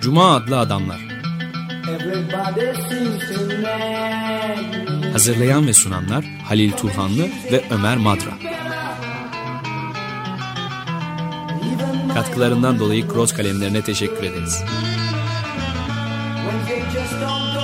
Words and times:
Cuma 0.00 0.34
adlı 0.36 0.58
adamlar. 0.58 0.98
Hazırlayan 5.12 5.66
ve 5.66 5.72
sunanlar 5.72 6.24
Halil 6.24 6.72
Turhanlı 6.72 7.22
ve 7.52 7.64
Ömer 7.70 7.96
Madra. 7.96 8.30
Katkılarından 12.14 12.78
dolayı 12.78 13.08
Cross 13.08 13.32
kalemlerine 13.32 13.82
teşekkür 13.82 14.22
ederiz. 14.22 14.64
Just 16.92 17.20
don't 17.20 17.57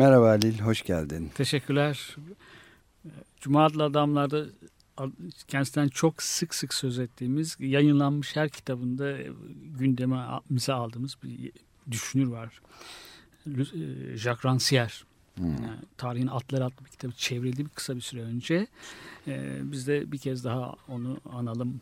Merhaba 0.00 0.28
Halil, 0.28 0.60
hoş 0.60 0.82
geldin. 0.82 1.30
Teşekkürler. 1.34 2.16
Cuma 3.40 3.64
adlı 3.64 3.84
adamlarda 3.84 4.44
kendisinden 5.48 5.88
çok 5.88 6.22
sık 6.22 6.54
sık 6.54 6.74
söz 6.74 6.98
ettiğimiz 6.98 7.56
yayınlanmış 7.58 8.36
her 8.36 8.48
kitabında 8.48 9.16
gündemimize 9.78 10.72
aldığımız 10.72 11.16
bir 11.22 11.52
düşünür 11.90 12.26
var. 12.26 12.60
E, 13.46 14.16
Jacques 14.16 14.44
Rancière. 14.44 15.02
Yani 15.38 15.78
tarihin 15.96 16.26
Atları 16.26 16.64
adlı 16.64 16.84
bir 16.84 16.90
kitabı 16.90 17.12
çevrildi 17.12 17.64
bir 17.64 17.70
kısa 17.70 17.96
bir 17.96 18.00
süre 18.00 18.22
önce. 18.22 18.66
Ee, 19.28 19.58
biz 19.62 19.86
de 19.86 20.12
bir 20.12 20.18
kez 20.18 20.44
daha 20.44 20.74
onu 20.88 21.20
analım. 21.32 21.80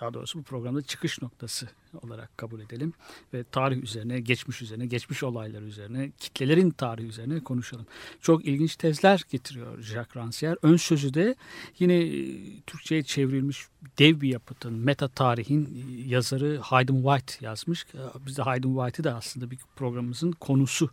Daha 0.00 0.14
doğrusu 0.14 0.38
bu 0.38 0.42
programda 0.42 0.82
çıkış 0.82 1.22
noktası 1.22 1.68
olarak 2.02 2.38
kabul 2.38 2.60
edelim. 2.60 2.92
Ve 3.34 3.44
tarih 3.44 3.82
üzerine, 3.82 4.20
geçmiş 4.20 4.62
üzerine, 4.62 4.86
geçmiş 4.86 5.22
olaylar 5.22 5.62
üzerine, 5.62 6.10
kitlelerin 6.18 6.70
tarihi 6.70 7.06
üzerine 7.06 7.40
konuşalım. 7.40 7.86
Çok 8.20 8.44
ilginç 8.44 8.76
tezler 8.76 9.22
getiriyor 9.30 9.82
Jacques 9.82 10.16
Rancière. 10.16 10.56
Ön 10.62 10.76
sözü 10.76 11.14
de 11.14 11.34
yine 11.78 11.94
e, 11.94 12.60
Türkçe'ye 12.60 13.02
çevrilmiş 13.02 13.66
dev 13.98 14.20
bir 14.20 14.28
yapıtın, 14.28 14.74
meta 14.74 15.08
tarihin 15.08 15.64
e, 15.64 16.00
yazarı 16.08 16.58
Hayden 16.58 17.02
White 17.02 17.46
yazmış. 17.46 17.86
E, 17.94 17.98
Biz 18.26 18.36
de 18.36 18.42
Hayden 18.42 18.74
White'ı 18.74 19.04
da 19.04 19.14
aslında 19.16 19.50
bir 19.50 19.58
programımızın 19.76 20.32
konusu 20.32 20.90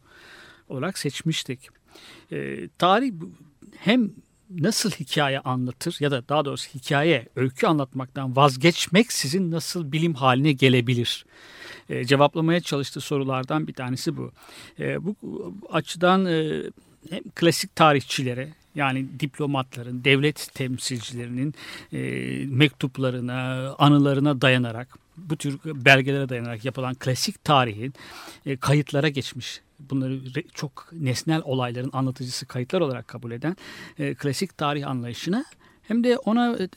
olarak 0.70 0.98
seçmiştik. 0.98 1.70
E, 2.32 2.70
tarih 2.78 3.14
hem 3.78 4.12
nasıl 4.60 4.92
hikaye 4.92 5.40
anlatır 5.40 5.98
ya 6.00 6.12
da 6.12 6.30
daha 6.30 6.46
doğrusu 6.46 6.70
hikaye, 6.76 7.28
öykü 7.36 7.68
anlatmaktan 7.68 8.36
vazgeçmek 8.36 9.12
sizin 9.14 9.52
nasıl 9.52 9.92
bilim 9.92 10.14
haline 10.14 10.52
gelebilir? 10.52 11.26
E, 11.90 12.06
cevaplamaya 12.06 12.60
çalıştığı 12.60 13.02
sorulardan 13.02 13.68
bir 13.68 13.74
tanesi 13.74 14.18
bu. 14.18 14.32
E, 14.80 15.06
bu 15.06 15.16
açıdan 15.72 16.26
e, 16.26 16.64
hem 17.10 17.24
klasik 17.36 17.76
tarihçilere 17.76 18.50
yani 18.76 19.20
diplomatların, 19.20 20.04
devlet 20.04 20.50
temsilcilerinin 20.54 21.54
e, 21.94 22.00
mektuplarına, 22.46 23.70
anılarına 23.80 24.42
dayanarak, 24.42 24.88
bu 25.18 25.36
tür 25.36 25.60
belgelere 25.66 26.30
dayanarak 26.30 26.66
yapılan 26.66 26.94
klasik 26.94 27.44
tarihin 27.44 27.94
e, 28.46 28.58
kayıtlara 28.58 29.10
geçmiş, 29.10 29.62
bunları 29.90 30.22
çok 30.54 30.90
nesnel 30.92 31.42
olayların 31.46 31.90
anlatıcısı 31.94 32.46
kayıtlar 32.46 32.82
olarak 32.82 33.08
kabul 33.08 33.32
eden 33.32 33.56
e, 34.00 34.14
klasik 34.14 34.58
tarih 34.58 34.88
anlayışına 34.88 35.46
hem 35.82 36.04
de 36.04 36.18
ona 36.18 36.58
e, 36.58 36.70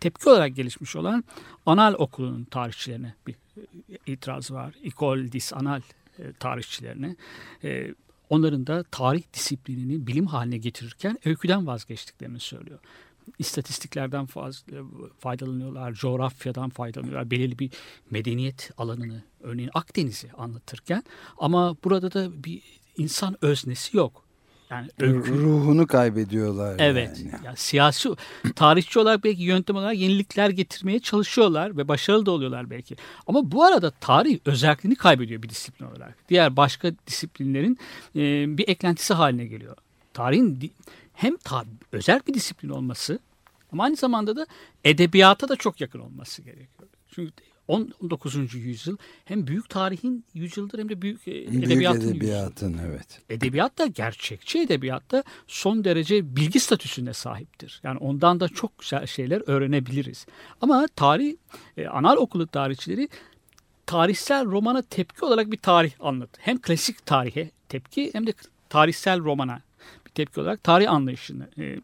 tepki 0.00 0.28
olarak 0.28 0.56
gelişmiş 0.56 0.96
olan 0.96 1.24
anal 1.66 1.94
okulunun 1.94 2.44
tarihçilerine 2.44 3.14
bir 3.26 3.34
e, 3.34 3.66
itiraz 4.06 4.50
var. 4.50 4.74
École 4.84 5.32
des 5.32 5.52
Annales 5.52 5.84
e, 6.18 6.32
tarihçilerine. 6.32 7.16
Onların 8.30 8.66
da 8.66 8.82
tarih 8.82 9.22
disiplinini 9.34 10.06
bilim 10.06 10.26
haline 10.26 10.56
getirirken 10.56 11.18
öyküden 11.24 11.66
vazgeçtiklerini 11.66 12.40
söylüyor. 12.40 12.78
İstatistiklerden 13.38 14.26
fazla 14.26 14.76
faydalanıyorlar, 15.18 15.92
coğrafyadan 15.92 16.70
faydalanıyorlar, 16.70 17.30
belirli 17.30 17.58
bir 17.58 17.70
medeniyet 18.10 18.70
alanını, 18.78 19.22
örneğin 19.40 19.70
Akdeniz'i 19.74 20.32
anlatırken 20.32 21.04
ama 21.38 21.76
burada 21.84 22.12
da 22.12 22.44
bir 22.44 22.62
insan 22.96 23.36
öznesi 23.42 23.96
yok. 23.96 24.24
Yani 24.70 24.88
öykü, 25.00 25.32
Ruhunu 25.32 25.86
kaybediyorlar. 25.86 26.76
Evet. 26.78 27.18
yani. 27.18 27.44
Yani 27.44 27.56
siyasi 27.56 28.08
tarihçi 28.56 28.98
olarak 28.98 29.24
belki 29.24 29.42
yöntem 29.42 29.76
olarak 29.76 29.98
yenilikler 29.98 30.50
getirmeye 30.50 31.00
çalışıyorlar 31.00 31.76
ve 31.76 31.88
başarılı 31.88 32.26
da 32.26 32.30
oluyorlar 32.30 32.70
belki. 32.70 32.96
Ama 33.26 33.50
bu 33.52 33.64
arada 33.64 33.90
tarih 33.90 34.38
özelliğini 34.44 34.96
kaybediyor 34.96 35.42
bir 35.42 35.48
disiplin 35.48 35.86
olarak. 35.86 36.14
Diğer 36.28 36.56
başka 36.56 36.92
disiplinlerin 37.06 37.78
e, 38.16 38.44
bir 38.58 38.68
eklentisi 38.68 39.14
haline 39.14 39.46
geliyor. 39.46 39.76
Tarihin 40.14 40.72
hem 41.14 41.36
ta- 41.36 41.64
özel 41.92 42.20
bir 42.28 42.34
disiplin 42.34 42.68
olması 42.68 43.18
ama 43.72 43.84
aynı 43.84 43.96
zamanda 43.96 44.36
da 44.36 44.46
edebiyata 44.84 45.48
da 45.48 45.56
çok 45.56 45.80
yakın 45.80 45.98
olması 45.98 46.42
gerekiyor. 46.42 46.88
Çünkü 47.14 47.32
19. 47.68 48.54
yüzyıl 48.54 48.96
hem 49.24 49.46
büyük 49.46 49.70
tarihin 49.70 50.24
yüzyıldır 50.34 50.78
hem 50.78 50.88
de 50.88 51.02
büyük, 51.02 51.28
e, 51.28 51.32
Büyük 51.32 51.64
edebiyatın 51.64 52.10
edebiyatın 52.10 52.80
evet. 52.86 53.20
Edebiyat 53.30 53.78
da 53.78 53.86
gerçekçi 53.86 54.58
edebiyat 54.58 55.10
da 55.12 55.24
son 55.46 55.84
derece 55.84 56.36
bilgi 56.36 56.60
statüsüne 56.60 57.12
sahiptir. 57.12 57.80
Yani 57.82 57.98
ondan 57.98 58.40
da 58.40 58.48
çok 58.48 58.78
güzel 58.78 59.06
şeyler 59.06 59.42
öğrenebiliriz. 59.46 60.26
Ama 60.60 60.86
tarih, 60.96 61.36
e, 61.76 61.86
anal 61.86 62.16
okulu 62.16 62.46
tarihçileri 62.46 63.08
tarihsel 63.86 64.44
romana 64.46 64.82
tepki 64.82 65.24
olarak 65.24 65.52
bir 65.52 65.56
tarih 65.58 65.92
anlatır. 66.00 66.42
Hem 66.42 66.60
klasik 66.60 67.06
tarihe 67.06 67.50
tepki 67.68 68.14
hem 68.14 68.26
de 68.26 68.34
tarihsel 68.68 69.20
romana 69.20 69.60
tepki 70.14 70.40
olarak 70.40 70.64
tarih 70.64 70.92
anlayışını 70.92 71.48
e, 71.58 71.64
e, 71.64 71.78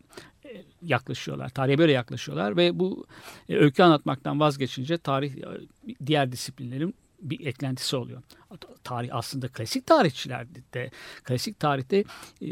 yaklaşıyorlar. 0.83 1.49
Tarihe 1.49 1.79
böyle 1.79 1.93
yaklaşıyorlar 1.93 2.57
ve 2.57 2.79
bu 2.79 3.07
e, 3.49 3.57
öykü 3.57 3.83
anlatmaktan 3.83 4.41
vazgeçince 4.41 4.99
tarih 4.99 5.35
e, 5.37 5.47
diğer 6.07 6.33
disiplinlerin 6.33 6.95
bir 7.23 7.47
eklentisi 7.47 7.97
oluyor. 7.97 8.23
Tarih 8.85 9.11
aslında 9.13 9.49
klasik 9.49 9.87
tarihçilerde 9.87 10.59
de 10.75 10.91
klasik 11.25 11.61
tarihte 11.61 12.05
e, 12.41 12.49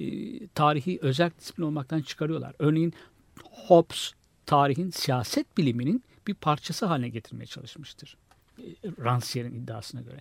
tarihi 0.47 0.99
özel 1.03 1.31
disiplin 1.39 1.65
olmaktan 1.65 2.01
çıkarıyorlar. 2.01 2.55
Örneğin 2.59 2.95
Hobbes 3.43 4.13
tarihin 4.47 4.91
siyaset 4.91 5.59
biliminin 5.59 6.03
bir 6.27 6.35
parçası 6.35 6.87
haline 6.87 7.09
getirmeye 7.09 7.47
çalışmıştır. 7.47 8.17
E, 8.59 8.63
Rancière'in 8.89 9.55
iddiasına 9.55 10.01
göre. 10.01 10.21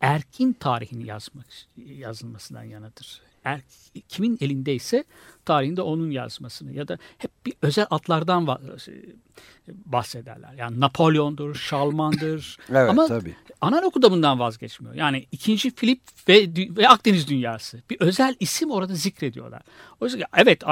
Erkin 0.00 0.52
tarihini 0.52 1.06
yazmak 1.06 1.46
yazılmasından 1.76 2.62
yanadır. 2.62 3.22
Er, 3.44 3.60
kimin 4.08 4.38
elindeyse 4.40 5.04
tarihinde 5.44 5.82
onun 5.82 6.10
yazmasını 6.10 6.72
ya 6.72 6.88
da 6.88 6.98
hep 7.18 7.30
bir 7.46 7.54
özel 7.62 7.86
atlardan 7.90 8.44
e, 8.44 9.72
bahsederler. 9.84 10.52
Yani 10.56 10.80
Napolyon'dur, 10.80 11.54
Şalman'dır. 11.54 12.58
Evet 12.70 12.90
Ama 12.90 13.06
tabii. 13.06 13.34
Analogu 13.60 14.02
da 14.02 14.10
bundan 14.10 14.38
vazgeçmiyor. 14.38 14.94
Yani 14.94 15.26
ikinci 15.32 15.74
Filip 15.74 16.00
ve, 16.28 16.48
ve 16.76 16.88
Akdeniz 16.88 17.28
dünyası. 17.28 17.82
Bir 17.90 18.00
özel 18.00 18.36
isim 18.40 18.70
orada 18.70 18.94
zikrediyorlar. 18.94 19.62
Oysa 20.00 20.18
ki 20.18 20.24
evet 20.36 20.62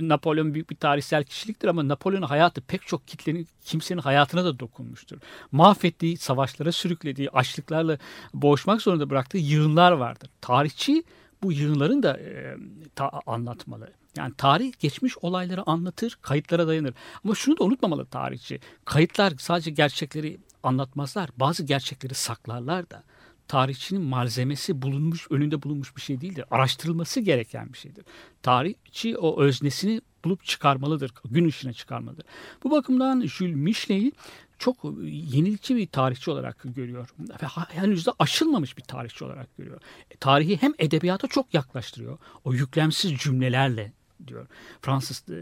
Napolyon 0.00 0.54
büyük 0.54 0.70
bir 0.70 0.76
tarihsel 0.76 1.24
kişiliktir 1.24 1.68
ama 1.68 1.88
Napolyon'un 1.88 2.26
hayatı 2.26 2.60
pek 2.60 2.86
çok 2.86 3.08
kitlenin 3.08 3.48
kimsenin 3.64 4.00
hayatına 4.00 4.44
da 4.44 4.58
dokunmuştur. 4.58 5.18
Mahvettiği, 5.52 6.16
savaşlara 6.16 6.72
sürüklediği, 6.72 7.30
açlıklarla 7.30 7.98
boğuşmak 8.34 8.82
zorunda 8.82 9.10
bıraktığı 9.10 9.38
yığınlar 9.38 9.92
vardır. 9.92 10.30
Tarihçi 10.40 11.04
bu 11.42 11.52
yığınların 11.52 12.02
da 12.02 12.18
e, 12.18 12.56
ta- 12.94 13.20
anlatmalı. 13.26 13.92
Yani 14.16 14.34
tarih 14.38 14.72
geçmiş 14.78 15.18
olayları 15.18 15.62
anlatır, 15.70 16.18
kayıtlara 16.22 16.66
dayanır. 16.66 16.94
Ama 17.24 17.34
şunu 17.34 17.58
da 17.58 17.64
unutmamalı 17.64 18.06
tarihçi. 18.06 18.60
Kayıtlar 18.84 19.32
sadece 19.38 19.70
gerçekleri 19.70 20.40
anlatmazlar. 20.62 21.30
Bazı 21.36 21.64
gerçekleri 21.64 22.14
saklarlar 22.14 22.90
da. 22.90 23.04
Tarihçinin 23.48 24.02
malzemesi 24.02 24.82
bulunmuş, 24.82 25.26
önünde 25.30 25.62
bulunmuş 25.62 25.96
bir 25.96 26.00
şey 26.00 26.20
değildir. 26.20 26.44
Araştırılması 26.50 27.20
gereken 27.20 27.72
bir 27.72 27.78
şeydir. 27.78 28.04
Tarihçi 28.42 29.18
o 29.18 29.40
öznesini 29.42 30.00
bulup 30.24 30.44
çıkarmalıdır. 30.44 31.12
Gün 31.30 31.48
ışığına 31.48 31.72
çıkarmalıdır. 31.72 32.24
Bu 32.64 32.70
bakımdan 32.70 33.26
Jules 33.26 33.56
Michelet'i 33.56 34.12
çok 34.58 34.84
yenilikçi 35.04 35.76
bir 35.76 35.86
tarihçi 35.86 36.30
olarak 36.30 36.62
görüyor. 36.64 37.08
Ve 37.18 37.46
henüz 37.68 38.06
de 38.06 38.10
aşılmamış 38.18 38.76
bir 38.76 38.82
tarihçi 38.82 39.24
olarak 39.24 39.56
görüyor. 39.56 39.80
E, 40.10 40.16
Tarihi 40.16 40.56
hem 40.56 40.74
edebiyata 40.78 41.28
çok 41.28 41.54
yaklaştırıyor. 41.54 42.18
O 42.44 42.52
yüklemsiz 42.52 43.16
cümlelerle 43.16 43.92
diyor. 44.26 44.46
Fransız 44.82 45.22
e, 45.28 45.34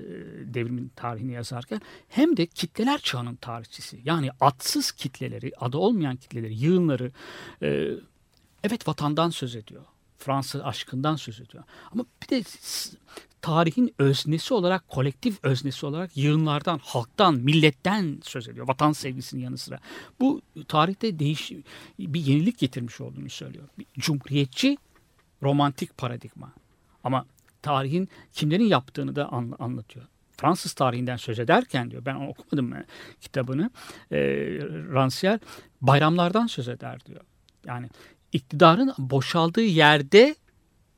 devrimin 0.55 0.93
tarihini 0.97 1.33
yazarken 1.33 1.81
hem 2.09 2.37
de 2.37 2.47
kitleler 2.47 2.99
çağının 2.99 3.37
tarihçisi. 3.37 4.01
Yani 4.05 4.31
adsız 4.41 4.93
kitleleri, 4.93 5.53
adı 5.61 5.77
olmayan 5.77 6.17
kitleleri, 6.17 6.55
yığınları 6.55 7.13
e, 7.63 7.91
evet 8.65 8.89
vatandan 8.89 9.31
söz 9.31 9.57
ediyor. 9.57 9.83
Fransız 10.19 10.61
aşkından 10.61 11.17
söz 11.17 11.41
ediyor. 11.41 11.65
Ama 11.93 12.05
bir 12.23 12.29
de 12.29 12.45
tarihin 13.43 13.95
öznesi 13.99 14.55
olarak, 14.55 14.89
kolektif 14.89 15.39
öznesi 15.45 15.87
olarak 15.87 16.17
yığınlardan, 16.17 16.81
halktan, 16.83 17.35
milletten 17.35 18.21
söz 18.23 18.49
ediyor. 18.49 18.69
Vatan 18.69 18.93
sevgisinin 18.93 19.43
yanı 19.43 19.59
sıra. 19.59 19.79
Bu 20.21 20.43
tarihte 20.69 21.19
değiş 21.19 21.53
bir 21.99 22.21
yenilik 22.21 22.59
getirmiş 22.59 23.01
olduğunu 23.01 23.31
söylüyor. 23.31 23.65
Bir 23.79 23.87
cumhuriyetçi 23.99 24.79
romantik 25.43 25.99
paradigma. 25.99 26.53
Ama 27.05 27.27
tarihin 27.63 28.09
kimlerin 28.33 28.65
yaptığını 28.65 29.17
da 29.17 29.33
anla- 29.33 29.57
anlatıyor. 29.59 30.07
Fransız 30.37 30.73
tarihinden 30.73 31.17
söz 31.17 31.39
ederken 31.39 31.91
diyor 31.91 32.05
ben 32.05 32.15
okumadım 32.15 32.69
mı 32.69 32.85
kitabını 33.21 33.71
e, 34.11 34.17
Rancière 34.93 35.41
bayramlardan 35.81 36.47
söz 36.47 36.69
eder 36.69 37.01
diyor. 37.07 37.21
Yani 37.67 37.89
iktidarın 38.33 38.93
boşaldığı 38.99 39.63
yerde 39.65 40.35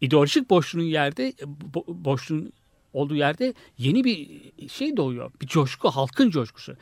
ideolojik 0.00 0.50
boşluğun 0.50 0.82
yerde 0.82 1.30
bo- 1.74 2.04
boşluğun 2.04 2.52
olduğu 2.92 3.14
yerde 3.14 3.54
yeni 3.78 4.04
bir 4.04 4.40
şey 4.68 4.96
doğuyor. 4.96 5.30
Bir 5.42 5.46
coşku, 5.46 5.88
halkın 5.88 6.30
coşkusu. 6.30 6.76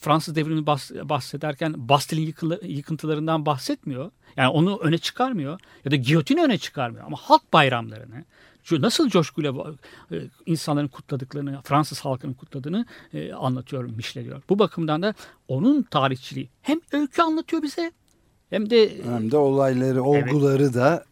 Fransız 0.00 0.36
devrimini 0.36 0.66
bahs- 0.66 1.08
bahsederken 1.08 1.88
Bastille'in 1.88 2.26
yıkılı- 2.26 2.60
yıkıntılarından 2.66 3.46
bahsetmiyor. 3.46 4.10
Yani 4.36 4.48
onu 4.48 4.78
öne 4.78 4.98
çıkarmıyor 4.98 5.60
ya 5.84 5.90
da 5.90 5.96
giyotini 5.96 6.42
öne 6.42 6.58
çıkarmıyor 6.58 7.04
ama 7.06 7.16
halk 7.16 7.52
bayramlarını 7.52 8.24
nasıl 8.72 9.08
coşkuyla 9.08 9.54
e, 10.12 10.16
insanların 10.46 10.88
kutladıklarını, 10.88 11.60
Fransız 11.64 12.00
halkının 12.00 12.34
kutladığını 12.34 12.86
e, 13.14 13.32
anlatıyor, 13.32 13.84
mişleniyor. 13.84 14.42
Bu 14.48 14.58
bakımdan 14.58 15.02
da 15.02 15.14
onun 15.48 15.82
tarihçiliği 15.82 16.48
hem 16.62 16.80
öykü 16.92 17.22
anlatıyor 17.22 17.62
bize 17.62 17.92
hem 18.50 18.70
de 18.70 19.04
Hem 19.04 19.30
de 19.30 19.36
olayları, 19.36 20.02
olguları 20.02 20.74
da 20.74 21.04
e, 21.04 21.07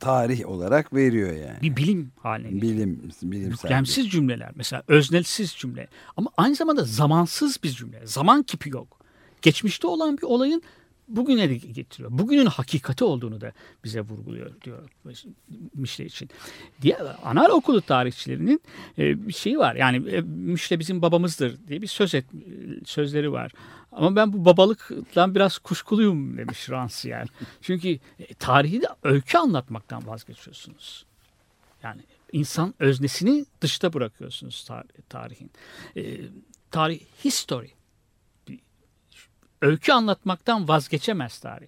tarih 0.00 0.46
olarak 0.46 0.94
veriyor 0.94 1.32
yani. 1.32 1.62
bir 1.62 1.76
bilim 1.76 2.12
haline. 2.20 2.62
Bilim, 2.62 3.10
bilimsel. 3.22 3.50
Yüklemsiz 3.50 4.10
cümleler 4.10 4.50
mesela 4.54 4.82
öznelsiz 4.88 5.52
cümle 5.52 5.88
ama 6.16 6.30
aynı 6.36 6.54
zamanda 6.54 6.84
zamansız 6.84 7.62
bir 7.62 7.70
cümle. 7.70 8.06
Zaman 8.06 8.42
kipi 8.42 8.70
yok. 8.70 8.98
Geçmişte 9.42 9.86
olan 9.86 10.18
bir 10.18 10.22
olayın 10.22 10.62
bugüne 11.16 11.50
de 11.50 11.54
getiriyor. 11.56 12.10
Bugünün 12.12 12.46
hakikati 12.46 13.04
olduğunu 13.04 13.40
da 13.40 13.52
bize 13.84 14.00
vurguluyor 14.00 14.60
diyor 14.60 14.88
Mişle 15.74 16.04
için. 16.04 16.30
Diye 16.82 16.96
anaokulu 17.24 17.80
tarihçilerinin 17.80 18.60
e, 18.98 19.28
bir 19.28 19.32
şeyi 19.32 19.58
var. 19.58 19.74
Yani 19.74 20.10
e, 20.10 20.20
Mişle 20.20 20.78
bizim 20.78 21.02
babamızdır 21.02 21.58
diye 21.68 21.82
bir 21.82 21.86
söz 21.86 22.14
et, 22.14 22.24
sözleri 22.84 23.32
var. 23.32 23.52
Ama 23.92 24.16
ben 24.16 24.32
bu 24.32 24.44
babalıktan 24.44 25.34
biraz 25.34 25.58
kuşkuluyum 25.58 26.38
demiş 26.38 26.68
Rancière. 26.68 27.28
Çünkü 27.60 27.88
e, 28.18 28.34
tarihi 28.38 28.82
de 28.82 28.86
öykü 29.02 29.38
anlatmaktan 29.38 30.06
vazgeçiyorsunuz. 30.06 31.06
Yani 31.82 32.00
insan 32.32 32.74
öznesini 32.78 33.44
dışta 33.60 33.92
bırakıyorsunuz 33.92 34.66
tar- 34.68 34.88
tarihin. 35.08 35.50
E, 35.96 36.20
tarih, 36.70 37.00
history. 37.24 37.68
Öykü 39.62 39.92
anlatmaktan 39.92 40.68
vazgeçemez 40.68 41.38
tarih. 41.38 41.66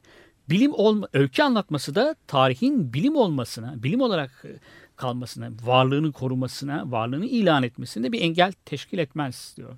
Bilim 0.50 0.73
olma, 0.75 1.08
öykü 1.12 1.43
anlatması 1.43 1.94
da 1.94 2.14
tarihin 2.26 2.93
bilim 2.93 3.17
olmasına, 3.17 3.82
bilim 3.82 4.00
olarak 4.00 4.44
e, 4.44 4.50
kalmasına, 4.96 5.50
varlığını 5.64 6.12
korumasına, 6.12 6.91
varlığını 6.91 7.26
ilan 7.26 7.62
etmesine 7.62 8.12
bir 8.12 8.20
engel 8.20 8.52
teşkil 8.64 8.99
etmez 8.99 9.55
diyor. 9.56 9.76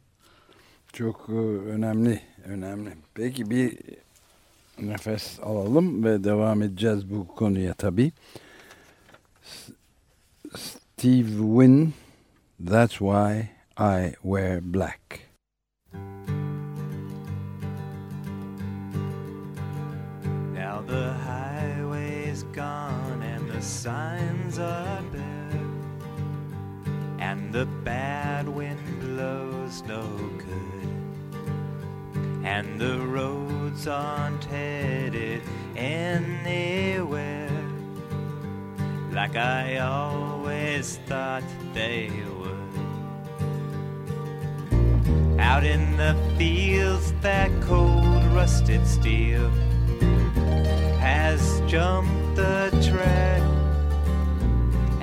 Çok 0.92 1.26
e, 1.28 1.32
önemli, 1.32 2.20
önemli. 2.44 2.90
Peki 3.14 3.50
bir 3.50 3.78
nefes 4.80 5.40
alalım 5.42 6.04
ve 6.04 6.24
devam 6.24 6.62
edeceğiz 6.62 7.10
bu 7.10 7.26
konuya 7.26 7.74
tabii. 7.74 8.12
Steve 10.56 11.28
Wynn, 11.28 11.92
That's 12.68 12.98
Why 12.98 13.40
I 13.78 14.12
Wear 14.22 14.74
Black. 14.74 15.25
Signs 23.66 24.58
are 24.60 25.02
bare, 25.12 25.60
and 27.18 27.52
the 27.52 27.66
bad 27.84 28.48
wind 28.48 29.00
blows 29.00 29.82
no 29.82 30.06
good, 30.38 30.88
and 32.44 32.80
the 32.80 33.00
roads 33.00 33.88
aren't 33.88 34.44
headed 34.44 35.42
anywhere. 35.76 37.50
Like 39.10 39.34
I 39.34 39.78
always 39.78 40.98
thought 41.06 41.42
they 41.74 42.12
would. 42.38 42.54
Out 45.40 45.64
in 45.64 45.96
the 45.96 46.14
fields, 46.38 47.12
that 47.20 47.50
cold 47.62 48.22
rusted 48.26 48.86
steel 48.86 49.50
has 51.00 51.60
jumped 51.66 52.36
the 52.36 52.70
track, 52.90 53.42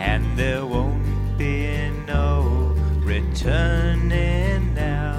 and 0.03 0.37
there 0.37 0.65
won't 0.65 1.37
be 1.37 1.89
no 2.05 2.75
returning 2.99 4.73
now. 4.73 5.17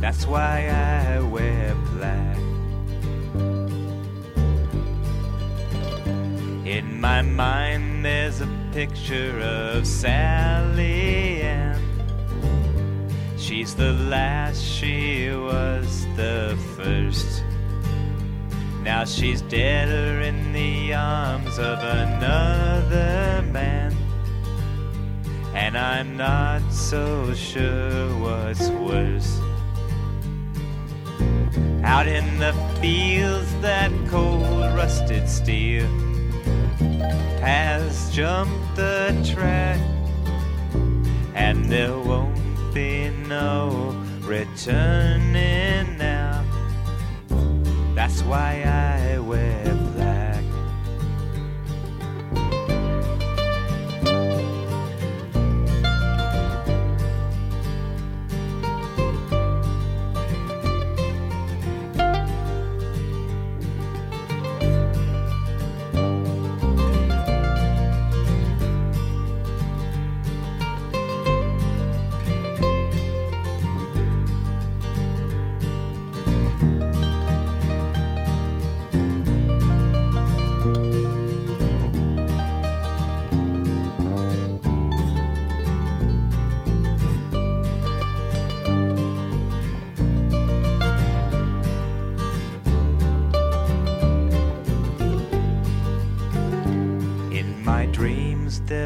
That's 0.00 0.26
why 0.26 0.68
I 0.68 1.20
wear 1.20 1.74
black. 1.92 2.38
In 6.66 6.98
my 6.98 7.20
mind, 7.20 8.04
there's 8.04 8.40
a 8.40 8.48
picture 8.72 9.38
of 9.40 9.86
Sally 9.86 11.42
Ann. 11.42 11.78
She's 13.36 13.74
the 13.74 13.92
last, 13.92 14.62
she 14.64 15.30
was 15.30 16.06
the 16.16 16.56
first. 16.76 17.49
Now 18.90 19.04
she's 19.04 19.40
deader 19.42 20.20
in 20.20 20.52
the 20.52 20.94
arms 20.94 21.60
of 21.60 21.78
another 21.78 23.40
man. 23.52 23.96
And 25.54 25.78
I'm 25.78 26.16
not 26.16 26.60
so 26.72 27.32
sure 27.32 28.08
what's 28.18 28.68
worse. 28.70 29.38
Out 31.84 32.08
in 32.08 32.40
the 32.40 32.52
fields, 32.80 33.54
that 33.60 33.92
cold 34.08 34.60
rusted 34.74 35.28
steel 35.28 35.86
has 37.40 38.12
jumped 38.12 38.74
the 38.74 39.16
track, 39.32 39.78
and 41.36 41.66
there 41.66 41.96
won't 41.96 42.74
be 42.74 43.10
no 43.28 43.94
returning. 44.22 45.99
That's 48.10 48.24
why 48.24 48.62
I 48.64 49.20
wear 49.20 49.79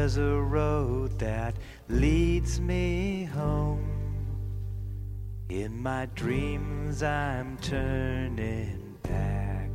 there's 0.05 0.17
a 0.17 0.39
road 0.39 1.17
that 1.17 1.55
leads 1.89 2.61
me 2.61 3.23
home. 3.23 3.89
In 5.49 5.81
my 5.81 6.05
dreams, 6.13 7.01
I'm 7.01 7.57
turning 7.57 8.97
back. 9.01 9.71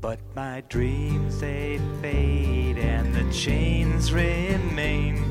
But 0.00 0.18
my 0.34 0.64
dreams, 0.68 1.38
they 1.38 1.78
fade 2.02 2.78
and 2.78 3.14
the 3.14 3.32
chains 3.32 4.12
remain. 4.12 5.22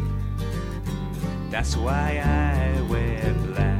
That's 1.50 1.76
why 1.76 2.24
I 2.24 2.82
wear 2.90 3.34
black. 3.48 3.77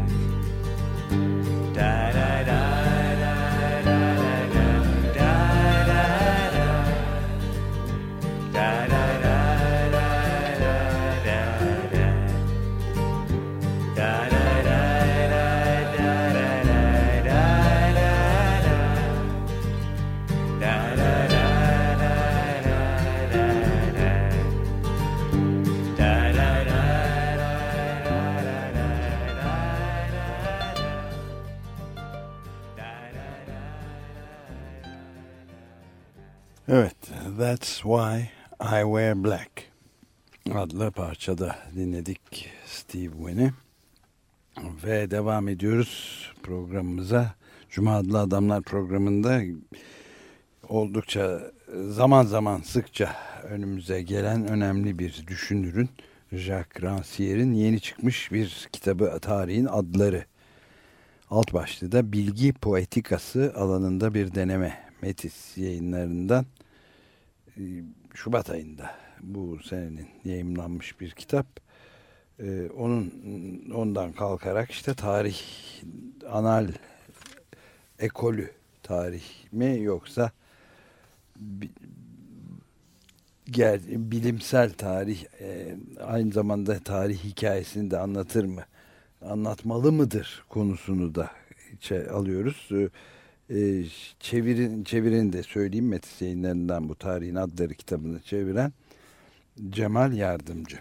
That's 37.38 37.82
Why 37.84 38.30
I 38.60 38.82
Wear 38.84 39.24
Black 39.24 39.52
adlı 40.56 40.92
parçada 40.92 41.56
dinledik 41.76 42.50
Steve 42.66 43.12
Winn'i. 43.12 43.54
Ve 44.84 45.12
devam 45.12 45.48
ediyoruz 45.48 46.32
programımıza. 46.44 47.34
Cuma 47.70 47.96
adlı 47.96 48.20
Adamlar 48.20 48.62
programında 48.62 49.42
oldukça 50.70 51.42
zaman 51.90 52.26
zaman 52.26 52.62
sıkça 52.62 53.16
önümüze 53.44 54.02
gelen 54.02 54.48
önemli 54.48 55.00
bir 55.00 55.24
düşünürün 55.28 55.90
Jacques 56.32 56.84
Rancière'in 56.84 57.54
yeni 57.54 57.80
çıkmış 57.80 58.32
bir 58.32 58.68
kitabı 58.72 59.20
Tarihin 59.22 59.66
Adları. 59.66 60.26
Alt 61.30 61.54
başlığı 61.54 61.92
da 61.92 62.12
Bilgi 62.12 62.54
Poetikası 62.54 63.54
alanında 63.56 64.14
bir 64.14 64.36
deneme. 64.36 64.88
Metis 65.02 65.58
yayınlarından 65.58 66.46
Şubat 68.14 68.50
ayında 68.50 68.92
bu 69.22 69.60
senenin 69.64 70.08
yayınlanmış 70.26 71.00
bir 71.00 71.12
kitap. 71.12 71.48
Ee, 72.40 72.70
onun 72.78 73.12
ondan 73.76 74.12
kalkarak 74.12 74.72
işte 74.72 74.94
tarih 74.94 75.42
anal 76.30 76.68
ekolü 78.00 78.52
tarih 78.84 79.24
mi 79.52 79.80
yoksa 79.82 80.32
bilimsel 83.48 84.74
tarih 84.74 85.26
e, 85.42 85.76
aynı 86.04 86.32
zamanda 86.32 86.80
tarih 86.80 87.24
hikayesini 87.24 87.92
de 87.92 87.98
anlatır 87.98 88.46
mı? 88.46 88.64
Anlatmalı 89.22 89.92
mıdır 89.92 90.46
konusunu 90.50 91.16
da 91.16 91.32
içe 91.74 92.10
alıyoruz. 92.10 92.70
Ee, 92.72 92.90
e, 93.50 93.86
çevirin 94.20 94.84
çevirin 94.84 95.34
de 95.34 95.44
söyleyeyim 95.44 95.88
Metis 95.88 96.22
yayınlarından 96.22 96.90
bu 96.90 96.96
tarihin 96.96 97.36
adları 97.36 97.74
kitabını 97.74 98.22
çeviren 98.22 98.74
Cemal 99.70 100.14
Yardımcı. 100.14 100.80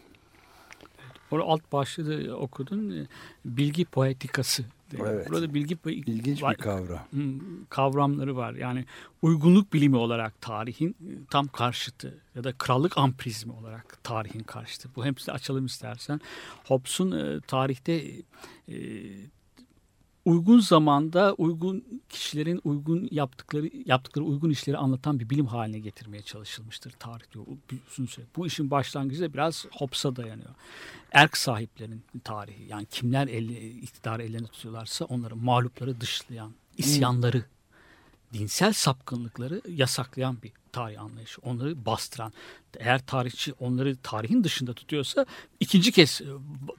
Orada 1.30 1.46
alt 1.46 1.72
başlığı 1.72 2.28
da 2.28 2.36
okudun. 2.36 3.08
Bilgi 3.44 3.84
poetikası. 3.84 4.64
Evet. 5.00 5.28
Burada 5.30 5.54
bilgi 5.54 5.78
İlginç 5.86 6.42
var- 6.42 6.56
bir 6.56 6.62
kavram. 6.62 7.06
Kavramları 7.70 8.36
var. 8.36 8.54
Yani 8.54 8.84
uygunluk 9.22 9.72
bilimi 9.72 9.96
olarak 9.96 10.40
tarihin 10.40 10.90
e, 10.90 11.10
tam 11.30 11.48
karşıtı 11.48 12.18
ya 12.34 12.44
da 12.44 12.52
krallık 12.52 12.98
amprizmi 12.98 13.52
olarak 13.52 14.04
tarihin 14.04 14.40
karşıtı. 14.40 14.88
Bu 14.96 15.04
hepsini 15.04 15.34
açalım 15.34 15.66
istersen. 15.66 16.20
Hobbes'un 16.64 17.12
e, 17.12 17.40
tarihte 17.40 17.92
e, 18.68 18.76
uygun 20.26 20.60
zamanda 20.60 21.34
uygun 21.34 22.02
kişilerin 22.08 22.60
uygun 22.64 23.08
yaptıkları 23.10 23.70
yaptıkları 23.86 24.24
uygun 24.24 24.50
işleri 24.50 24.76
anlatan 24.76 25.20
bir 25.20 25.30
bilim 25.30 25.46
haline 25.46 25.78
getirmeye 25.78 26.22
çalışılmıştır 26.22 26.90
tarih 26.90 27.32
diyor. 27.32 27.46
Bu- 28.36 28.46
işin 28.46 28.70
başlangıcı 28.70 29.22
da 29.22 29.32
biraz 29.32 29.66
Hobbes'a 29.72 30.16
dayanıyor. 30.16 30.50
Erk 31.12 31.36
sahiplerinin 31.36 32.02
tarihi 32.24 32.66
yani 32.68 32.86
kimler 32.86 33.28
elle, 33.28 33.70
iktidarı 33.70 34.22
ellerine 34.22 34.46
tutuyorlarsa 34.46 35.04
onları 35.04 35.36
mağlupları 35.36 36.00
dışlayan, 36.00 36.52
isyanları, 36.78 37.44
dinsel 38.32 38.72
sapkınlıkları 38.72 39.62
yasaklayan 39.68 40.42
bir 40.42 40.52
tarih 40.72 41.02
anlayışı. 41.02 41.40
Onları 41.42 41.86
bastıran. 41.86 42.32
Eğer 42.78 43.06
tarihçi 43.06 43.52
onları 43.52 43.96
tarihin 44.02 44.44
dışında 44.44 44.74
tutuyorsa 44.74 45.26
ikinci 45.60 45.92
kez 45.92 46.20
e, 46.20 46.26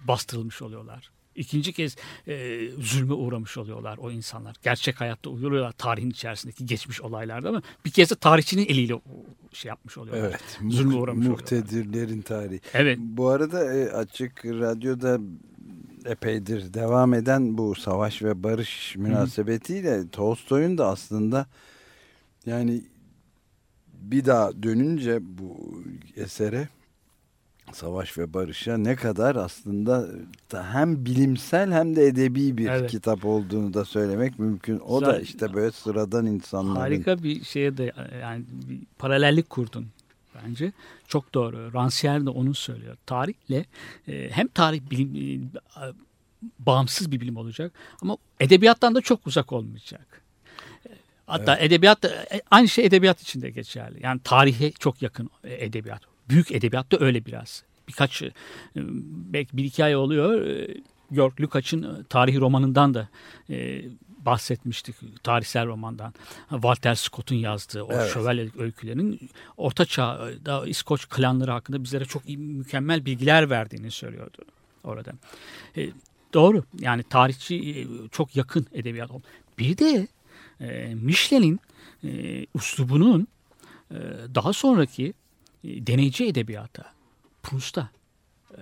bastırılmış 0.07 0.61
oluyorlar. 0.61 1.09
İkinci 1.37 1.73
kez 1.73 1.95
e, 2.27 2.59
zulme 2.79 3.13
uğramış 3.13 3.57
oluyorlar 3.57 3.97
o 3.97 4.11
insanlar. 4.11 4.55
Gerçek 4.63 5.01
hayatta 5.01 5.29
uyuyorlar 5.29 5.71
tarihin 5.71 6.09
içerisindeki 6.09 6.65
geçmiş 6.65 7.01
olaylarda 7.01 7.49
ama 7.49 7.61
bir 7.85 7.91
kez 7.91 8.11
de 8.11 8.15
tarihçinin 8.15 8.65
eliyle 8.65 9.01
şey 9.53 9.69
yapmış 9.69 9.97
oluyorlar. 9.97 10.29
Evet. 10.29 10.59
Zulme 10.69 10.95
uğramış 10.95 11.27
oluyorlar. 11.27 11.41
Muhtedirlerin 11.41 12.21
tarihi. 12.21 12.61
Evet. 12.73 12.99
Bu 13.01 13.29
arada 13.29 13.73
e, 13.73 13.91
açık 13.91 14.45
radyoda 14.45 15.19
epeydir 16.05 16.73
devam 16.73 17.13
eden 17.13 17.57
bu 17.57 17.75
savaş 17.75 18.21
ve 18.21 18.43
barış 18.43 18.95
münasebetiyle 18.95 20.09
Tolstoy'un 20.09 20.77
da 20.77 20.87
aslında 20.87 21.47
yani 22.45 22.83
bir 23.93 24.25
daha 24.25 24.63
dönünce 24.63 25.19
bu 25.21 25.83
esere 26.15 26.67
Savaş 27.73 28.17
ve 28.17 28.33
Barış'a 28.33 28.77
ne 28.77 28.95
kadar 28.95 29.35
aslında 29.35 30.07
da 30.51 30.73
hem 30.73 31.05
bilimsel 31.05 31.71
hem 31.71 31.95
de 31.95 32.05
edebi 32.05 32.57
bir 32.57 32.67
Evet. 32.69 32.91
kitap 32.91 33.25
olduğunu 33.25 33.73
da 33.73 33.85
söylemek 33.85 34.39
mümkün. 34.39 34.79
O 34.79 35.01
da 35.01 35.05
Zaten- 35.05 35.21
işte 35.23 35.53
böyle 35.53 35.71
sıradan 35.71 36.25
insanların 36.25 36.75
Harika 36.75 37.23
bir 37.23 37.43
şeye 37.43 37.77
de 37.77 37.93
yani 38.21 38.45
bir 38.69 38.79
paralellik 38.99 39.49
kurdun 39.49 39.87
bence. 40.35 40.71
Çok 41.07 41.33
doğru. 41.33 41.57
Rancière 41.73 42.25
de 42.25 42.29
onu 42.29 42.53
söylüyor. 42.53 42.97
Tarihle 43.05 43.65
e, 44.07 44.29
hem 44.31 44.47
tarih 44.47 44.81
bilim 44.91 45.51
e, 45.77 45.81
bağımsız 46.59 47.11
bir 47.11 47.21
bilim 47.21 47.37
olacak 47.37 47.71
ama 48.01 48.17
edebiyattan 48.39 48.95
da 48.95 49.01
çok 49.01 49.27
uzak 49.27 49.53
olmayacak. 49.53 50.21
E, 50.85 50.91
Hatta 51.27 51.57
edebiyat 51.57 52.03
da- 52.03 52.07
e, 52.09 52.41
aynı 52.51 52.67
şey 52.67 52.85
edebiyat 52.85 53.21
için 53.21 53.41
de 53.41 53.49
geçerli. 53.49 53.99
Yani 54.03 54.21
tarihe 54.23 54.71
çok 54.71 55.01
yakın 55.01 55.29
e, 55.43 55.65
edebiyat. 55.65 56.01
Büyük 56.29 56.51
edebiyat 56.51 56.91
da 56.91 56.97
öyle 56.99 57.25
biraz. 57.25 57.63
Birkaç 57.87 58.21
e, 58.21 58.31
belki 59.33 59.57
bir 59.57 59.63
hikaye 59.63 59.97
oluyor. 59.97 60.41
E, 60.41 60.77
Georg 61.11 61.41
Lukács'ın 61.41 61.83
e, 61.83 62.03
tarihi 62.03 62.39
romanından 62.39 62.93
da 62.93 63.09
e, 63.49 63.85
bahsetmiştik. 64.25 64.95
Tarihsel 65.23 65.67
romandan. 65.67 66.13
Walter 66.49 66.95
Scott'un 66.95 67.35
yazdığı 67.35 67.83
o 67.83 67.93
Evet. 67.93 68.13
şövalyelik 68.13 68.55
öykülerinin 68.59 69.29
Orta 69.57 69.85
Çağ'da 69.85 70.67
İskoç 70.67 71.09
klanları 71.09 71.51
hakkında 71.51 71.83
bizlere 71.83 72.05
çok 72.05 72.29
iyi, 72.29 72.37
mükemmel 72.37 73.05
bilgiler 73.05 73.49
verdiğini 73.49 73.91
söylüyordu 73.91 74.37
orada. 74.83 75.11
E, 75.77 75.89
doğru. 76.33 76.63
Yani 76.79 77.03
tarihçi 77.03 77.87
çok 78.11 78.35
yakın 78.35 78.67
edebiyat. 78.73 79.11
Bir 79.59 79.77
de 79.77 80.07
e, 80.61 80.95
Michelin'in 80.95 81.59
e, 82.03 82.45
üslubunun 82.55 83.27
e, 83.91 83.95
daha 84.35 84.53
sonraki 84.53 85.13
deneyci 85.67 86.27
edebiyata, 86.27 86.93
Proust'a, 87.41 87.89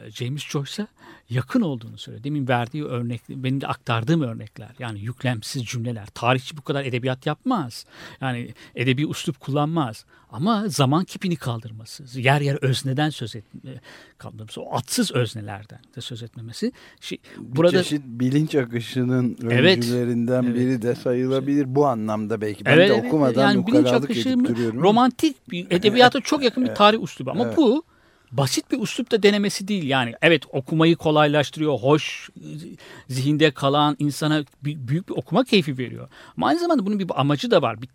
James 0.09 0.43
Joyce'a 0.45 0.87
yakın 1.29 1.61
olduğunu 1.61 1.97
söylüyor. 1.97 2.23
Demin 2.23 2.47
verdiği 2.47 2.85
örnek, 2.85 3.21
benim 3.29 3.61
de 3.61 3.67
aktardığım 3.67 4.21
örnekler. 4.21 4.69
Yani 4.79 4.99
yüklemsiz 4.99 5.65
cümleler. 5.65 6.05
Tarihçi 6.05 6.57
bu 6.57 6.61
kadar 6.61 6.85
edebiyat 6.85 7.25
yapmaz. 7.25 7.85
Yani 8.21 8.53
edebi 8.75 9.09
üslup 9.09 9.39
kullanmaz. 9.39 10.05
Ama 10.29 10.67
zaman 10.67 11.03
kipini 11.03 11.35
kaldırması, 11.35 12.19
yer 12.19 12.41
yer 12.41 12.57
özneden 12.61 13.09
söz 13.09 13.35
etme, 13.35 13.81
kaldırması, 14.17 14.61
o 14.61 14.75
atsız 14.75 15.11
öznelerden 15.11 15.79
de 15.95 16.01
söz 16.01 16.23
etmemesi. 16.23 16.71
Şey, 17.01 17.17
bir 17.37 17.55
burada 17.55 17.83
çeşit 17.83 18.01
bilinç 18.05 18.55
akışının 18.55 19.37
Evet. 19.43 19.77
öncülerinden 19.77 20.43
Evet. 20.43 20.55
biri 20.55 20.81
de 20.81 20.95
sayılabilir 20.95 21.75
bu 21.75 21.85
anlamda 21.87 22.41
belki. 22.41 22.65
Ben 22.65 22.71
Evet, 22.73 22.89
de 22.89 22.93
evet. 22.93 23.05
okumadan 23.05 23.51
yani 23.51 23.67
bilinç 23.67 23.87
akışı 23.87 24.29
edip 24.29 24.47
duruyorum. 24.47 24.81
romantik 24.81 25.51
bir 25.51 25.67
edebiyata 25.71 26.21
çok 26.21 26.43
yakın 26.43 26.65
bir 26.65 26.75
tarih 26.75 27.03
üslubu 27.03 27.31
ama 27.31 27.45
Evet. 27.45 27.57
bu 27.57 27.83
basit 28.37 28.71
bir 28.71 28.81
üslup 28.81 29.11
da 29.11 29.23
denemesi 29.23 29.67
değil 29.67 29.83
yani. 29.83 30.13
Evet 30.21 30.43
okumayı 30.51 30.95
kolaylaştırıyor, 30.95 31.79
hoş 31.79 32.29
zihinde 33.09 33.51
kalan 33.51 33.95
insana 33.99 34.43
büyük 34.63 35.09
bir 35.09 35.13
okuma 35.13 35.43
keyfi 35.43 35.77
veriyor. 35.77 36.09
Ama 36.37 36.47
aynı 36.47 36.59
zamanda 36.59 36.85
bunun 36.85 36.99
bir 36.99 37.19
amacı 37.19 37.51
da 37.51 37.61
var, 37.61 37.81
bir 37.81 37.89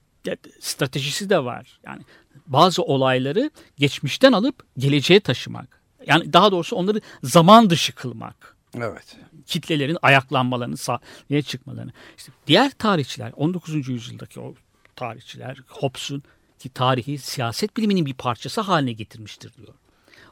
stratejisi 0.61 1.31
de 1.31 1.45
var. 1.45 1.81
Yani 1.87 2.03
bazı 2.47 2.83
olayları 2.83 3.51
geçmişten 3.77 4.33
alıp 4.33 4.67
geleceğe 4.79 5.21
taşımak. 5.21 5.81
Yani 6.07 6.33
daha 6.33 6.53
doğrusu 6.53 6.77
onları 6.77 7.01
zaman 7.23 7.71
dışı 7.71 7.95
kılmak 7.95 8.57
Evet. 8.77 9.17
kitlelerin 9.47 9.99
ayaklanmalarını, 10.03 10.77
sahneye 10.77 11.43
çıkmalarını. 11.43 11.93
İşte 12.17 12.33
diğer 12.47 12.71
tarihçiler, 12.71 13.33
19. 13.37 13.89
yüzyıldaki 13.89 14.41
o 14.41 14.55
tarihçiler, 14.97 15.63
Hobbes'un 15.69 16.23
ki 16.59 16.69
tarihi 16.69 17.19
siyaset 17.19 17.77
biliminin 17.77 18.07
bir 18.07 18.15
parçası 18.15 18.61
haline 18.61 18.93
getirmiştir 18.93 19.53
diyor. 19.57 19.75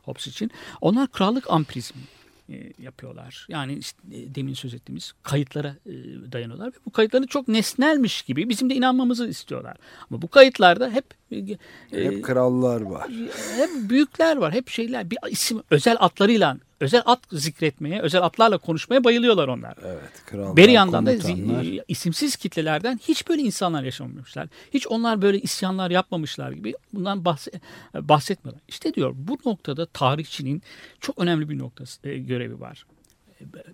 Hobbes 0.08 0.26
için. 0.26 0.50
Onlar 0.80 1.08
krallık 1.08 1.50
amprizmi 1.50 2.02
e, 2.50 2.72
yapıyorlar. 2.82 3.46
Yani 3.48 3.74
işte, 3.74 3.98
e, 4.12 4.34
demin 4.34 4.54
söz 4.54 4.74
ettiğimiz 4.74 5.12
kayıtlara 5.22 5.68
e, 5.86 5.92
dayanıyorlar 6.32 6.68
ve 6.68 6.76
bu 6.86 6.90
kayıtları 6.90 7.26
çok 7.26 7.48
nesnelmiş 7.48 8.22
gibi 8.22 8.48
bizim 8.48 8.70
de 8.70 8.74
inanmamızı 8.74 9.28
istiyorlar. 9.28 9.76
Ama 10.10 10.22
bu 10.22 10.28
kayıtlarda 10.28 10.90
hep 10.90 11.04
e, 11.32 11.46
Hep 11.90 12.24
krallar 12.24 12.80
var. 12.80 13.10
hep 13.56 13.70
büyükler 13.90 14.36
var, 14.36 14.52
hep 14.52 14.68
şeyler, 14.68 15.10
bir 15.10 15.18
isim 15.30 15.62
özel 15.70 15.96
atlarıyla, 16.00 16.56
özel 16.80 17.02
at 17.06 17.20
zikretmeye, 17.32 18.00
özel 18.00 18.23
atlarla 18.23 18.58
konuşmaya 18.58 19.04
bayılıyorlar 19.04 19.49
onlar. 19.49 19.75
Evet. 19.85 20.25
Krallar, 20.26 20.56
Bir 20.56 20.68
yandan 20.68 21.06
da 21.06 21.14
zi- 21.14 21.85
isimsiz 21.88 22.37
kitlelerden 22.37 23.00
hiç 23.08 23.28
böyle 23.28 23.42
insanlar 23.42 23.82
yaşamamışlar. 23.82 24.49
Hiç 24.75 24.87
onlar 24.87 25.23
böyle 25.23 25.40
isyanlar 25.40 25.90
yapmamışlar 25.90 26.52
gibi 26.52 26.75
bundan 26.92 27.25
bahse- 27.25 27.61
bahsetmiyorlar. 27.94 28.62
İşte 28.68 28.94
diyor 28.94 29.14
bu 29.16 29.38
noktada 29.47 29.87
tarihçinin 29.87 30.62
çok 31.00 31.18
önemli 31.18 31.49
bir 31.49 31.58
noktası 31.58 32.08
e, 32.08 32.18
görevi 32.18 32.61
var. 32.61 32.87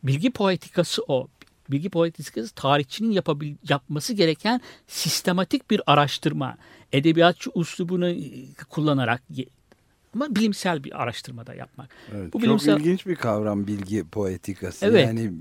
Bilgi 0.02 0.30
poetikası 0.30 1.02
o. 1.08 1.28
bilgi 1.70 1.88
politikası 1.90 2.54
tarihçinin 2.54 3.10
yapabil, 3.10 3.54
yapması 3.68 4.12
gereken 4.12 4.60
sistematik 4.86 5.70
bir 5.70 5.80
araştırma. 5.86 6.56
Edebiyatçı 6.92 7.50
üslubunu 7.56 8.08
e, 8.08 8.20
kullanarak 8.70 9.22
ama 10.14 10.34
bilimsel 10.34 10.84
bir 10.84 11.02
araştırmada 11.02 11.54
yapmak. 11.54 11.88
Evet, 12.14 12.32
Bu 12.32 12.38
çok 12.40 12.42
bilimsel- 12.42 12.80
ilginç 12.80 13.06
bir 13.06 13.14
kavram 13.16 13.66
bilgi 13.66 14.04
poetikası. 14.04 14.86
Evet. 14.86 15.06
Yani 15.06 15.32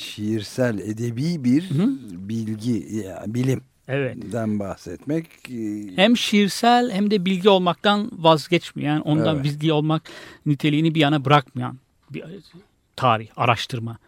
şiirsel, 0.00 0.78
edebi 0.78 1.44
bir 1.44 1.70
Hı. 1.70 1.88
bilgi, 2.28 2.96
yani 3.06 3.34
bilimden 3.34 3.60
Evet. 3.88 4.58
bahsetmek. 4.60 5.26
e, 5.50 5.96
Hem 5.96 6.16
şiirsel 6.16 6.90
hem 6.90 7.10
de 7.10 7.24
bilgi 7.24 7.48
olmaktan 7.48 8.10
vazgeçmeyen, 8.12 9.00
ondan 9.00 9.34
Evet. 9.34 9.44
bilgi 9.44 9.72
olmak 9.72 10.02
niteliğini 10.46 10.94
bir 10.94 11.00
yana 11.00 11.24
bırakmayan 11.24 11.78
bir 12.10 12.24
tarih, 12.96 13.28
araştırma 13.36 13.98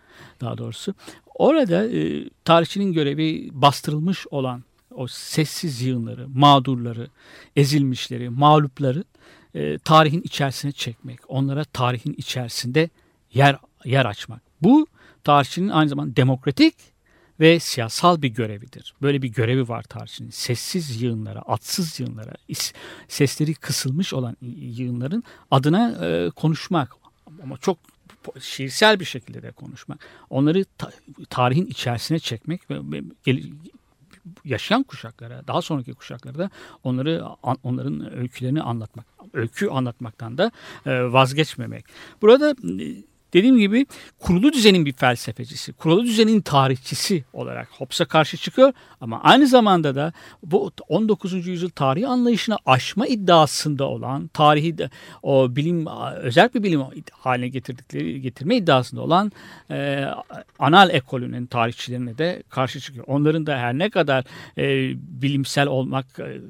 daha 0.41 0.59
doğrusu. 0.59 0.95
Orada 1.35 1.89
e, 1.91 2.25
tarihçinin 2.45 2.93
görevi 2.93 3.49
bastırılmış 3.53 4.27
olan 4.31 4.63
o 4.95 5.07
sessiz 5.07 5.83
yığınları, 5.83 6.29
mağdurları, 6.29 7.09
ezilmişleri, 7.57 8.31
mağlupları 8.31 9.05
e, 9.59 9.79
tarihin 9.79 10.23
içerisine 10.23 10.73
çekmek. 10.73 11.21
Onlara 11.29 11.65
tarihin 11.65 12.15
içerisinde 12.19 12.91
yer 13.35 13.57
yer 13.85 14.07
açmak. 14.07 14.43
Bu 14.63 14.87
tarihçinin 15.25 15.69
aynı 15.69 15.89
zamanda 15.89 16.17
demokratik 16.17 16.75
ve 17.41 17.61
siyasal 17.61 18.23
bir 18.23 18.29
görevidir. 18.29 18.95
Böyle 19.03 19.23
bir 19.23 19.29
görevi 19.29 19.69
var 19.69 19.83
tarihçinin. 19.83 20.31
Sessiz 20.31 21.03
yığınlara, 21.03 21.41
atsız 21.41 22.01
yığınlara, 22.01 22.33
sesleri 23.09 23.55
kısılmış 23.55 24.15
olan 24.15 24.37
yığınların 24.59 25.25
adına 25.51 26.07
e, 26.07 26.31
konuşmak. 26.31 26.93
Ama 27.43 27.57
çok 27.57 27.79
şiirsel 28.41 29.01
bir 29.01 29.05
şekilde 29.05 29.43
de 29.43 29.51
konuşmak. 29.51 30.07
Onları 30.31 30.65
ta- 30.79 30.93
tarihin 31.31 31.67
içerisine 31.67 32.19
çekmek 32.19 32.71
ve, 32.71 32.77
ve 32.83 33.03
yaşayan 34.45 34.83
kuşaklara, 34.83 35.47
daha 35.47 35.63
sonraki 35.63 35.95
kuşaklara 35.95 36.39
da 36.39 36.51
onları 36.85 37.25
onların 37.63 38.19
öykülerini 38.19 38.63
anlatmak, 38.63 39.07
öykü 39.33 39.69
anlatmaktan 39.69 40.39
da 40.39 40.51
e, 40.87 41.13
vazgeçmemek. 41.13 41.85
Burada 42.23 42.51
e, 42.51 43.05
dediğim 43.33 43.59
gibi 43.59 43.87
kurulu 44.19 44.53
düzenin 44.53 44.87
bir 44.87 44.93
felsefecisi, 44.93 45.73
kurulu 45.73 46.05
düzenin 46.05 46.41
tarihçisi 46.41 47.25
olarak 47.33 47.69
Hobbes'a 47.79 48.05
karşı 48.05 48.37
çıkıyor 48.37 48.73
ama 49.01 49.21
aynı 49.23 49.47
zamanda 49.47 49.95
da 49.95 50.13
bu 50.43 50.73
19. 50.89 51.47
yüzyıl 51.47 51.71
tarihi 51.71 52.07
anlayışına 52.07 52.59
aşma 52.67 53.07
iddiasında 53.07 53.85
olan, 53.85 54.29
tarihi 54.29 54.79
de 54.79 54.91
o 55.23 55.57
bilim 55.57 55.87
özel 56.23 56.51
bir 56.55 56.63
bilim 56.63 56.83
haline 57.13 57.49
getirdikleri 57.49 58.21
getirme 58.21 58.57
iddiasında 58.57 59.01
olan 59.01 59.33
e, 59.71 60.05
anal 60.59 60.91
ekolünün 60.91 61.47
tarihçilerine 61.47 62.19
de 62.19 62.43
karşı 62.49 62.81
çıkıyor. 62.81 63.05
Onların 63.09 63.47
da 63.47 63.59
her 63.59 63.79
ne 63.79 63.91
kadar 63.91 64.25
e, 64.59 64.95
bilimsel 65.23 65.67
olmak 65.67 66.07
e, 66.19 66.41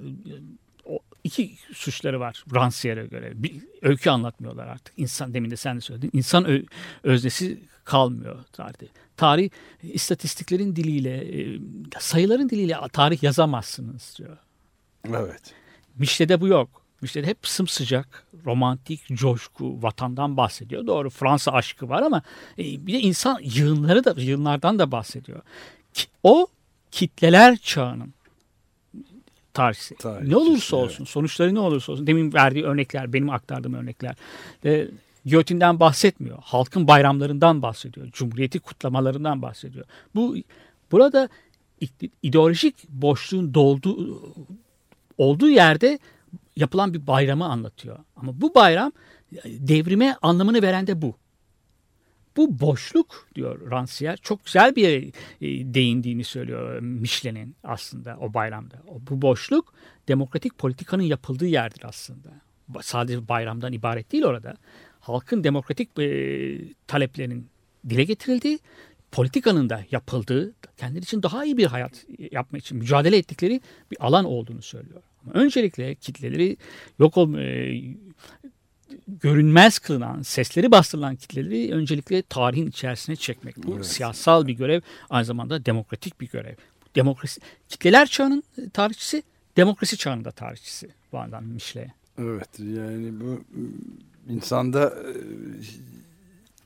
iki 1.29 1.57
suçları 1.73 2.21
var 2.21 2.45
Rancière'e 2.51 3.07
göre. 3.07 3.33
Bir, 3.35 3.53
öykü 3.83 4.11
anlatmıyorlar 4.11 4.67
artık. 4.67 4.95
İnsan 4.97 5.35
demin 5.35 5.51
de 5.51 5.57
sen 5.57 5.77
de 5.77 5.81
söyledin. 5.81 6.11
İnsan 6.13 6.45
ö- 6.45 6.65
öznesi 7.03 7.61
kalmıyor 7.85 8.45
tarihte. 8.53 8.87
Tarih 9.17 9.51
istatistiklerin 9.83 10.77
diliyle, 10.77 11.17
e, 11.17 11.61
sayıların 11.99 12.49
diliyle 12.49 12.77
tarih 12.93 13.23
yazamazsınız 13.23 14.15
diyor. 14.19 14.37
Evet. 15.09 15.55
Mişle'de 15.99 16.41
bu 16.41 16.49
yok. 16.49 16.83
Mişle'de 17.01 17.27
hep 17.27 17.39
sımsıcak, 17.43 18.27
romantik, 18.45 19.07
coşku, 19.07 19.83
vatandan 19.83 20.37
bahsediyor. 20.37 20.87
Doğru 20.87 21.11
Fransa 21.11 21.53
aşkı 21.53 21.89
var 21.89 22.03
ama 22.03 22.23
e, 22.59 22.87
bir 22.87 22.93
de 22.93 23.01
insan 23.01 23.39
yığınları 23.43 24.05
da 24.05 24.15
yığınlardan 24.21 24.79
da 24.79 24.93
bahsediyor. 24.93 25.41
O 26.23 26.47
kitleler 26.91 27.57
çağının 27.57 28.15
tarihçisi. 29.63 29.97
Tarihçisi, 29.97 30.31
ne 30.31 30.37
olursa 30.37 30.77
evet. 30.77 30.87
olsun, 30.87 31.05
sonuçları 31.05 31.55
ne 31.55 31.61
olursa 31.61 31.93
olsun. 31.93 32.07
Demin 32.07 32.33
verdiği 32.33 32.65
örnekler, 32.65 33.13
benim 33.13 33.31
aktardığım 33.31 33.75
örnekler. 33.75 34.15
E, 34.65 34.89
Giyotinden 35.25 35.81
bahsetmiyor. 35.81 36.39
Halkın 36.43 36.89
bayramlarından 36.89 37.63
bahsediyor. 37.63 38.09
Cumhuriyeti 38.13 38.59
kutlamalarından 38.59 39.43
bahsediyor. 39.43 39.85
Bu 40.15 40.37
burada 40.93 41.29
ideolojik 42.23 42.89
boşluğun 42.89 43.55
dolduğu 43.55 44.23
olduğu 45.19 45.49
yerde 45.49 45.99
yapılan 46.57 46.95
bir 46.95 47.07
bayramı 47.07 47.45
anlatıyor. 47.45 47.99
Ama 48.17 48.41
bu 48.41 48.55
bayram 48.55 48.93
devrime 49.45 50.17
anlamını 50.23 50.63
veren 50.63 50.87
de 50.87 51.03
bu. 51.03 51.15
Bu 52.39 52.61
boşluk 52.61 53.29
diyor 53.35 53.71
Rancière 53.71 54.17
çok 54.23 54.45
güzel 54.45 54.77
bir 54.77 55.05
e, 55.41 55.75
değindiğini 55.75 56.25
söylüyor 56.25 56.81
Michelin'in 56.81 57.57
aslında 57.65 58.17
o 58.21 58.35
bayramda. 58.35 58.83
Bu 59.11 59.23
boşluk 59.23 59.75
demokratik 60.09 60.59
politikanın 60.59 61.03
yapıldığı 61.03 61.47
yerdir 61.47 61.81
aslında. 61.85 62.29
Sadece 62.81 63.29
bayramdan 63.29 63.73
ibaret 63.73 64.13
değil 64.13 64.25
orada. 64.25 64.55
Halkın 65.01 65.45
demokratik 65.45 65.99
e, 65.99 66.09
taleplerinin 66.87 67.49
dile 67.89 68.05
getirildiği, 68.05 68.59
politikanın 69.13 69.71
da 69.71 69.85
yapıldığı, 69.91 70.55
kendileri 70.77 71.03
için 71.03 71.23
daha 71.23 71.45
iyi 71.45 71.57
bir 71.57 71.67
hayat 71.67 72.07
yapmak 72.33 72.63
için 72.63 72.79
mücadele 72.79 73.17
ettikleri 73.17 73.61
bir 73.91 74.07
alan 74.07 74.25
olduğunu 74.25 74.63
söylüyor. 74.63 75.03
Öncelikle 75.35 75.95
kitleleri 75.95 76.57
yok 76.99 77.17
e, 77.17 77.75
görünmez 79.07 79.79
kılınan, 79.79 80.23
sesleri 80.23 80.71
bastırılan 80.71 81.17
kitleleri 81.17 81.75
öncelikle 81.75 82.23
tarihin 82.23 82.67
içerisine 82.67 83.17
çekmek. 83.17 83.57
Bu 83.67 83.75
Evet. 83.75 83.87
siyasal 83.87 84.47
bir 84.47 84.53
görev, 84.53 84.81
aynı 85.11 85.25
zamanda 85.25 85.67
demokratik 85.67 86.21
bir 86.21 86.29
görev. 86.29 86.55
Demokrasi, 86.97 87.41
kitleler 87.69 88.07
çağının 88.07 88.43
e, 88.59 88.69
tarihçisi, 88.71 89.23
demokrasi 89.57 89.97
çağının 89.97 90.25
da 90.25 90.31
tarihçisi 90.31 90.89
bu 91.13 91.19
anlamda 91.19 91.53
Michelet. 91.53 91.91
Evet 92.19 92.49
yani 92.61 93.21
bu 93.21 93.25
m, 93.25 93.69
insanda 94.29 94.85
e, 94.89 95.13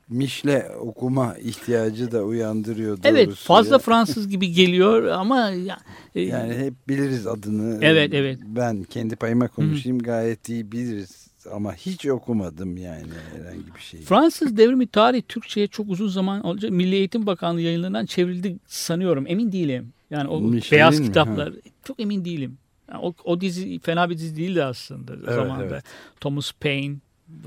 Mişle 0.09 0.69
okuma 0.81 1.37
ihtiyacı 1.39 2.13
da 2.13 2.23
uyandırıyor 2.23 2.99
Evet 3.05 3.27
doğrusu 3.27 3.45
fazla 3.47 3.75
ya. 3.75 3.79
Fransız 3.79 4.29
gibi 4.29 4.53
geliyor 4.53 5.05
ama 5.05 5.51
ya, 5.51 5.79
e, 6.15 6.21
Yani 6.21 6.55
hep 6.55 6.75
biliriz 6.89 7.27
adını. 7.27 7.79
Evet, 7.83 8.15
evet. 8.15 8.39
Ben 8.43 8.83
kendi 8.83 9.17
payıma 9.17 9.49
konuşayım 9.49 9.99
gayet 9.99 10.49
iyi 10.49 10.73
biliriz. 10.73 11.27
Ama 11.53 11.75
hiç 11.75 12.07
okumadım 12.07 12.77
yani 12.77 13.07
herhangi 13.37 13.75
bir 13.75 13.81
şey. 13.81 14.01
Fransız 14.01 14.57
devrimi 14.57 14.87
tarihi 14.87 15.23
Türkçe'ye 15.23 15.67
çok 15.67 15.89
uzun 15.89 16.09
zaman 16.09 16.43
olacak. 16.47 16.71
Milli 16.71 16.95
Eğitim 16.95 17.27
Bakanlığı 17.27 17.61
yayınlarından 17.61 18.07
çevrildi 18.07 18.57
sanıyorum. 18.67 19.25
Emin 19.29 19.53
değilim. 19.53 19.93
Yani 20.11 20.29
o 20.29 20.41
Michelin 20.41 20.73
beyaz 20.73 21.01
mi? 21.01 21.07
kitaplar 21.07 21.53
çok 21.85 22.01
emin 22.01 22.25
değilim. 22.25 22.59
Yani 22.91 23.01
o, 23.05 23.15
o 23.25 23.41
dizi 23.41 23.79
fena 23.79 24.11
bir 24.11 24.19
dizi 24.19 24.37
değildi 24.37 24.65
aslında 24.65 25.13
Evet, 25.15 25.35
zamanda. 25.35 25.65
evet. 25.65 25.85
Thomas 26.21 26.53
Paine 26.53 26.97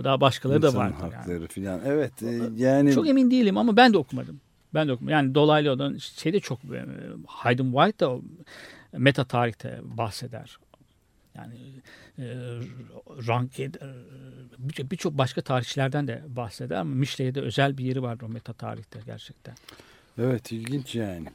daha 0.03 0.21
başkaları 0.21 0.61
da 0.61 0.67
İnsan 0.67 0.79
vardı. 0.79 0.95
Yani. 1.01 1.15
hakları 1.15 1.47
filan. 1.47 1.81
Evet 1.85 2.23
e, 2.23 2.41
yani 2.55 2.93
Çok 2.93 3.07
emin 3.07 3.31
değilim 3.31 3.57
ama 3.57 3.77
ben 3.77 3.93
de 3.93 3.97
okumadım. 3.97 4.41
Ben 4.73 4.87
de 4.87 4.93
okumadım. 4.93 5.11
Yani 5.13 5.35
dolaylı 5.35 5.71
olan 5.71 5.97
şey 5.97 6.33
de 6.33 6.39
çok 6.39 6.59
e, 6.63 6.85
Hayden 7.27 7.71
White 7.71 7.99
da 7.99 8.17
meta 8.97 9.23
tarihte 9.23 9.79
bahseder. 9.83 10.57
Yani 11.35 11.55
e, 12.19 12.25
Ranke 13.27 13.71
birçok 14.59 14.91
birçok 14.91 15.17
başka 15.17 15.41
tarihçilerden 15.41 16.07
de 16.07 16.23
bahseder 16.27 16.75
ama 16.75 16.95
Michelet'e 16.95 17.35
de 17.35 17.45
özel 17.45 17.77
bir 17.77 17.85
yeri 17.85 18.01
vardır 18.01 18.25
o 18.25 18.29
meta 18.29 18.53
tarihte 18.53 18.99
gerçekten. 19.05 19.55
Evet 20.17 20.51
ilginç 20.51 20.95
yani. 20.95 21.27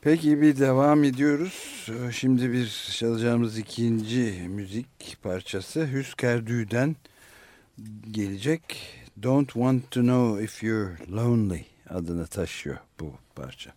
Peki 0.00 0.40
bir 0.40 0.58
devam 0.58 1.04
ediyoruz. 1.04 1.86
Ee, 1.88 2.12
Şimdi 2.12 2.52
bir 2.52 2.92
çalacağımız 2.98 3.58
ikinci 3.58 4.48
müzik 4.48 5.22
parçası 5.22 5.86
Hüskerdü'den 5.86 6.96
gelecek. 8.10 8.62
Don't 9.22 9.52
Want 9.52 9.90
To 9.90 10.00
Know 10.00 10.44
If 10.44 10.62
You're 10.62 11.12
Lonely 11.12 11.64
adını 11.88 12.26
taşıyor 12.26 12.76
bu 13.00 13.14
parça. 13.34 13.72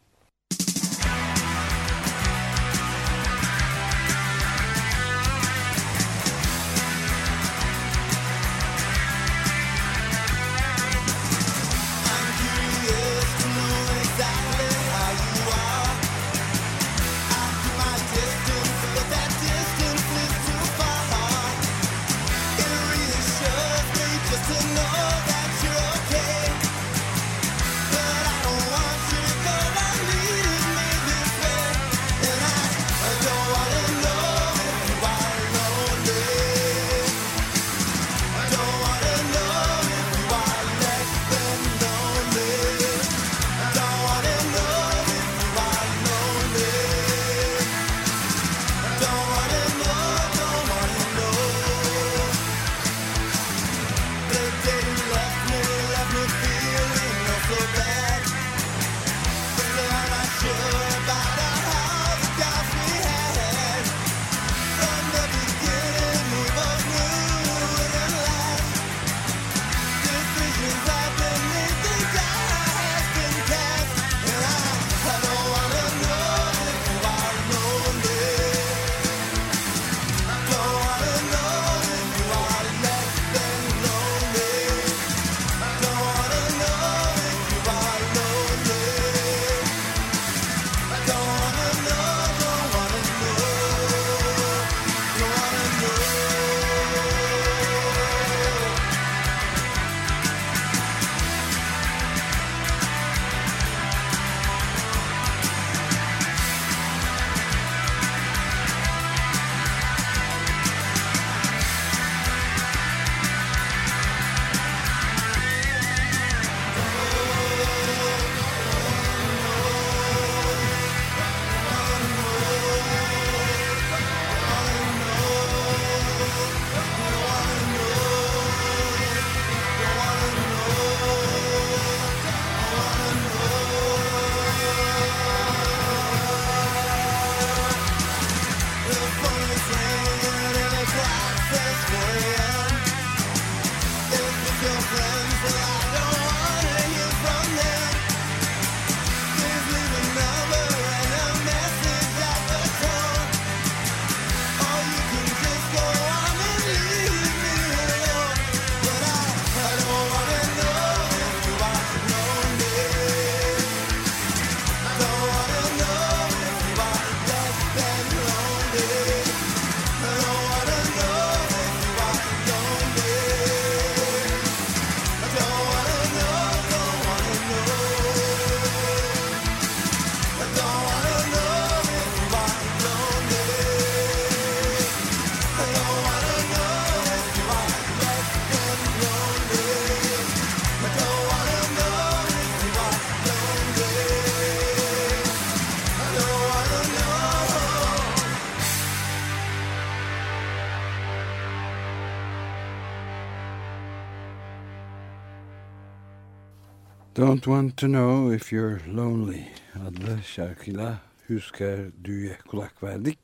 Don't 207.26 207.44
Want 207.44 207.78
to 207.78 207.88
Know 207.88 208.36
If 208.36 208.54
You're 208.54 208.96
Lonely 208.96 209.44
adlı 209.88 210.24
şarkıyla 210.24 211.02
Hüsker 211.30 211.80
Düğü'ye 212.04 212.38
kulak 212.48 212.84
verdik. 212.84 213.20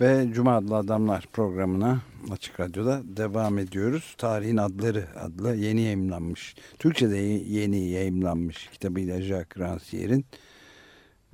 Ve 0.00 0.28
Cuma 0.32 0.56
adlı 0.56 0.76
adamlar 0.76 1.24
programına 1.32 2.00
Açık 2.30 2.60
Radyo'da 2.60 3.02
devam 3.04 3.58
ediyoruz. 3.58 4.14
Tarihin 4.18 4.56
Adları 4.56 5.06
adlı 5.20 5.54
yeni 5.54 5.80
yayımlanmış, 5.80 6.54
Türkçe'de 6.78 7.16
yeni 7.16 7.88
yayımlanmış 7.88 8.68
kitabıyla 8.72 9.22
Jacques 9.22 9.66
Rancière'in 9.66 10.24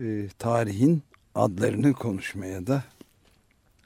e, 0.01 0.29
tarihin 0.39 1.03
adlarını 1.35 1.93
konuşmaya 1.93 2.67
da 2.67 2.85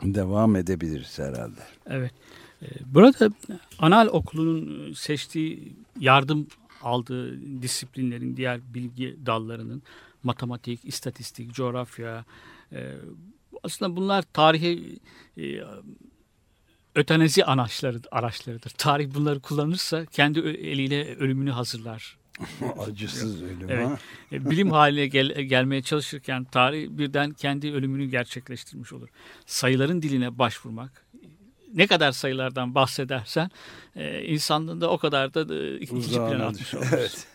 devam 0.03 0.57
edebiliriz 0.57 1.19
herhalde. 1.19 1.61
Evet. 1.87 2.13
Ee, 2.63 2.67
Burada 2.87 3.31
Anal 3.79 4.07
Okulu'nun 4.07 4.93
seçtiği 4.93 5.77
yardım 6.01 6.47
aldığı 6.83 7.41
disiplinlerin 7.63 8.37
diğer 8.37 8.75
bilgi 8.75 9.17
dallarının 9.27 9.83
matematik, 10.23 10.85
istatistik, 10.85 11.53
coğrafya 11.55 12.25
e, 12.73 12.95
aslında 13.63 13.97
bunlar 13.97 14.23
tarihi 14.33 14.99
e, 15.39 15.61
ötenezi 16.95 17.45
araçları, 17.45 18.01
araçlarıdır. 18.11 18.71
Tarih 18.71 19.15
bunları 19.15 19.41
kullanırsa 19.41 20.07
kendi 20.07 20.39
eliyle 20.41 21.17
ölümünü 21.17 21.51
hazırlar. 21.51 22.19
Acısız 22.79 23.43
ölüm 23.43 23.71
Evet. 23.71 23.89
ha. 23.89 23.99
E, 24.33 24.51
bilim 24.51 24.71
haline 24.71 25.07
gel- 25.07 25.41
gelmeye 25.41 25.83
çalışırken 25.83 26.45
tarih 26.45 26.89
birden 26.91 27.31
kendi 27.31 27.73
ölümünü 27.73 28.05
gerçekleştirmiş 28.07 28.93
olur. 28.93 29.09
Sayıların 29.47 30.03
diline 30.03 30.39
başvurmak, 30.39 31.07
ne 31.75 31.87
kadar 31.87 32.13
sayılardan 32.13 32.75
bahsedersen 32.75 33.51
e, 33.97 34.23
insanlığında 34.23 34.91
o 34.91 34.99
kadar 34.99 35.35
da 35.35 35.55
e, 35.55 35.79
ikinci 35.79 36.11
plana 36.11 36.47
atmış 36.47 36.75
oluruz. 36.75 36.89
Evet. 36.93 37.27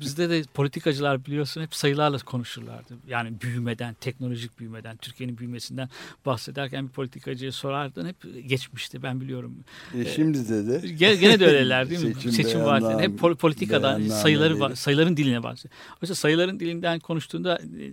Bizde 0.00 0.30
de 0.30 0.42
politikacılar 0.54 1.24
biliyorsun 1.26 1.62
hep 1.62 1.74
sayılarla 1.74 2.18
konuşurlardı. 2.18 2.94
Yani 3.08 3.40
büyümeden, 3.40 3.94
teknolojik 3.94 4.58
büyümeden, 4.58 4.96
Türkiye'nin 4.96 5.38
büyümesinden 5.38 5.88
bahsederken 6.26 6.86
bir 6.88 6.92
politikacıya 6.92 7.52
sorardın 7.52 8.06
hep 8.06 8.16
geçmişti 8.48 9.02
ben 9.02 9.20
biliyorum. 9.20 9.54
E, 9.94 10.04
şimdi 10.04 10.48
de 10.48 10.66
de 10.82 10.88
Gene, 10.88 11.14
gene 11.14 11.40
de 11.40 11.46
öyleler 11.46 11.90
değil 11.90 12.04
mi? 12.04 12.14
Seçim 12.14 12.32
Seçim, 12.32 12.64
vaatleri 12.64 13.02
hep 13.02 13.20
pol- 13.20 13.36
politikadan 13.36 14.08
sayıları 14.08 14.76
sayıların 14.76 15.16
diline 15.16 15.42
bahsediyor. 15.42 15.74
Oysa 16.02 16.14
sayıların 16.14 16.60
dilinden 16.60 16.98
konuştuğunda 16.98 17.58
e, 17.58 17.92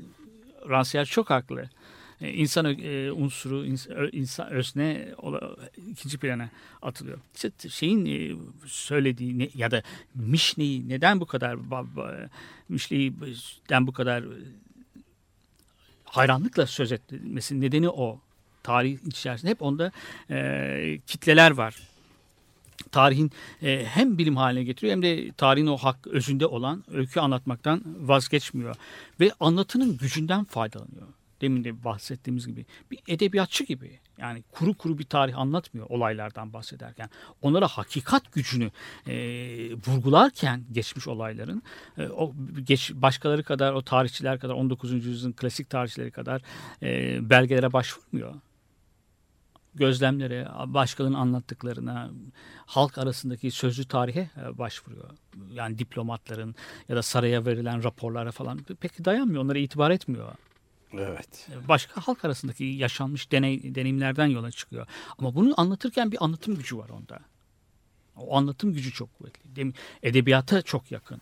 Rancière 0.70 1.06
çok 1.06 1.30
haklı. 1.30 1.70
E, 2.22 2.34
İnsan 2.34 2.66
e, 2.66 3.12
unsuru, 3.12 3.66
insan 4.12 4.50
özne 4.50 5.08
ikinci 5.92 6.18
plana 6.18 6.50
atılıyor. 6.82 7.18
İşte 7.36 7.70
şeyin 7.70 8.06
e, 8.06 8.36
söylediği 8.66 9.52
ya 9.56 9.72
da 9.72 9.84
Mişne'yi 10.16 10.90
neden 10.90 11.20
bu 11.20 11.26
kadar 11.26 11.58
Mişne'den 12.70 13.88
bu 13.88 13.94
kadar 13.94 14.24
hayranlıkla 16.04 16.66
söz 16.66 16.92
etmesinin 16.92 17.62
nedeni 17.62 17.90
o. 17.90 18.22
Tarih 18.64 18.98
içerisinde 19.06 19.52
hep 19.52 19.62
onda 19.62 19.92
kitleler 21.08 21.52
var 21.52 21.76
tarihin 22.92 23.32
hem 23.86 24.18
bilim 24.18 24.38
haline 24.38 24.64
getiriyor 24.64 24.92
hem 24.92 25.02
de 25.02 25.32
tarihin 25.32 25.68
o 25.68 25.78
hak 25.78 26.08
özünde 26.08 26.46
olan 26.46 26.84
öykü 26.92 27.20
anlatmaktan 27.20 27.82
vazgeçmiyor. 28.00 28.76
Ve 29.20 29.32
anlatının 29.40 29.98
gücünden 29.98 30.44
faydalanıyor. 30.44 31.08
Demin 31.42 31.64
de 31.64 31.84
bahsettiğimiz 31.84 32.48
gibi 32.48 32.66
bir 32.92 33.00
edebiyatçı 33.08 33.64
gibi 33.64 34.00
yani 34.18 34.44
kuru 34.52 34.74
kuru 34.74 34.98
bir 34.98 35.04
tarih 35.04 35.38
anlatmıyor 35.38 35.90
olaylardan 35.90 36.54
bahsederken. 36.54 37.10
Onlara 37.42 37.68
hakikat 37.68 38.34
gücünü 38.34 38.72
e, 39.08 39.16
vurgularken 39.88 40.64
geçmiş 40.72 41.08
olayların 41.08 41.64
e, 41.98 42.08
o 42.08 42.34
geç, 42.64 42.92
başkaları 42.94 43.44
kadar 43.44 43.74
o 43.74 43.82
tarihçiler 43.82 44.40
kadar 44.40 44.54
19. 44.54 44.92
yüzyılın 44.92 45.34
klasik 45.34 45.70
tarihçileri 45.70 46.12
kadar 46.12 46.42
e, 46.84 47.20
belgelere 47.30 47.74
başvurmuyor 47.74 48.36
gözlemlere, 49.76 50.48
başkalarının 50.66 51.18
anlattıklarına, 51.18 52.10
halk 52.66 52.98
arasındaki 52.98 53.52
sözlü 53.52 53.86
tarihe 53.86 54.30
e, 54.38 54.58
başvuruyor. 54.58 55.10
Yani 55.54 55.80
diplomatların 55.80 56.56
ya 56.90 56.96
da 56.96 57.02
saraya 57.02 57.46
verilen 57.46 57.84
raporlara 57.84 58.32
falan 58.32 58.58
pek 58.58 59.06
dayanmıyor. 59.06 59.44
Onlara 59.44 59.58
itibar 59.58 59.92
etmiyor. 59.92 60.32
Evet. 60.94 61.48
Başka 61.68 62.02
halk 62.02 62.26
arasındaki 62.26 62.64
yaşanmış 62.64 63.32
deney, 63.32 63.76
deneyimlerden 63.76 64.26
yola 64.26 64.52
çıkıyor. 64.52 64.88
Ama 65.18 65.36
bunu 65.36 65.54
anlatırken 65.58 66.12
bir 66.12 66.24
anlatım 66.24 66.56
gücü 66.56 66.78
var 66.78 66.90
onda. 66.90 67.20
O 68.16 68.38
anlatım 68.38 68.74
gücü 68.74 68.92
çok 68.92 69.18
kuvvetli. 69.18 69.74
Edebiyata 70.04 70.62
çok 70.62 70.92
yakın. 70.92 71.22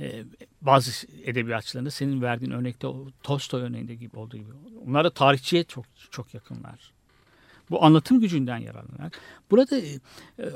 Ee, 0.00 0.24
bazı 0.60 1.06
edebiyatçıların 1.24 1.86
da 1.86 1.90
senin 1.90 2.22
verdiğin 2.22 2.50
örnekte 2.52 2.88
Tolstoy 3.22 3.62
örneğinde 3.62 3.94
gibi 3.94 4.18
olduğu 4.18 4.36
gibi. 4.36 4.50
Onlar 4.86 5.04
da 5.04 5.10
tarihçiye 5.10 5.64
çok 5.64 5.84
çok 6.10 6.34
yakınlar. 6.34 6.92
Bu 7.70 7.84
anlatım 7.84 8.20
gücünden 8.20 8.58
yararlanarak. 8.58 9.20
Burada 9.50 9.78
e, 9.78 10.00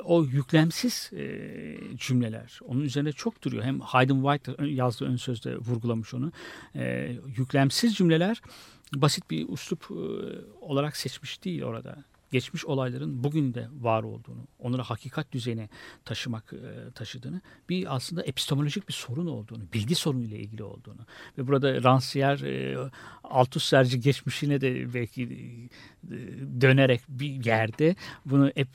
o 0.04 0.24
yüklemsiz 0.24 1.10
e, 1.16 1.38
cümleler 1.96 2.60
onun 2.64 2.80
üzerine 2.80 3.12
çok 3.12 3.42
duruyor. 3.42 3.64
Hem 3.64 3.80
Hayden 3.80 4.22
White 4.22 4.66
yazdığı 4.66 5.04
ön 5.04 5.16
sözde 5.16 5.56
vurgulamış 5.56 6.14
onu. 6.14 6.32
E, 6.74 7.16
yüklemsiz 7.36 7.94
cümleler 7.94 8.42
basit 8.94 9.30
bir 9.30 9.48
uslup 9.48 9.84
e, 9.90 9.94
olarak 10.60 10.96
seçmiş 10.96 11.44
değil 11.44 11.62
orada. 11.62 12.04
Geçmiş 12.30 12.64
olayların 12.64 13.24
bugün 13.24 13.54
de 13.54 13.68
var 13.80 14.02
olduğunu, 14.02 14.46
onları 14.58 14.82
hakikat 14.82 15.32
düzeyine 15.32 15.68
taşımak 16.04 16.52
e, 16.52 16.90
taşıdığını, 16.90 17.40
bir 17.68 17.96
aslında 17.96 18.22
epistemolojik 18.22 18.88
bir 18.88 18.92
sorun 18.92 19.26
olduğunu, 19.26 19.62
bilgi 19.72 19.94
sorunuyla 19.94 20.36
ilgili 20.36 20.62
olduğunu 20.62 21.00
ve 21.38 21.46
burada 21.46 21.76
Rancière 21.76 22.46
e, 22.48 22.90
Althusser'ci 23.24 24.00
geçmişine 24.00 24.60
de 24.60 24.94
belki 24.94 25.22
e, 25.22 26.16
dönerek 26.60 27.00
bir 27.08 27.44
yerde 27.44 27.96
bunu 28.26 28.52
ep, 28.56 28.68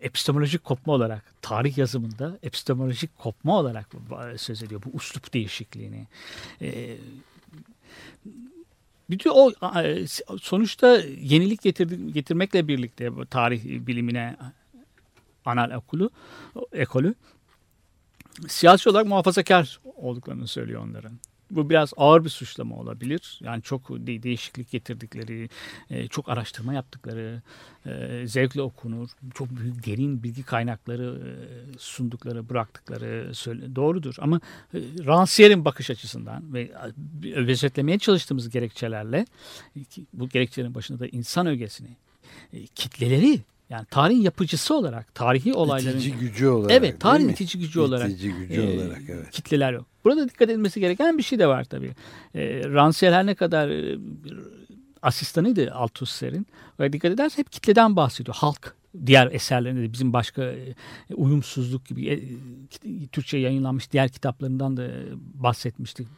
epistemolojik 0.00 0.64
kopma 0.64 0.92
olarak 0.92 1.34
tarih 1.42 1.78
yazımında 1.78 2.38
epistemolojik 2.42 3.18
kopma 3.18 3.58
olarak 3.58 3.88
söz 4.36 4.62
ediyor 4.62 4.82
bu 4.86 4.96
uslup 4.96 5.34
değişikliğini. 5.34 6.06
Bütün 9.12 9.30
o 9.30 9.52
e, 9.82 10.06
sonuçta 10.40 10.96
yenilik 11.20 11.62
getirdi, 11.62 12.12
getirmekle 12.12 12.68
birlikte 12.68 13.10
tarih 13.30 13.64
bilimine 13.64 14.36
anal 15.44 15.70
okulu 15.70 16.10
ekolü 16.72 17.14
siyasi 18.48 18.90
olarak 18.90 19.06
muhafazakar 19.06 19.80
olduklarını 19.96 20.48
söylüyor 20.48 20.82
onların. 20.84 21.12
Bu 21.52 21.70
biraz 21.70 21.92
ağır 21.96 22.24
bir 22.24 22.28
suçlama 22.28 22.76
olabilir. 22.76 23.40
Yani 23.42 23.62
çok 23.62 23.90
de- 23.90 24.22
değişiklik 24.22 24.70
getirdikleri, 24.70 25.48
e, 25.90 26.08
çok 26.08 26.28
araştırma 26.28 26.74
yaptıkları, 26.74 27.42
e, 27.86 28.22
zevkle 28.26 28.62
okunur, 28.62 29.08
çok 29.34 29.50
büyük 29.50 29.86
derin 29.86 30.22
bilgi 30.22 30.42
kaynakları 30.42 31.20
e, 31.26 31.32
sundukları, 31.78 32.48
bıraktıkları 32.48 33.34
söyle, 33.34 33.76
doğrudur. 33.76 34.14
Ama 34.18 34.40
e, 34.74 34.78
Rancière'in 34.78 35.64
bakış 35.64 35.90
açısından 35.90 36.54
ve 36.54 36.70
özetlemeye 37.34 37.98
çalıştığımız 37.98 38.50
gerekçelerle 38.50 39.26
bu 40.12 40.28
gerekçelerin 40.28 40.74
başında 40.74 41.00
da 41.00 41.06
insan 41.06 41.46
ögesini, 41.46 41.96
e, 42.52 42.66
kitleleri 42.66 43.40
yani 43.72 43.86
tarihin 43.90 44.20
yapıcısı 44.20 44.74
olarak, 44.74 45.14
tarihi 45.14 45.54
olayların 45.54 45.98
İtici 45.98 46.18
gücü 46.18 46.46
olarak. 46.46 46.72
Evet, 46.72 47.00
tarihin 47.00 47.28
itici 47.28 47.60
gücü 47.60 47.80
olarak. 47.80 48.10
İtici 48.10 48.32
gücü 48.32 48.62
e, 48.62 48.76
olarak 48.76 49.02
evet. 49.08 49.30
Kitleler 49.30 49.72
yok. 49.72 49.86
Burada 50.04 50.28
dikkat 50.28 50.50
edilmesi 50.50 50.80
gereken 50.80 51.18
bir 51.18 51.22
şey 51.22 51.38
de 51.38 51.46
var 51.46 51.64
tabii. 51.64 51.94
E, 52.34 52.40
Rancière 52.60 53.12
her 53.12 53.26
ne 53.26 53.34
kadar 53.34 53.68
e, 53.68 53.98
asistanıydı 55.02 55.72
Althusser'in. 55.72 56.46
Ve 56.80 56.92
dikkat 56.92 57.12
edersen 57.12 57.38
hep 57.38 57.52
kitleden 57.52 57.96
bahsediyor. 57.96 58.36
Halk 58.36 58.76
diğer 59.06 59.32
eserlerinde 59.32 59.82
de 59.82 59.92
bizim 59.92 60.12
başka 60.12 60.42
e, 60.42 60.74
uyumsuzluk 61.14 61.86
gibi 61.86 62.08
e, 62.08 63.06
Türkçe 63.06 63.38
yayınlanmış 63.38 63.92
diğer 63.92 64.08
kitaplarından 64.08 64.76
da 64.76 64.88
bahsetmiştik. 65.34 66.08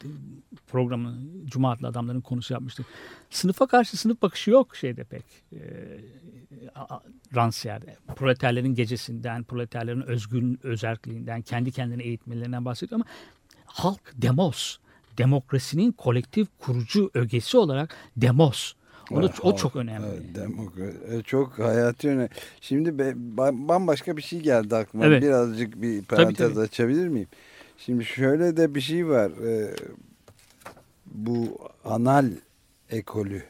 Programı 0.67 1.15
Cuma 1.47 1.73
adlı 1.73 1.87
adamların 1.87 2.21
konusu 2.21 2.53
yapmıştık. 2.53 2.87
Sınıfa 3.31 3.67
karşı 3.67 3.97
sınıf 3.97 4.23
bakışı 4.23 4.51
yok 4.51 4.77
şeyde 4.77 5.05
pek. 5.05 5.25
E, 6.65 7.35
Rancière'de. 7.37 7.97
Proleterlerin 8.17 8.75
gecesinden, 8.75 9.45
proleterlerin 9.45 10.01
özgün 10.01 10.59
özerkliğinden, 10.63 11.43
kendi 11.43 11.73
kendine 11.73 12.03
eğitmelerinden 12.03 12.65
bahsediyor 12.65 13.01
ama 13.01 13.11
halk 13.67 14.01
demos, 14.17 14.77
demokrasinin 15.19 15.93
kolektif 15.93 16.49
kurucu 16.59 17.11
ögesi 17.15 17.57
olarak 17.59 17.95
demos. 18.17 18.73
O, 19.11 19.23
da, 19.23 19.31
o 19.43 19.57
çok 19.57 19.77
önemli. 19.77 20.07
Evet, 20.07 20.23
demokra- 20.35 21.15
e, 21.19 21.23
çok 21.23 21.59
hayati 21.59 22.09
önemli. 22.09 22.29
Şimdi 22.61 22.99
be- 22.99 23.15
ba- 23.37 23.69
bambaşka 23.69 24.17
bir 24.17 24.23
şey 24.23 24.41
geldi 24.41 24.77
aklıma. 24.77 25.07
Evet. 25.07 25.23
Birazcık 25.23 25.83
bir 25.83 26.03
parantez 26.05 26.55
tabii. 26.55 26.61
açabilir 26.61 27.09
miyim? 27.09 27.29
Şimdi 27.79 28.05
şöyle 28.05 28.57
de 28.57 28.75
bir 28.75 28.81
şey 28.81 29.09
var. 29.09 29.31
Ee, 29.31 29.75
bu 31.07 31.59
anal 31.85 32.31
ekolü 32.91 33.43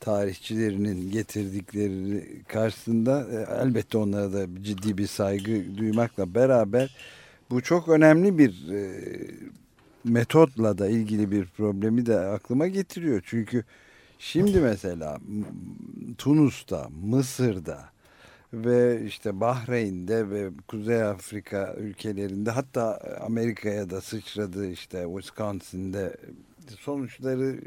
tarihçilerinin 0.00 1.10
getirdikleri 1.10 2.24
karşısında 2.48 3.26
e, 3.32 3.62
elbette 3.62 3.98
onlara 3.98 4.32
da 4.32 4.46
ciddi 4.62 4.98
bir 4.98 5.06
saygı 5.06 5.76
duymakla 5.78 6.34
beraber 6.34 6.96
Bu 7.50 7.62
çok 7.62 7.88
önemli 7.88 8.38
bir 8.38 8.68
e, 8.72 9.02
metotla 10.04 10.78
da 10.78 10.88
ilgili 10.88 11.30
bir 11.30 11.46
problemi 11.46 12.06
de 12.06 12.18
aklıma 12.18 12.66
getiriyor. 12.66 13.22
Çünkü 13.26 13.64
şimdi 14.18 14.60
mesela 14.60 15.18
Tunus'ta, 16.18 16.88
Mısır'da 17.04 17.84
ve 18.52 19.02
işte 19.06 19.40
Bahreyn'de 19.40 20.30
ve 20.30 20.50
Kuzey 20.68 21.02
Afrika 21.02 21.74
ülkelerinde 21.74 22.50
hatta 22.50 23.00
Amerika'ya 23.20 23.90
da 23.90 24.00
sıçradı 24.00 24.70
işte 24.70 25.04
Wisconsin'de 25.14 26.16
sonuçları 26.78 27.60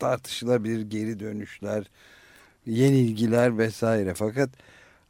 tartışılabilir 0.00 0.80
geri 0.80 1.20
dönüşler, 1.20 1.84
yenilgiler 2.66 3.58
vesaire. 3.58 4.14
Fakat 4.14 4.50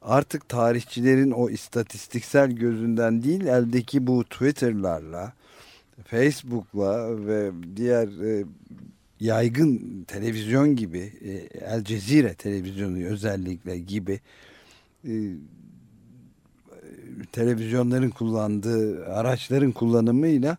artık 0.02 0.48
tarihçilerin 0.48 1.30
o 1.30 1.50
istatistiksel 1.50 2.50
gözünden 2.50 3.22
değil 3.22 3.40
eldeki 3.40 4.06
bu 4.06 4.24
Twitter'larla, 4.24 5.32
Facebook'la 6.04 7.26
ve 7.26 7.50
diğer 7.76 8.08
e, 8.24 8.44
yaygın 9.20 10.04
televizyon 10.04 10.76
gibi 10.76 11.12
e, 11.24 11.30
El 11.64 11.84
Cezire 11.84 12.34
televizyonu 12.34 13.04
özellikle 13.04 13.78
gibi 13.78 14.20
e, 15.04 15.12
televizyonların 17.32 18.10
kullandığı 18.10 19.06
araçların 19.06 19.72
kullanımıyla 19.72 20.56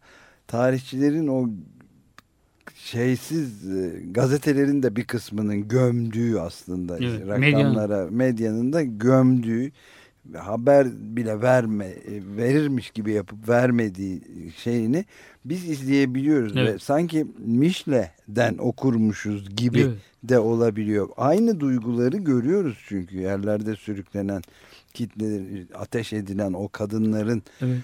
tarihçilerin 0.47 1.27
o 1.27 1.49
şeysiz 2.75 3.69
e, 3.77 4.01
gazetelerin 4.11 4.83
de 4.83 4.95
bir 4.95 5.03
kısmının 5.03 5.67
gömdüğü 5.67 6.39
aslında 6.39 6.97
Evet, 6.97 7.27
rakamlara 7.27 8.07
medyanın 8.11 8.73
da 8.73 8.83
gömdüğü 8.83 9.71
haber 10.37 10.87
bile 10.91 11.41
verme 11.41 11.85
e, 11.85 12.21
verirmiş 12.37 12.91
gibi 12.91 13.11
yapıp 13.11 13.49
vermediği 13.49 14.21
şeyini 14.57 15.05
biz 15.45 15.69
izleyebiliyoruz 15.69 16.55
ve 16.55 16.59
Evet. 16.59 16.81
sanki 16.81 17.27
Mişle'den 17.37 18.57
okurmuşuz 18.57 19.55
gibi 19.55 19.79
Evet. 19.79 19.97
de 20.23 20.39
olabiliyor. 20.39 21.09
Aynı 21.17 21.59
duyguları 21.59 22.17
görüyoruz 22.17 22.77
çünkü 22.87 23.17
yerlerde 23.17 23.75
sürüklenen 23.75 24.41
kitleleri 24.93 25.67
ateş 25.73 26.13
edilen 26.13 26.53
o 26.53 26.69
kadınların 26.69 27.43
Evet. 27.61 27.77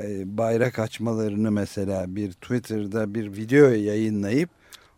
E, 0.00 0.36
bayrak 0.38 0.78
açmalarını 0.78 1.50
mesela 1.50 2.16
bir 2.16 2.32
Twitter'da 2.32 3.14
bir 3.14 3.36
video 3.36 3.68
yayınlayıp 3.68 4.50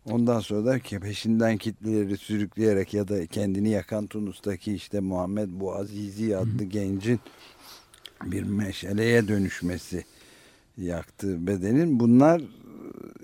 ondan 0.06 0.40
sonra 0.40 0.66
da 0.66 0.98
peşinden 1.00 1.56
kitleleri 1.56 2.16
sürükleyerek 2.16 2.94
ya 2.94 3.08
da 3.08 3.26
kendini 3.26 3.68
yakan 3.68 4.06
Tunus'taki 4.06 4.74
işte 4.74 5.00
Muhammed 5.00 5.48
Buazizi 5.52 6.36
adlı 6.36 6.64
gencin 6.64 7.20
bir 8.24 8.42
meşaleye 8.42 9.28
dönüşmesi 9.28 10.04
yaktı 10.78 11.46
bedenin. 11.46 12.00
Bunlar 12.00 12.42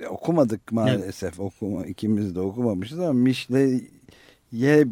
e, 0.01 0.07
okumadık 0.07 0.73
maalesef. 0.73 1.41
Okuma, 1.41 1.87
ikimiz 1.87 2.35
de 2.35 2.41
okumamışız 2.41 3.01
ama 3.01 3.13
Mişle'ye 3.13 4.87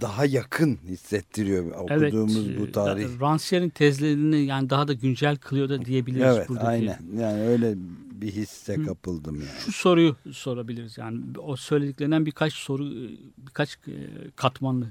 daha 0.00 0.24
yakın 0.24 0.78
hissettiriyor 0.88 1.72
okuduğumuz 1.72 2.48
evet, 2.48 2.58
bu 2.60 2.72
tarih. 2.72 3.04
e, 3.04 3.06
Rancière'in 3.06 3.68
tezlerini 3.68 4.44
yani 4.44 4.70
daha 4.70 4.88
da 4.88 4.92
güncel 4.92 5.36
kılıyor 5.36 5.68
da 5.68 5.84
diyebiliriz 5.84 6.36
Evet 6.36 6.48
buradaki. 6.48 6.66
aynen. 6.66 6.98
Yani 7.16 7.42
öyle 7.42 7.74
bir 8.20 8.32
hisse 8.32 8.76
Hı. 8.76 8.84
kapıldım 8.84 9.34
yani. 9.34 9.60
Şu 9.64 9.72
soruyu 9.72 10.16
sorabiliriz 10.32 10.98
yani 10.98 11.20
o 11.38 11.56
söylediklerinden 11.56 12.26
birkaç 12.26 12.52
soru 12.52 12.88
e, 12.88 13.10
birkaç 13.38 13.74
e, 13.74 13.92
katmanlı. 14.36 14.86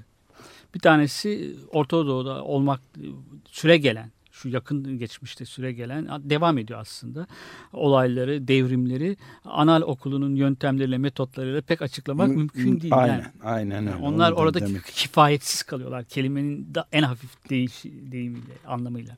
Bir 0.74 0.80
tanesi 0.80 1.56
Orta 1.72 2.06
Doğu'da 2.06 2.44
olmak 2.44 2.80
süre 3.50 3.76
gelen 3.76 4.10
şu 4.44 4.48
yakın 4.48 4.98
geçmişte 4.98 5.44
süre 5.44 5.72
gelen 5.72 6.08
devam 6.30 6.58
ediyor 6.58 6.80
aslında. 6.80 7.26
Olayları, 7.72 8.48
devrimleri 8.48 9.16
anal 9.44 9.82
okulunun 9.82 10.34
yöntemleriyle, 10.34 10.98
metotlarıyla 10.98 11.60
pek 11.62 11.82
açıklamak 11.82 12.28
Hı, 12.28 12.32
mümkün 12.32 12.80
değil. 12.80 12.94
Aynen, 12.96 13.12
Yani 13.14 13.24
aynen 13.42 13.86
öyle. 13.86 13.96
onlar 13.96 14.30
Onu 14.32 14.36
da 14.36 14.40
orada 14.40 14.60
demek- 14.60 14.84
kifayetsiz 14.84 15.62
kalıyorlar. 15.62 16.04
Kelimenin 16.04 16.68
en 16.92 17.02
hafif 17.02 17.50
değiş, 17.50 17.84
deyimiyle, 17.84 18.52
anlamıyla. 18.66 19.16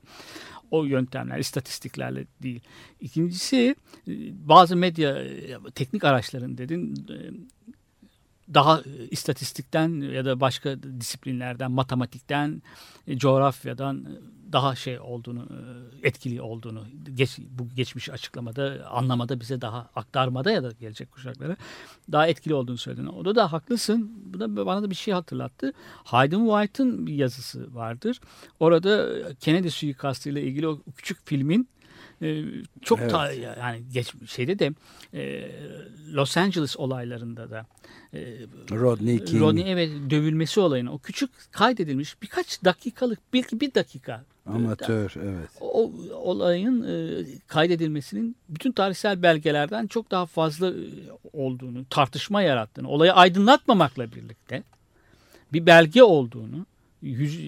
O 0.70 0.84
yöntemler, 0.84 1.38
istatistiklerle 1.38 2.26
değil. 2.42 2.60
İkincisi 3.00 3.76
e, 4.08 4.12
bazı 4.48 4.76
medya 4.76 5.18
e, 5.22 5.56
teknik 5.74 6.04
araçların 6.04 6.58
dedin 6.58 7.06
e, 7.10 7.16
daha 8.54 8.82
istatistikten 9.10 10.00
ya 10.00 10.24
da 10.24 10.40
başka 10.40 10.82
disiplinlerden, 10.82 11.70
matematikten, 11.70 12.62
coğrafyadan 13.16 14.06
daha 14.52 14.74
şey 14.74 15.00
olduğunu, 15.00 15.48
e, 16.02 16.09
etkili 16.09 16.42
olduğunu 16.42 16.85
geç, 17.14 17.38
bu 17.38 17.68
geçmiş 17.76 18.11
açıklamada, 18.11 18.88
anlamada 18.90 19.40
bize 19.40 19.61
daha 19.61 19.90
aktarmada 19.96 20.50
ya 20.50 20.62
da 20.62 20.70
gelecek 20.80 21.11
kuşaklara 21.12 21.56
daha 22.12 22.26
etkili 22.26 22.54
olduğunu 22.54 22.76
söyledin. 22.76 23.06
Orada 23.06 23.35
da 23.35 23.52
haklısın. 23.52 24.11
Bu 24.24 24.40
da 24.40 24.66
bana 24.66 24.82
da 24.82 24.90
bir 24.90 24.94
şey 24.94 25.14
hatırlattı. 25.14 25.72
Hayden 26.04 26.46
White'ın 26.46 27.06
bir 27.06 27.14
yazısı 27.14 27.74
vardır. 27.74 28.20
Orada 28.61 29.22
Kennedy 29.40 29.68
suikastıyla 29.68 30.40
ilgili 30.40 30.68
o 30.68 30.82
küçük 30.96 31.26
filmin 31.26 31.68
e, 32.22 32.44
çok 32.82 33.00
Evet. 33.00 33.11
ta, 33.11 33.32
yani 33.32 33.82
geç 33.92 34.14
şeyde 34.26 34.59
de 34.59 34.72
e, 35.14 35.50
Los 36.12 36.37
Angeles 36.37 36.76
olaylarında 36.76 37.50
da 37.50 37.66
e, 38.14 38.18
Rodney 38.70 39.24
King. 39.24 39.42
Rodney 39.42 39.72
evet 39.72 39.90
dövülmesi 40.11 40.61
olayını 40.61 40.92
o 40.92 40.98
küçük 40.98 41.30
kaydedilmiş 41.52 42.22
birkaç 42.22 42.64
dakikalık 42.64 43.18
belki 43.32 43.61
bir 43.61 43.74
dakika 43.74 44.24
Amatör 44.46 45.14
evet. 45.22 45.48
o 45.61 45.92
olayın 46.14 46.82
e, 46.82 47.24
kaydedilmesinin 47.46 48.37
bütün 48.48 48.72
tarihsel 48.72 49.22
belgelerden 49.22 49.87
çok 49.87 50.11
daha 50.11 50.26
fazla 50.26 50.68
e, 50.68 50.74
olduğunu, 51.32 51.85
tartışma 51.90 52.42
yarattığını, 52.42 52.88
olayı 52.88 53.12
aydınlatmamakla 53.12 54.12
birlikte 54.12 54.62
bir 55.52 55.66
belge 55.66 56.02
olduğunu, 56.02 56.66
yüz, 57.02 57.40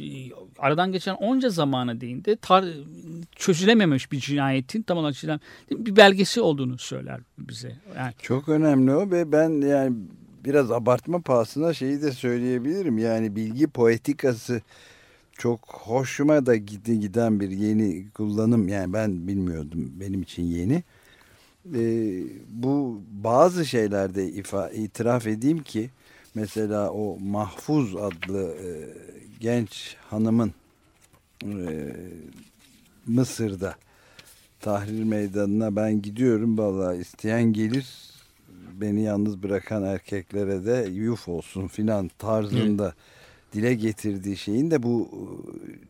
aradan 0.58 0.92
geçen 0.92 1.14
onca 1.14 1.50
zamana 1.50 2.00
değin 2.00 2.24
de 2.24 2.32
tar- 2.32 2.84
çözülememiş 3.36 4.12
bir 4.12 4.20
cinayetin 4.20 4.82
tam 4.82 4.98
olarak 4.98 5.14
çözülen 5.14 5.40
bir 5.70 5.96
belgesi 5.96 6.40
olduğunu 6.40 6.78
söyler 6.78 7.20
bize. 7.38 7.76
Yani 7.96 8.12
Çok 8.22 8.48
önemli 8.48 8.94
o 8.94 9.10
ve 9.10 9.32
ben 9.32 9.60
yani 9.60 9.96
biraz 10.44 10.70
abartma 10.70 11.20
pahasına 11.20 11.74
şeyi 11.74 12.02
de 12.02 12.12
söyleyebilirim. 12.12 12.98
Yani 12.98 13.36
bilgi 13.36 13.66
poetikası 13.66 14.62
çok 15.38 15.60
hoşuma 15.68 16.46
da 16.46 16.56
gidi 16.56 17.00
giden 17.00 17.40
bir 17.40 17.50
yeni 17.50 18.10
kullanım. 18.10 18.68
Yani 18.68 18.92
ben 18.92 19.28
bilmiyordum. 19.28 19.92
Benim 20.00 20.22
için 20.22 20.42
yeni. 20.42 20.82
Ee, 21.74 22.22
bu 22.48 23.02
bazı 23.10 23.66
şeylerde 23.66 24.28
ifa, 24.28 24.70
itiraf 24.70 25.26
edeyim 25.26 25.62
ki 25.62 25.90
mesela 26.34 26.90
o 26.90 27.18
Mahfuz 27.20 27.96
adlı 27.96 28.42
e, 28.42 28.68
genç 29.40 29.96
hanımın 30.10 30.52
e, 31.44 31.56
Mısır'da 33.06 33.74
Tahrir 34.60 35.04
Meydanı'na 35.04 35.76
ben 35.76 36.02
gidiyorum 36.02 36.58
vallahi 36.58 36.98
isteyen 36.98 37.52
gelir 37.52 37.86
beni 38.80 39.02
yalnız 39.02 39.42
bırakan 39.42 39.82
erkeklere 39.82 40.66
de 40.66 40.88
yuf 40.90 41.28
olsun 41.28 41.66
filan 41.66 42.10
tarzında 42.18 42.94
dile 43.52 43.74
getirdiği 43.74 44.36
şeyin 44.36 44.70
de 44.70 44.82
bu 44.82 45.08
e, 45.12 45.22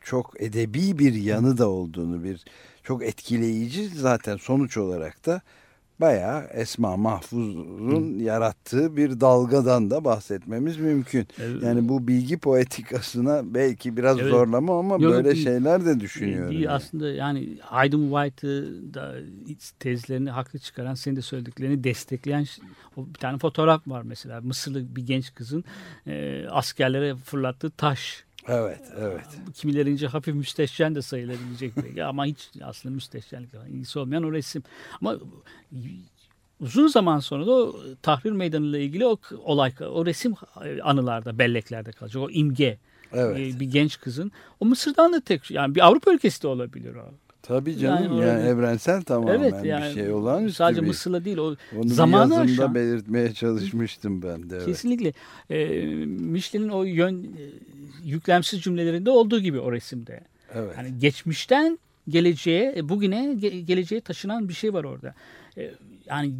çok 0.04 0.42
edebi 0.42 0.98
bir 0.98 1.14
yanı 1.14 1.58
da 1.58 1.68
olduğunu 1.68 2.24
bir 2.24 2.44
çok 2.82 3.04
etkileyici 3.04 3.88
zaten 3.88 4.36
sonuç 4.36 4.76
olarak 4.76 5.26
da 5.26 5.42
bayağı 6.00 6.44
Esma 6.52 6.96
Mahfuz'un 6.96 8.18
yarattığı 8.18 8.96
bir 8.96 9.20
dalgadan 9.20 9.90
da 9.90 10.04
bahsetmemiz 10.04 10.76
mümkün. 10.76 11.26
Evet. 11.42 11.62
Yani 11.62 11.88
bu 11.88 12.08
bilgi 12.08 12.38
poetikasına 12.38 13.54
belki 13.54 13.96
biraz 13.96 14.18
Evet. 14.18 14.30
zorlama 14.30 14.78
ama 14.78 14.94
Yok, 14.98 15.12
böyle 15.12 15.30
değil. 15.34 15.44
şeyler 15.44 15.86
de 15.86 16.00
düşünüyorum. 16.00 16.50
değil 16.50 16.62
yani. 16.62 16.74
aslında 16.74 17.08
yani 17.10 17.58
Aydın 17.70 18.10
White'ı 18.10 18.94
da 18.94 19.14
tezlerini 19.80 20.30
haklı 20.30 20.58
çıkaran 20.58 20.94
senin 20.94 21.16
de 21.16 21.22
söylediklerini 21.22 21.84
destekleyen 21.84 22.46
o 22.96 23.06
bir 23.06 23.14
tane 23.14 23.38
fotoğraf 23.38 23.88
var 23.88 24.02
mesela 24.02 24.40
Mısırlı 24.40 24.96
bir 24.96 25.06
genç 25.06 25.34
kızın 25.34 25.64
e, 26.06 26.44
askerlere 26.50 27.14
fırlattığı 27.16 27.70
taş 27.70 28.24
Evet, 28.48 28.80
evet. 28.98 29.26
kimilerince 29.54 30.06
hafif 30.06 30.34
müstehcen 30.34 30.94
de 30.94 31.02
sayılabilecek 31.02 31.76
belki 31.76 32.04
ama 32.04 32.26
hiç 32.26 32.50
aslında 32.62 32.94
müstehcenlikle 32.94 33.58
falan 33.58 33.70
ilgisi 33.70 33.98
olmayan 33.98 34.22
o 34.22 34.32
resim. 34.32 34.62
Ama 35.00 35.16
uzun 36.60 36.86
zaman 36.86 37.20
sonra 37.20 37.46
da 37.46 37.50
o 37.50 37.76
tahrir 38.02 38.32
meydanıyla 38.32 38.78
ilgili 38.78 39.06
o 39.06 39.16
olay, 39.44 39.72
o 39.80 40.06
resim 40.06 40.34
anılarda, 40.82 41.38
belleklerde 41.38 41.92
kalacak. 41.92 42.22
O 42.22 42.30
imge. 42.30 42.78
Evet. 43.12 43.54
e, 43.56 43.60
Bir 43.60 43.66
genç 43.66 44.00
kızın. 44.00 44.32
O 44.60 44.64
Mısır'dan 44.64 45.12
da 45.12 45.20
tek, 45.20 45.50
yani 45.50 45.74
bir 45.74 45.86
Avrupa 45.86 46.12
ülkesi 46.12 46.42
de 46.42 46.46
olabilir 46.48 46.94
o. 46.94 47.14
Tabii 47.48 47.78
canım 47.78 48.12
Yani 48.20 48.28
yani, 48.28 48.48
evrensel 48.48 49.02
tamamen 49.02 49.40
evet 49.40 49.64
yani 49.64 49.88
bir 49.88 49.94
şey 49.94 50.12
olağanüstü 50.12 50.56
sadece 50.56 50.82
bir. 50.82 50.86
Mısır'la 50.86 51.24
değil 51.24 51.36
o 51.38 51.56
Onu 51.76 51.88
zamanı 51.88 52.30
bir 52.30 52.36
yazımda 52.36 52.62
aşan- 52.62 52.74
belirtmeye 52.74 53.32
çalışmıştım 53.34 54.22
ben 54.22 54.50
de. 54.50 54.56
Evet. 54.56 54.66
kesinlikle 54.66 55.12
e, 55.50 55.84
Michelin'in 56.06 56.68
o 56.68 56.82
yön 56.82 57.24
e, 57.24 57.28
yüklemsiz 58.04 58.60
cümlelerinde 58.62 59.10
olduğu 59.10 59.40
gibi 59.40 59.60
o 59.60 59.72
resimde. 59.72 60.20
evet. 60.54 60.74
Yani 60.76 60.98
geçmişten 60.98 61.78
geleceğe, 62.08 62.74
e, 62.76 62.88
bugüne, 62.88 63.24
ge- 63.24 63.60
geleceğe 63.60 64.00
taşınan 64.00 64.48
bir 64.48 64.54
şey 64.54 64.72
var 64.74 64.84
orada. 64.84 65.14
E, 65.58 65.70
Yani 66.06 66.32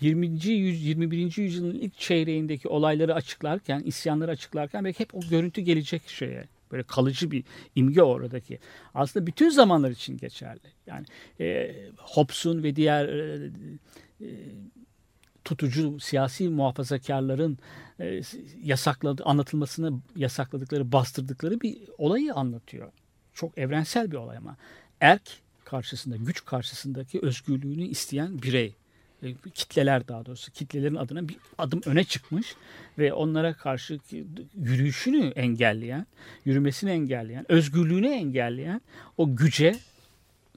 20. 0.00 0.26
yüz 0.46 0.84
21. 0.86 1.42
yüzyılın 1.42 1.74
ilk 1.74 1.98
çeyreğindeki 1.98 2.68
olayları 2.68 3.14
açıklarken, 3.14 3.80
isyanları 3.84 4.30
açıklarken 4.30 4.84
belki 4.84 5.00
hep 5.00 5.14
o 5.14 5.20
görüntü 5.30 5.60
gelecek 5.60 6.08
şeye. 6.08 6.44
Böyle 6.74 6.86
kalıcı 6.86 7.30
bir 7.30 7.44
imge 7.74 8.02
oradaki. 8.02 8.58
Aslında 8.94 9.26
bütün 9.26 9.48
zamanlar 9.48 9.90
için 9.90 10.16
geçerli. 10.16 10.60
Yani 10.86 11.06
e, 11.40 11.74
Hobbes'un 11.96 12.62
ve 12.62 12.76
diğer 12.76 13.08
e, 13.08 13.50
e, 14.20 14.28
tutucu 15.44 16.00
siyasi 16.00 16.48
muhafazakarların 16.48 17.58
e, 18.00 18.20
yasakladı, 18.62 19.24
anlatılmasını 19.24 20.00
yasakladıkları, 20.16 20.92
bastırdıkları 20.92 21.60
bir 21.60 21.78
olayı 21.98 22.34
anlatıyor. 22.34 22.92
Çok 23.34 23.58
evrensel 23.58 24.10
bir 24.10 24.16
olay 24.16 24.36
ama. 24.36 24.56
Erk 25.00 25.30
karşısında, 25.64 26.16
güç 26.16 26.44
karşısındaki 26.44 27.20
özgürlüğünü 27.20 27.84
isteyen 27.84 28.42
birey, 28.42 28.74
e, 29.24 29.34
kitleler 29.54 30.08
daha 30.08 30.26
doğrusu, 30.26 30.52
kitlelerin 30.52 30.94
adına 30.94 31.28
bir 31.28 31.36
adım 31.58 31.80
öne 31.86 32.04
çıkmış 32.04 32.56
ve 32.98 33.12
onlara 33.12 33.54
karşı 33.54 33.98
yürüyüşünü 34.56 35.26
engelleyen, 35.26 36.06
yürümesini 36.44 36.90
engelleyen, 36.90 37.52
özgürlüğünü 37.52 38.08
engelleyen 38.08 38.80
o 39.16 39.36
güce 39.36 39.74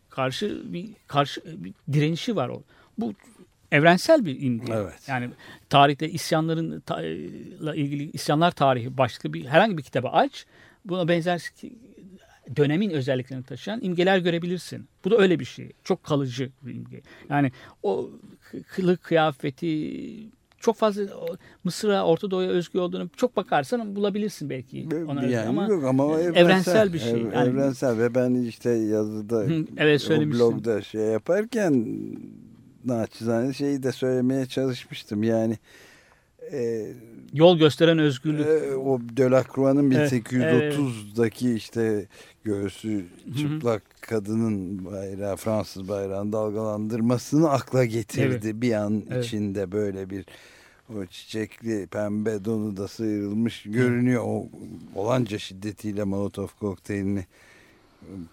karşı 0.09 0.73
bir 0.73 0.89
karşı 1.07 1.41
bir 1.63 1.73
direnişi 1.93 2.35
var 2.35 2.49
o. 2.49 2.63
Bu 2.97 3.13
evrensel 3.71 4.25
bir 4.25 4.41
imge. 4.41 4.73
Evet. 4.73 4.93
Yani 5.07 5.29
tarihte 5.69 6.09
isyanların 6.09 6.79
ta- 6.79 7.01
la 7.65 7.75
ilgili 7.75 8.11
isyanlar 8.11 8.51
tarihi 8.51 8.97
başka 8.97 9.33
bir 9.33 9.45
herhangi 9.45 9.77
bir 9.77 9.83
kitaba 9.83 10.09
aç. 10.09 10.45
Buna 10.85 11.07
benzer 11.07 11.41
dönemin 12.55 12.89
özelliklerini 12.89 13.43
taşıyan 13.43 13.79
imgeler 13.83 14.17
görebilirsin. 14.17 14.87
Bu 15.05 15.11
da 15.11 15.17
öyle 15.17 15.39
bir 15.39 15.45
şey. 15.45 15.71
Çok 15.83 16.03
kalıcı 16.03 16.49
bir 16.61 16.73
imge. 16.75 17.01
Yani 17.29 17.51
o 17.83 18.09
kı- 18.51 18.63
kılık 18.63 19.03
kıyafeti 19.03 20.27
çok 20.59 20.75
fazla 20.75 21.03
Mısır'a, 21.63 22.05
Orta 22.05 22.31
Doğu'ya 22.31 22.49
özgü 22.49 22.79
olduğunu 22.79 23.09
çok 23.17 23.35
bakarsan 23.37 23.95
bulabilirsin 23.95 24.49
belki. 24.49 24.87
Ona 25.07 25.25
yani 25.25 25.47
ama 25.47 25.67
yok 25.67 25.83
ama 25.83 26.05
o 26.05 26.19
evrensel, 26.19 26.41
evrensel 26.41 26.93
bir 26.93 26.99
şey. 26.99 27.11
Ev- 27.11 27.33
Yani- 27.33 27.49
evrensel 27.49 27.97
ve 27.99 28.15
ben 28.15 28.33
işte 28.35 28.69
yazıda 28.69 29.45
evet, 29.77 30.11
o 30.11 30.21
blogda 30.21 30.81
şey 30.81 31.01
yaparken 31.01 31.87
naçizane 32.85 33.53
şeyi 33.53 33.83
de 33.83 33.91
söylemeye 33.91 34.45
çalışmıştım. 34.45 35.23
Yani 35.23 35.57
e, 36.51 36.87
yol 37.33 37.57
gösteren 37.57 37.99
özgürlük. 37.99 38.47
e, 38.47 38.75
o 38.75 38.99
Delacroix'ın 39.01 39.91
Evet, 39.91 40.11
1830'daki 40.11 41.53
işte 41.53 42.05
göğsü 42.43 43.05
çıplak 43.37 43.83
kadının 44.01 44.85
bayrağı 44.85 45.35
Fransız 45.35 45.89
bayrağını 45.89 46.31
dalgalandırmasını 46.33 47.49
akla 47.49 47.85
getirdi. 47.85 48.61
Bir 48.61 48.73
an 48.73 49.03
Evet. 49.09 49.25
içinde 49.25 49.71
böyle 49.71 50.09
bir 50.09 50.25
o 50.95 51.05
çiçekli 51.05 51.87
pembe 51.87 52.45
donu 52.45 52.77
da 52.77 52.87
sıyrılmış 52.87 53.63
görünüyor. 53.63 54.23
O 54.25 54.49
olanca 54.95 55.37
şiddetiyle 55.39 56.03
Molotov 56.03 56.47
kokteylini 56.59 57.25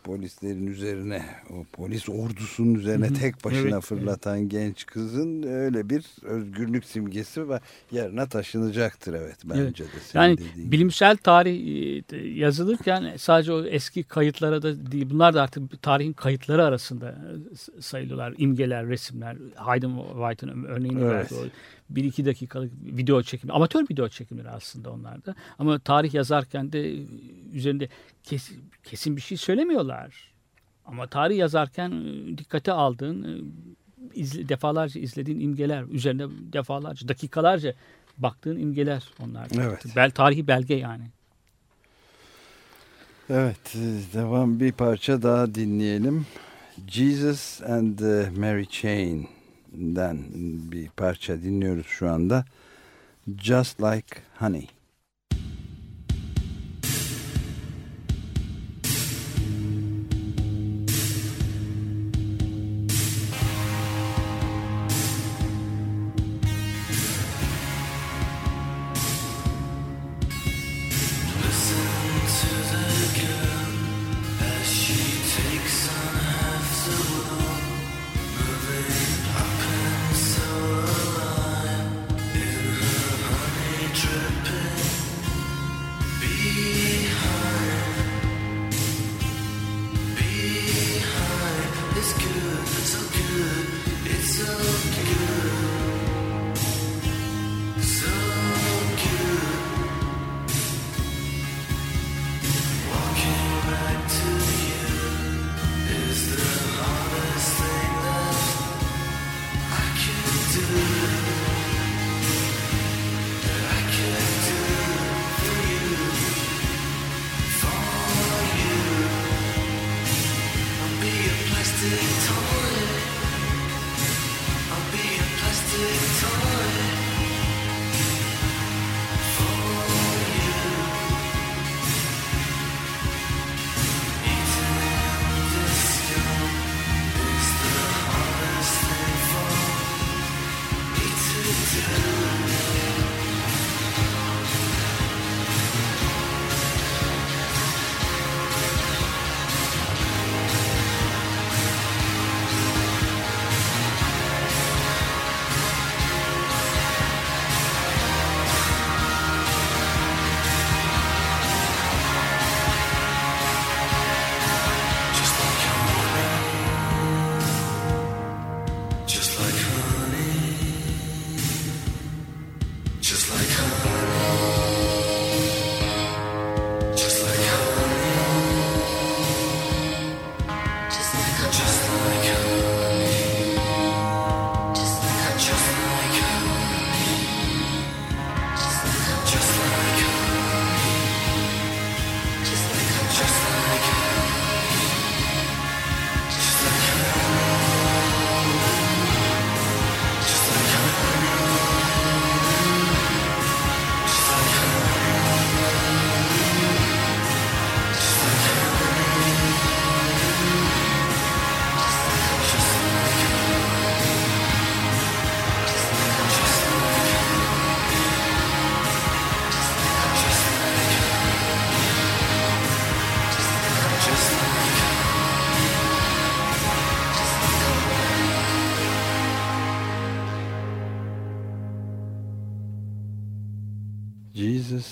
polislerin 0.05 0.67
üzerine 0.67 1.23
o 1.51 1.65
polis 1.73 2.09
ordusunun 2.09 2.75
üzerine 2.75 3.07
Hı 3.07 3.11
hı. 3.11 3.15
tek 3.15 3.45
başına 3.45 3.75
Evet, 3.75 3.85
fırlatan 3.85 4.49
genç 4.49 4.87
kızın 4.87 5.43
öyle 5.43 5.91
bir 5.91 6.05
özgürlük 6.23 6.85
simgesi 6.85 7.49
ve 7.49 7.61
yerine 7.91 8.27
taşınacaktır 8.27 9.15
evet 9.15 9.37
bence 9.45 9.85
de 9.85 9.89
senin 10.01 10.25
Yani 10.25 10.39
dediğin 10.39 10.73
bilimsel 10.73 11.17
tarih 11.17 12.03
e, 12.13 12.17
yazılırken 12.17 13.17
sadece 13.17 13.53
o 13.53 13.65
eski 13.65 14.03
kayıtlara 14.03 14.63
da 14.63 14.93
değil 14.93 15.11
bunlar 15.11 15.35
da 15.35 15.43
artık 15.43 15.83
tarihin 15.83 16.13
kayıtları 16.13 16.65
arasında 16.65 17.09
e, 17.79 17.83
sayılıyorlar. 17.83 18.35
İmgeler, 18.39 18.87
resimler. 18.87 19.37
Hayden 19.55 19.97
White'ın 20.13 20.65
örneğini 20.65 21.05
Evet. 21.05 21.33
verdi. 21.33 21.51
Bir 21.91 22.05
iki 22.05 22.25
dakikalık 22.25 22.73
video 22.83 23.23
çekimi. 23.23 23.53
Amatör 23.53 23.83
video 23.91 24.09
çekimleri 24.09 24.51
aslında 24.51 24.93
onlar 24.93 25.25
da. 25.25 25.35
Ama 25.59 25.79
tarih 25.79 26.15
yazarken 26.15 26.73
de 26.73 27.07
üzerinde 27.53 27.89
kesin, 28.23 28.65
kesin 28.85 29.17
bir 29.17 29.21
şey 29.21 29.39
söylemiyorlar. 29.39 30.33
Ama 30.87 31.07
tarih 31.07 31.37
yazarken 31.37 31.91
e, 31.91 32.39
dikkate 32.39 32.73
aldığın 32.73 33.23
e, 33.23 33.41
izle- 34.15 34.49
defalarca 34.49 35.01
izlediğin 35.01 35.41
imgeler, 35.41 35.83
üzerine 35.83 36.27
defalarca, 36.53 37.09
dakikalarca 37.09 37.75
baktığın 38.19 38.59
imgeler 38.59 39.05
onlar. 39.21 39.49
Evet. 39.61 39.97
Bel, 39.97 40.11
tarihi 40.11 40.47
belge 40.47 40.75
yani. 40.75 41.05
Evet, 43.31 43.77
e, 43.77 44.15
devam 44.15 44.61
bir 44.61 44.73
parça 44.73 45.23
daha 45.23 45.55
dinleyelim. 45.55 46.27
Jesus 46.89 47.63
and 47.63 48.01
Mary 48.37 48.65
Chain'den 49.75 50.19
bir 50.73 50.89
parça 50.89 51.43
dinliyoruz 51.43 51.87
şu 51.87 52.11
anda. 52.11 52.45
Just 53.39 53.81
Like 53.81 54.17
Honey. 54.39 54.74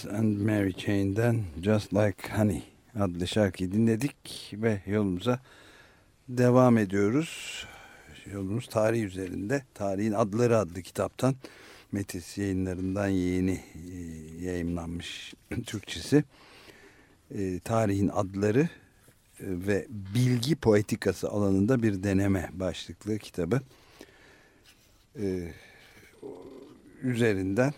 And 0.06 0.38
Mary 0.38 0.72
Chain'den 0.72 1.44
Just 1.62 1.94
Like 1.94 2.28
Honey 2.36 2.62
adlı 3.00 3.26
şarkıyı 3.26 3.72
dinledik 3.72 4.50
ve 4.52 4.82
yolumuza 4.86 5.40
devam 6.28 6.78
ediyoruz. 6.78 7.64
Yolumuz 8.32 8.66
tarih 8.66 9.04
üzerinde. 9.04 9.62
Tarihin 9.74 10.12
Adları 10.12 10.58
adlı 10.58 10.82
kitaptan 10.82 11.34
Metis 11.92 12.38
yayınlarından 12.38 13.08
yeni 13.08 13.60
e, 13.74 13.96
yayımlanmış 14.44 15.34
Türkçesi. 15.66 16.24
E, 17.34 17.60
tarihin 17.60 18.08
Adları 18.08 18.60
e, 18.60 18.68
ve 19.40 19.86
Bilgi 20.14 20.56
Poetikası 20.56 21.28
alanında 21.28 21.82
bir 21.82 22.02
deneme 22.02 22.50
başlıklı 22.52 23.18
kitabı. 23.18 23.60
E, 25.18 25.52
üzerinden 27.02 27.72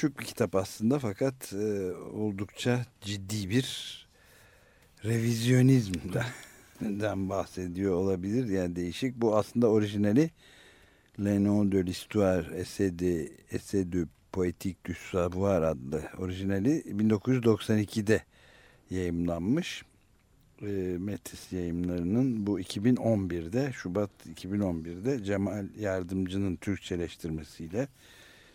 küçük 0.00 0.20
bir 0.20 0.24
kitap 0.24 0.54
aslında 0.54 0.98
fakat 0.98 1.52
e, 1.52 1.92
oldukça 1.94 2.86
ciddi 3.00 3.50
bir 3.50 3.66
revizyonizmden 5.04 6.24
bahsediyor 7.28 7.94
olabilir. 7.94 8.48
Yani 8.48 8.76
değişik. 8.76 9.16
Bu 9.16 9.36
aslında 9.36 9.68
orijinali 9.68 10.30
Le 11.24 11.44
nom 11.44 11.72
de 11.72 11.86
l'histoire 11.86 12.56
essai 12.56 13.32
essai 13.50 13.92
de 13.92 14.06
poétique 14.32 14.84
du 14.86 14.94
savoir 14.94 15.62
adlı 15.62 16.02
orijinali 16.18 16.80
1992'de 16.80 18.22
yayımlanmış. 18.90 19.84
E, 20.62 20.66
Metis 20.98 21.52
yayımlarının 21.52 22.46
bu 22.46 22.60
2011'de 22.60 23.72
Şubat 23.72 24.10
2011'de 24.34 25.24
Cemal 25.24 25.66
Yardımcı'nın 25.78 26.56
Türkçeleştirmesiyle 26.56 27.88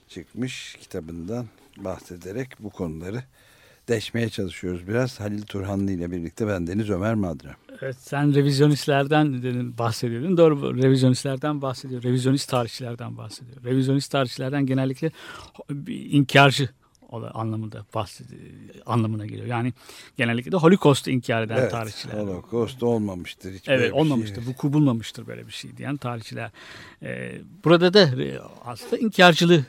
çıkmış 0.07 0.77
kitabından 0.81 1.45
bahsederek 1.77 2.49
bu 2.59 2.69
konuları 2.69 3.23
deşmeye 3.87 4.29
çalışıyoruz 4.29 4.87
biraz. 4.87 5.19
Halil 5.19 5.41
Turhanlı 5.41 5.91
ile 5.91 6.11
birlikte 6.11 6.47
ben 6.47 6.67
Deniz 6.67 6.89
Ömer 6.89 7.13
Madra. 7.13 7.55
Evet, 7.81 7.95
sen 7.99 8.35
revizyonistlerden 8.35 9.33
dedin, 9.33 9.77
bahsediyordun. 9.77 10.37
Doğru 10.37 10.77
revizyonistlerden 10.83 11.61
bahsediyor. 11.61 12.03
Revizyonist 12.03 12.49
tarihçilerden 12.49 13.17
bahsediyor. 13.17 13.63
Revizyonist 13.63 14.11
tarihçilerden 14.11 14.65
genellikle 14.65 15.11
inkarcı 15.87 16.69
anlamında 17.33 17.85
bahsediyor, 17.93 18.41
anlamına 18.85 19.25
geliyor. 19.25 19.45
Yani 19.45 19.73
genellikle 20.17 20.51
de 20.51 20.57
Holocaust'u 20.57 21.11
inkar 21.11 21.43
eden 21.43 21.57
Evet, 21.57 21.71
tarihçiler. 21.71 22.13
Holocaust 22.13 22.83
olmamıştır. 22.83 23.53
Hiç 23.53 23.69
Evet 23.69 23.93
olmamıştır. 23.93 24.43
Şey. 24.43 24.53
Vuku 24.53 24.73
bulmamıştır 24.73 25.27
böyle 25.27 25.47
bir 25.47 25.51
şey 25.51 25.77
diyen 25.77 25.97
tarihçiler. 25.97 26.51
Ee, 27.03 27.41
burada 27.63 27.93
da 27.93 28.09
aslında 28.65 28.97
inkarcılığı 28.97 29.65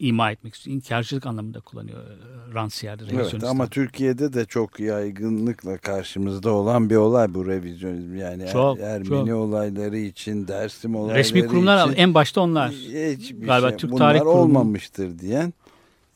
ima 0.00 0.30
etmek 0.30 0.54
istiyor. 0.54 0.76
İnkarcılık 0.76 1.26
anlamında 1.26 1.60
kullanıyor 1.60 1.98
e, 1.98 2.14
Rancière'de. 2.54 3.02
Evet, 3.04 3.12
revizyonistler. 3.12 3.48
ama 3.48 3.66
Türkiye'de 3.66 4.32
de 4.32 4.44
çok 4.44 4.80
yaygınlıkla 4.80 5.78
karşımızda 5.78 6.50
olan 6.50 6.90
bir 6.90 6.96
olay 6.96 7.34
bu 7.34 7.46
revizyonizm. 7.46 8.16
Yani 8.16 8.42
Er- 8.42 8.52
Çok, 8.52 8.80
Ermeni 8.80 9.08
çok. 9.28 9.36
olayları 9.36 9.98
için, 9.98 10.48
Dersim 10.48 10.94
olayları 10.94 11.18
Resmi 11.18 11.46
kurumlar 11.46 11.88
için 11.88 11.96
en 12.02 12.14
başta 12.14 12.40
onlar. 12.40 12.70
hiçbir 12.70 13.46
Galiba 13.46 13.68
şey, 13.68 13.76
Türk 13.78 13.90
bunlar 13.92 14.08
Tarih 14.08 14.20
Kurumu- 14.20 14.28
olmamıştır 14.38 15.18
diyen 15.18 15.52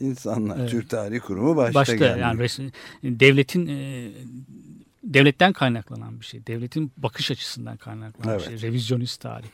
insanlar. 0.00 0.58
Evet. 0.58 0.70
Türk 0.70 0.90
Tarih 0.90 1.20
Kurumu 1.20 1.56
başta, 1.56 1.80
Başta 1.80 2.04
yani 2.04 2.38
resmi, 2.40 2.70
devletin 3.02 3.66
e, 3.66 4.10
devletten 5.04 5.52
kaynaklanan 5.52 6.20
bir 6.20 6.24
şey. 6.24 6.46
Devletin 6.46 6.92
bakış 6.96 7.30
açısından 7.30 7.76
kaynaklanan 7.76 8.38
bir 8.38 8.44
Evet. 8.46 8.60
şey. 8.60 8.68
Revizyonist 8.70 9.20
tarih. 9.20 9.48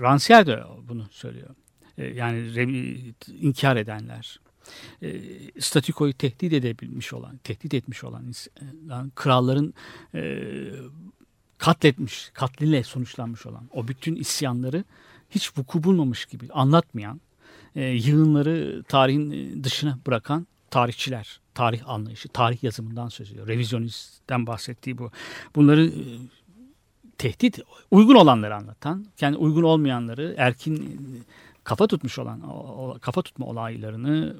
Rancière 0.00 0.46
de 0.46 0.62
bunu 0.88 1.06
söylüyor. 1.10 1.48
E, 1.98 2.06
yani 2.06 2.52
inkar 3.40 3.76
edenler. 3.76 4.40
E, 5.02 5.20
statükoyu 5.60 6.12
tehdit 6.12 6.52
edebilmiş 6.52 7.12
olan, 7.12 7.36
tehdit 7.36 7.74
etmiş 7.74 8.04
olan 8.04 8.24
ins- 8.24 8.48
e, 9.06 9.10
kralların 9.14 9.74
katletmiş, 11.58 12.30
katliyle 12.34 12.82
sonuçlanmış 12.82 13.46
olan 13.46 13.68
o 13.72 13.88
bütün 13.88 14.16
isyanları 14.16 14.84
hiç 15.30 15.58
vuku 15.58 15.82
bulmamış 15.82 16.26
gibi 16.26 16.48
anlatmayan, 16.52 17.20
yığınları 17.74 18.82
tarihin 18.88 19.64
dışına 19.64 19.98
bırakan 20.06 20.46
tarihçiler, 20.70 21.40
tarih 21.54 21.88
anlayışı, 21.88 22.28
tarih 22.28 22.64
yazımından 22.64 23.08
söz 23.08 23.30
ediyor. 23.30 23.46
Revizyonistten 23.46 24.46
bahsettiği 24.46 24.98
bu. 24.98 25.10
Bunları 25.54 25.92
tehdit, 27.18 27.60
uygun 27.90 28.14
olanları 28.14 28.56
anlatan, 28.56 29.06
kendi 29.16 29.36
uygun 29.36 29.62
olmayanları, 29.62 30.34
erkin 30.38 30.98
kafa 31.66 31.86
tutmuş 31.86 32.18
olan, 32.18 32.42
o- 32.50 32.98
kafa 33.00 33.22
tutma 33.22 33.46
olaylarını 33.46 34.36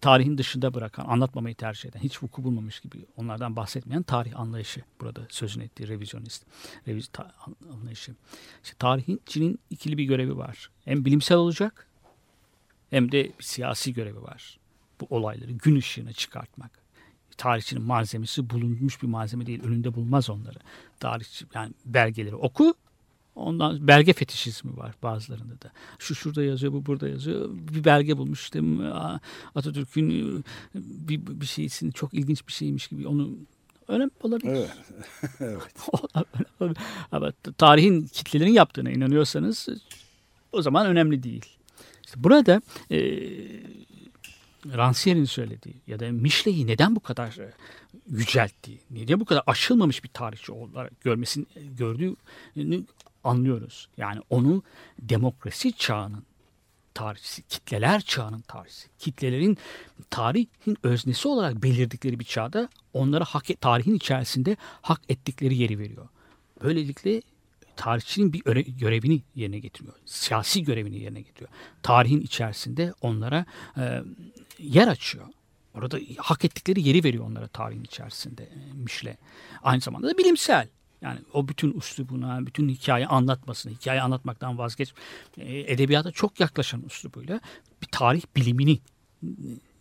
tarihin 0.00 0.38
dışında 0.38 0.74
bırakan, 0.74 1.04
anlatmamayı 1.06 1.54
tercih 1.54 1.88
eden, 1.88 2.00
hiç 2.00 2.22
vuku 2.22 2.44
bulmamış 2.44 2.80
gibi 2.80 3.06
onlardan 3.16 3.56
bahsetmeyen 3.56 4.02
tarih 4.02 4.40
anlayışı 4.40 4.82
burada 5.00 5.20
sözünü 5.28 5.64
ettiği 5.64 5.88
revizyonist 5.88 6.46
reviz, 6.88 7.08
ta- 7.12 7.34
anlayışı. 7.72 8.14
İşte 8.64 8.76
tarihçinin 8.78 9.58
ikili 9.70 9.98
bir 9.98 10.04
görevi 10.04 10.36
var. 10.36 10.70
Hem 10.84 11.04
bilimsel 11.04 11.38
olacak 11.38 11.88
hem 12.90 13.12
de 13.12 13.24
bir 13.38 13.44
siyasi 13.44 13.92
görevi 13.94 14.22
var. 14.22 14.58
Bu 15.00 15.06
olayları 15.10 15.52
gün 15.52 15.76
ışığına 15.76 16.12
çıkartmak. 16.12 16.70
Tarihçinin 17.36 17.82
malzemesi 17.82 18.50
bulunmuş 18.50 19.02
bir 19.02 19.08
malzeme 19.08 19.46
değil. 19.46 19.62
Önünde 19.62 19.94
bulmaz 19.94 20.30
onları. 20.30 20.58
Tarihçi 21.00 21.46
yani 21.54 21.72
belgeleri 21.84 22.36
oku. 22.36 22.74
Ondan 23.36 23.88
belge 23.88 24.12
fetişizmi 24.12 24.76
var 24.76 24.94
bazılarında 25.02 25.60
da. 25.62 25.72
Şu 25.98 26.14
şurada 26.14 26.44
yazıyor, 26.44 26.72
bu 26.72 26.86
burada 26.86 27.08
yazıyor. 27.08 27.50
Bir 27.52 27.84
belge 27.84 28.16
bulmuş 28.18 28.42
işte 28.42 28.60
Atatürk'ün 29.54 30.10
e, 30.10 30.42
bir, 30.74 31.26
bir 31.26 31.46
şeysini 31.46 31.92
çok 31.92 32.14
ilginç 32.14 32.46
bir 32.46 32.52
şeymiş 32.52 32.88
gibi 32.88 33.08
onu 33.08 33.30
önemli 33.88 34.10
olabilir. 34.22 34.50
Evet. 34.52 34.70
evet. 36.60 36.76
Ama 37.12 37.32
tarihin 37.58 38.06
kitlelerin 38.06 38.52
yaptığına 38.52 38.90
inanıyorsanız 38.90 39.68
o 40.52 40.62
zaman 40.62 40.86
önemli 40.86 41.22
değil. 41.22 41.44
İşte 42.04 42.24
burada 42.24 42.62
e, 42.90 42.98
Rancière'in 44.66 45.24
söylediği 45.24 45.74
ya 45.86 46.00
da 46.00 46.12
Michelet'i 46.12 46.66
neden 46.66 46.96
bu 46.96 47.00
kadar 47.00 47.38
e, 47.38 47.52
yücelttiği, 48.08 48.80
neden 48.90 49.20
bu 49.20 49.24
kadar 49.24 49.42
aşılmamış 49.46 50.04
bir 50.04 50.08
tarihçi 50.08 50.52
olarak 50.52 51.00
görmesini 51.00 51.46
gördüğünü 51.78 52.84
anlıyoruz. 53.24 53.88
Yani 53.96 54.20
onu 54.30 54.62
demokrasi 55.02 55.72
çağının 55.72 56.24
tarihçisi, 56.94 57.42
kitleler 57.42 58.00
çağının 58.00 58.40
tarihçisi, 58.40 58.88
kitlelerin 58.98 59.58
tarihin 60.10 60.76
öznesi 60.82 61.28
olarak 61.28 61.62
belirdikleri 61.62 62.18
bir 62.18 62.24
çağda 62.24 62.68
onlara 62.92 63.24
hak 63.24 63.50
et, 63.50 63.60
tarihin 63.60 63.94
içerisinde 63.94 64.56
hak 64.82 65.00
ettikleri 65.08 65.56
yeri 65.56 65.78
veriyor. 65.78 66.08
Böylelikle 66.62 67.22
tarihçinin 67.76 68.32
bir 68.32 68.40
öre- 68.40 68.78
görevini 68.78 69.22
yerine 69.34 69.58
getiriyor. 69.58 69.94
Siyasi 70.04 70.62
görevini 70.62 70.98
yerine 70.98 71.20
getiriyor. 71.20 71.50
Tarihin 71.82 72.20
içerisinde 72.20 72.94
onlara 73.00 73.46
e, 73.78 74.02
yer 74.58 74.88
açıyor. 74.88 75.24
Orada 75.74 75.98
hak 76.18 76.44
ettikleri 76.44 76.88
yeri 76.88 77.04
veriyor 77.04 77.24
onlara 77.26 77.48
tarihin 77.48 77.84
içerisinde 77.84 78.44
e, 78.44 78.72
Mişle. 78.72 79.16
Aynı 79.62 79.80
zamanda 79.80 80.08
da 80.08 80.18
bilimsel. 80.18 80.68
Yani 81.04 81.18
o 81.32 81.48
bütün 81.48 81.72
üslubuna, 81.72 82.46
bütün 82.46 82.68
hikaye 82.68 83.06
anlatmasını, 83.06 83.72
hikaye 83.72 84.02
anlatmaktan 84.02 84.58
vazgeç, 84.58 84.94
e, 85.38 85.72
edebiyata 85.72 86.10
çok 86.10 86.40
yaklaşan 86.40 86.82
üslubuyla 86.82 87.40
bir 87.82 87.86
tarih 87.86 88.22
bilimini, 88.36 88.78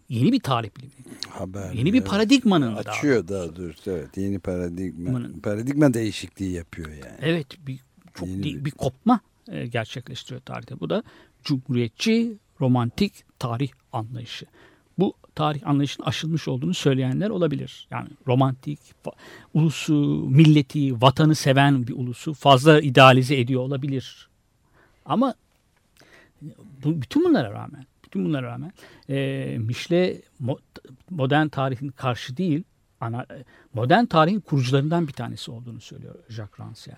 yeni 0.10 0.32
bir 0.32 0.40
tarih 0.40 0.70
bilimini, 0.78 1.18
Haber. 1.30 1.72
yeni 1.74 1.94
bir 1.94 1.98
evet. 2.00 2.10
paradigmanın 2.10 2.76
Açıyor 2.76 3.28
daha 3.28 3.56
doğrusu 3.56 3.92
evet. 3.92 4.18
Yeni 4.18 4.40
paradigma. 4.40 5.14
Bunun- 5.14 5.40
Paradigma 5.40 5.94
değişikliği 5.94 6.52
yapıyor 6.52 6.90
yani. 6.90 7.18
Evet 7.22 7.48
bir 7.68 7.80
çok 8.14 8.28
Yeni 8.28 8.44
bir, 8.44 8.56
bir- 8.56 8.66
bir 8.66 8.72
kopma 8.72 9.20
e, 9.48 9.68
gerçekleştiriyor 9.68 10.42
tarihte. 10.42 10.80
Bu 10.80 10.90
da 10.90 11.04
cumhuriyetçi 11.44 12.38
romantik 12.62 13.24
tarih 13.40 13.70
anlayışı. 13.92 14.46
Bu 15.00 15.14
tarih 15.36 15.68
anlayışının 15.68 16.06
aşılmış 16.08 16.48
olduğunu 16.48 16.74
söyleyenler 16.74 17.30
olabilir. 17.30 17.88
Yani 17.92 18.08
romantik, 18.28 18.80
ulusu, 19.54 19.94
milleti, 20.30 21.02
vatanı 21.02 21.36
seven 21.36 21.88
bir 21.88 21.94
ulusu 21.94 22.34
fazla 22.34 22.82
idealize 22.82 23.40
ediyor 23.40 23.62
olabilir. 23.62 24.30
Ama 25.06 25.34
bu, 26.84 27.02
bütün 27.02 27.24
bunlara 27.26 27.52
rağmen, 27.52 27.86
bütün 28.04 28.26
bunlara 28.26 28.48
rağmen 28.48 28.72
e, 29.10 29.58
Mişle 29.60 30.22
mo- 30.44 30.60
modern 31.10 31.48
tarihin 31.48 31.90
karşı 31.90 32.38
değil, 32.38 32.64
ana, 33.02 33.26
modern 33.74 34.06
tarihin 34.06 34.40
kurucularından 34.40 35.08
bir 35.08 35.14
tanesi 35.14 35.52
olduğunu 35.52 35.82
söylüyor 35.82 36.16
Jacques 36.30 36.60
Rancière. 36.60 36.98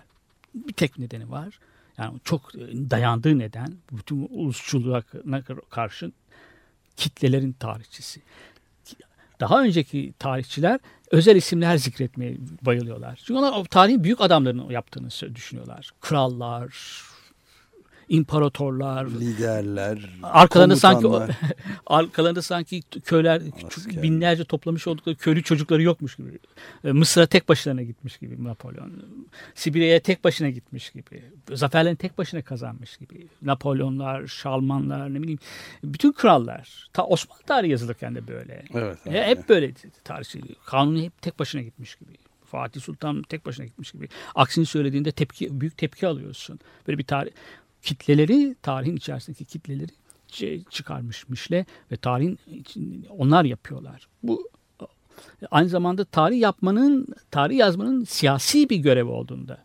Bir 0.54 0.72
tek 0.72 0.98
nedeni 0.98 1.30
var. 1.30 1.58
Yani 1.98 2.20
çok 2.24 2.54
dayandığı 2.90 3.38
neden 3.38 3.74
bütün 3.92 4.28
ulusçuluğa 4.30 5.02
karşı 5.70 6.12
kitlelerin 6.96 7.52
tarihçisi. 7.52 8.22
Daha 9.40 9.62
önceki 9.62 10.14
tarihçiler 10.18 10.80
özel 11.10 11.36
isimler 11.36 11.76
zikretmeye 11.76 12.36
bayılıyorlar. 12.62 13.16
Çünkü 13.16 13.34
onlar 13.34 13.64
tarihin 13.64 14.04
büyük 14.04 14.20
adamların 14.20 14.70
yaptığını 14.70 15.08
düşünüyorlar. 15.34 15.90
Krallar, 16.00 16.74
imparatorlar, 18.08 19.06
Liderler, 19.06 20.10
arkalarında 20.22 20.76
sanki 20.76 21.06
arkalarında 21.86 22.42
sanki 22.42 22.82
köyler 22.82 23.42
küçük 23.50 23.88
Asker. 23.88 24.02
binlerce 24.02 24.44
toplamış 24.44 24.86
oldukları 24.86 25.16
köylü 25.16 25.42
çocukları 25.42 25.82
yokmuş 25.82 26.16
gibi. 26.16 26.38
E, 26.84 26.92
Mısır'a 26.92 27.26
tek 27.26 27.48
başına 27.48 27.82
gitmiş 27.82 28.18
gibi 28.18 28.44
Napolyon. 28.44 28.92
Sibirya'ya 29.54 30.00
tek 30.00 30.24
başına 30.24 30.50
gitmiş 30.50 30.90
gibi. 30.90 31.24
Zaferlerini 31.52 31.96
tek 31.96 32.18
başına 32.18 32.42
kazanmış 32.42 32.96
gibi. 32.96 33.26
Napolyonlar, 33.42 34.26
Şalmanlar 34.26 35.14
ne 35.14 35.22
bileyim 35.22 35.38
bütün 35.84 36.12
krallar. 36.12 36.88
Ta 36.92 37.06
Osmanlı 37.06 37.42
tarihi 37.42 37.70
yazılırken 37.70 38.14
de 38.14 38.28
böyle. 38.28 38.62
Evet, 38.74 38.98
evet. 39.06 39.26
hep 39.26 39.48
böyle 39.48 39.72
tarihçi. 40.04 40.40
Kanuni 40.66 41.04
hep 41.04 41.22
tek 41.22 41.38
başına 41.38 41.62
gitmiş 41.62 41.94
gibi. 41.94 42.10
Fatih 42.46 42.80
Sultan 42.80 43.22
tek 43.22 43.46
başına 43.46 43.66
gitmiş 43.66 43.92
gibi. 43.92 44.08
Aksini 44.34 44.66
söylediğinde 44.66 45.12
tepki 45.12 45.60
büyük 45.60 45.76
tepki 45.76 46.06
alıyorsun. 46.06 46.60
Böyle 46.88 46.98
bir 46.98 47.04
tarih 47.04 47.30
kitleleri 47.86 48.56
tarihin 48.62 48.96
içerisindeki 48.96 49.44
kitleleri 49.44 49.92
şey 50.28 50.64
çıkarmış 50.64 51.28
Mişle 51.28 51.66
ve 51.92 51.96
tarihin 51.96 52.38
onlar 53.10 53.44
yapıyorlar. 53.44 54.08
Bu 54.22 54.50
aynı 55.50 55.68
zamanda 55.68 56.04
tarih 56.04 56.40
yapmanın, 56.40 57.06
tarih 57.30 57.56
yazmanın 57.56 58.04
siyasi 58.04 58.70
bir 58.70 58.76
görev 58.76 59.06
olduğunu 59.06 59.48
da 59.48 59.64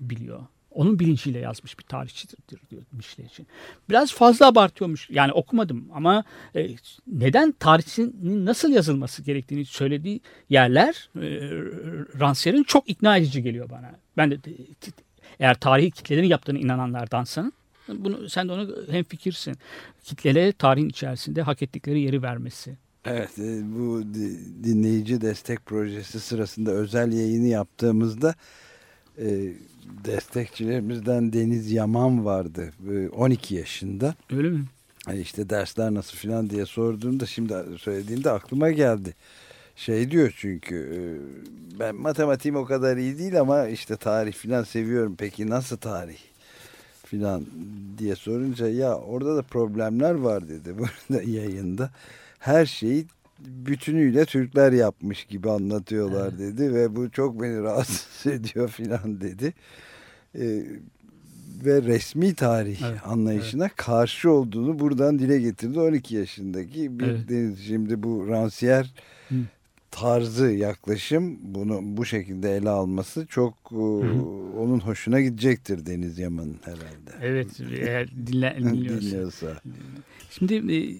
biliyor. 0.00 0.40
Onun 0.70 0.98
bilinciyle 0.98 1.38
yazmış 1.38 1.78
bir 1.78 1.84
tarihçidir 1.84 2.38
diyor 2.70 2.82
Mişle 2.92 3.24
için. 3.24 3.46
Biraz 3.88 4.12
fazla 4.12 4.46
abartıyormuş. 4.46 5.10
Yani 5.10 5.32
okumadım 5.32 5.88
ama 5.94 6.24
e, 6.56 6.68
neden 7.06 7.52
tarihçinin 7.52 8.46
nasıl 8.46 8.72
yazılması 8.72 9.22
gerektiğini 9.22 9.64
söylediği 9.64 10.20
yerler 10.48 11.10
e, 11.16 11.20
Rancière'in 12.18 12.62
çok 12.62 12.90
ikna 12.90 13.16
edici 13.16 13.42
geliyor 13.42 13.70
bana. 13.70 13.90
Ben 14.16 14.30
de 14.30 14.38
eğer 15.40 15.54
tarihi 15.54 15.90
kitlelerin 15.90 16.26
yaptığını 16.28 16.58
inananlardansan 16.58 17.52
bunu 17.88 18.28
sen 18.28 18.48
de 18.48 18.52
onu 18.52 18.76
hem 18.90 19.04
fikirsin. 19.04 19.56
Kitlere 20.04 20.52
tarihin 20.52 20.88
içerisinde 20.88 21.42
hak 21.42 21.62
ettikleri 21.62 22.00
yeri 22.00 22.22
vermesi. 22.22 22.76
Evet 23.04 23.38
e, 23.38 23.60
bu 23.78 24.02
di- 24.14 24.64
dinleyici 24.64 25.20
destek 25.20 25.66
projesi 25.66 26.20
sırasında 26.20 26.70
özel 26.70 27.12
yayını 27.12 27.46
yaptığımızda 27.46 28.34
e, 29.18 29.52
destekçilerimizden 30.04 31.32
Deniz 31.32 31.72
Yaman 31.72 32.24
vardı 32.24 32.72
e, 32.90 33.08
12 33.08 33.54
yaşında. 33.54 34.14
Öyle 34.32 34.48
mi? 34.50 34.64
Hani 35.04 35.20
işte 35.20 35.50
dersler 35.50 35.94
nasıl 35.94 36.16
filan 36.16 36.50
diye 36.50 36.66
sorduğumda 36.66 37.26
şimdi 37.26 37.54
söylediğinde 37.78 38.30
aklıma 38.30 38.70
geldi. 38.70 39.14
Şey 39.78 40.10
diyor 40.10 40.34
çünkü 40.36 40.76
e, 40.76 41.00
ben 41.78 41.94
matematiğim 41.94 42.56
o 42.56 42.64
kadar 42.64 42.96
iyi 42.96 43.18
değil 43.18 43.40
ama 43.40 43.66
işte 43.66 43.96
tarih 43.96 44.32
filan 44.32 44.64
seviyorum. 44.64 45.14
Peki 45.18 45.50
nasıl 45.50 45.76
tarih 45.76 46.18
filan 47.04 47.46
diye 47.98 48.14
sorunca 48.14 48.68
ya 48.68 48.94
orada 48.94 49.36
da 49.36 49.42
problemler 49.42 50.14
var 50.14 50.48
dedi 50.48 50.74
burada 50.78 51.22
yayında. 51.30 51.90
Her 52.38 52.66
şeyi 52.66 53.06
bütünüyle 53.38 54.24
Türkler 54.24 54.72
yapmış 54.72 55.24
gibi 55.24 55.50
anlatıyorlar 55.50 56.38
dedi 56.38 56.74
ve 56.74 56.96
bu 56.96 57.10
çok 57.10 57.42
beni 57.42 57.62
rahatsız 57.62 58.32
ediyor 58.32 58.68
filan 58.68 59.20
dedi. 59.20 59.54
E, 60.34 60.64
ve 61.64 61.82
resmi 61.82 62.34
tarih 62.34 62.82
Evet, 62.90 63.00
anlayışına 63.04 63.68
karşı 63.68 64.30
olduğunu 64.30 64.78
buradan 64.78 65.18
dile 65.18 65.40
getirdi 65.40 65.80
12 65.80 66.16
yaşındaki 66.16 66.98
bir 67.00 67.06
Evet. 67.06 67.28
deniz. 67.28 67.60
Şimdi 67.60 68.02
bu 68.02 68.26
Rancière 68.28 68.86
Hı. 69.28 69.34
Tarzı 69.90 70.46
yaklaşım 70.50 71.38
bunu 71.54 71.78
bu 71.82 72.04
şekilde 72.04 72.56
ele 72.56 72.68
alması 72.70 73.26
çok 73.26 73.54
e, 73.72 73.76
onun 74.58 74.80
hoşuna 74.80 75.20
gidecektir 75.20 75.86
Deniz 75.86 76.18
Yaman'ın 76.18 76.58
herhalde. 76.64 77.10
Evet 77.22 77.60
eğer 77.70 78.08
dinle, 78.26 78.56
dinliyorsa. 78.58 79.06
Dinliyorsa. 79.06 79.60
Şimdi 80.30 80.54
e, 80.54 80.96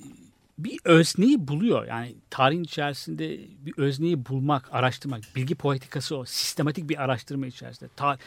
bir 0.58 0.78
özneyi 0.84 1.48
buluyor. 1.48 1.86
Yani 1.86 2.14
tarihin 2.30 2.64
içerisinde 2.64 3.38
bir 3.66 3.74
özneyi 3.76 4.26
bulmak, 4.26 4.68
araştırmak, 4.74 5.20
bilgi 5.36 5.54
politikası 5.54 6.16
o. 6.16 6.24
Sistematik 6.24 6.88
bir 6.88 7.02
araştırma 7.04 7.46
içerisinde. 7.46 7.90
Tarih 7.96 8.18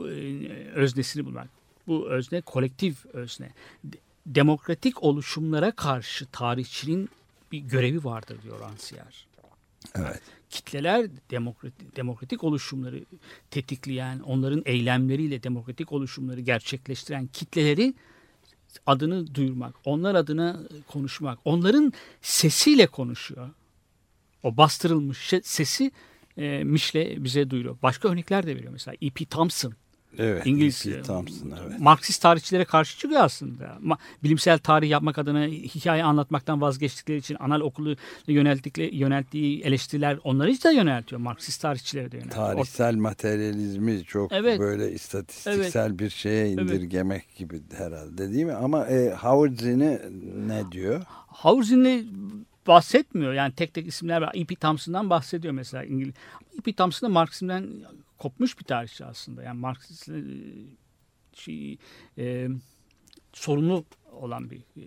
e, 0.00 0.68
öznesini 0.74 1.24
bulmak. 1.24 1.48
Bu 1.86 2.08
özne 2.10 2.40
kolektif 2.40 3.06
özne. 3.06 3.50
De- 3.84 3.96
Demokratik 4.26 5.02
oluşumlara 5.02 5.70
karşı 5.70 6.26
tarihçinin 6.26 7.08
bir 7.52 7.58
görevi 7.58 8.04
vardır 8.04 8.38
diyor 8.42 8.60
Rancière. 8.60 9.27
Evet. 9.94 10.20
Kitleler 10.50 11.06
demokratik, 11.30 11.96
demokratik 11.96 12.44
oluşumları 12.44 13.04
tetikleyen, 13.50 14.20
onların 14.20 14.62
eylemleriyle 14.66 15.42
demokratik 15.42 15.92
oluşumları 15.92 16.40
gerçekleştiren 16.40 17.26
kitleleri 17.26 17.94
adını 18.86 19.34
duyurmak, 19.34 19.74
onlar 19.84 20.14
adına 20.14 20.60
konuşmak, 20.88 21.38
onların 21.44 21.92
sesiyle 22.22 22.86
konuşuyor. 22.86 23.50
O 24.42 24.56
bastırılmış 24.56 25.34
sesi 25.42 25.92
e, 26.36 26.64
Mişle 26.64 27.24
bize 27.24 27.50
duyuruyor. 27.50 27.76
Başka 27.82 28.08
örnekler 28.08 28.46
de 28.46 28.56
veriyor. 28.56 28.72
Mesela 28.72 28.96
E.P. 29.02 29.24
Thompson, 29.24 29.74
Evet. 30.18 30.46
İngiliz 30.46 30.86
E.P. 30.86 31.02
Thompson 31.02 31.54
evet. 31.66 31.80
Marksist 31.80 32.22
tarihçilere 32.22 32.64
karşı 32.64 32.98
çıkıyor 32.98 33.20
aslında. 33.20 33.78
Bilimsel 34.22 34.58
tarih 34.58 34.90
yapmak 34.90 35.18
adına 35.18 35.44
hikaye 35.46 36.04
anlatmaktan 36.04 36.60
vazgeçtikleri 36.60 37.18
için 37.18 37.36
anal 37.40 37.60
okulu 37.60 37.96
yönelttikleri, 38.26 38.96
yönelttiği 38.96 39.62
eleştiriler 39.62 40.18
onları 40.24 40.50
hiç 40.50 40.64
de 40.64 40.72
yöneltiyor. 40.72 41.20
Marksist 41.20 41.62
tarihçilere 41.62 42.12
de 42.12 42.16
yöneltiyor. 42.16 42.46
Tarihsel 42.46 42.94
materyalizmi 42.94 44.04
çok 44.04 44.32
Evet. 44.32 44.58
böyle 44.58 44.92
istatistiksel 44.92 45.98
bir 45.98 46.10
şeye 46.10 46.50
indirgemek 46.50 47.36
gibi 47.36 47.60
herhalde 47.76 48.32
değil 48.32 48.44
mi? 48.44 48.52
Ama 48.52 48.86
e, 48.86 49.14
Howard 49.14 49.58
Zinn'i 49.58 50.00
ne 50.46 50.72
diyor? 50.72 51.02
Hauser'le 51.26 52.04
bahsetmiyor. 52.66 53.32
Yani 53.32 53.52
tek 53.54 53.74
tek 53.74 53.86
isimler 53.86 54.22
var. 54.22 54.30
E.P. 54.34 54.54
Thompson'dan 54.54 55.10
bahsediyor 55.10 55.54
mesela. 55.54 55.84
İngiliz. 55.84 56.14
E.P. 56.58 56.72
Thompson 56.72 57.08
da 57.08 57.12
Marksizm'den 57.12 57.66
kopmuş 58.18 58.58
bir 58.58 58.64
tarihçi 58.64 59.04
aslında. 59.04 59.42
Yani 59.42 59.60
Marksist 59.60 60.08
e, 60.08 60.22
şey, 61.32 61.78
e, 62.18 62.48
sorumlu 63.32 63.84
olan 64.12 64.50
bir 64.50 64.58
e, 64.58 64.84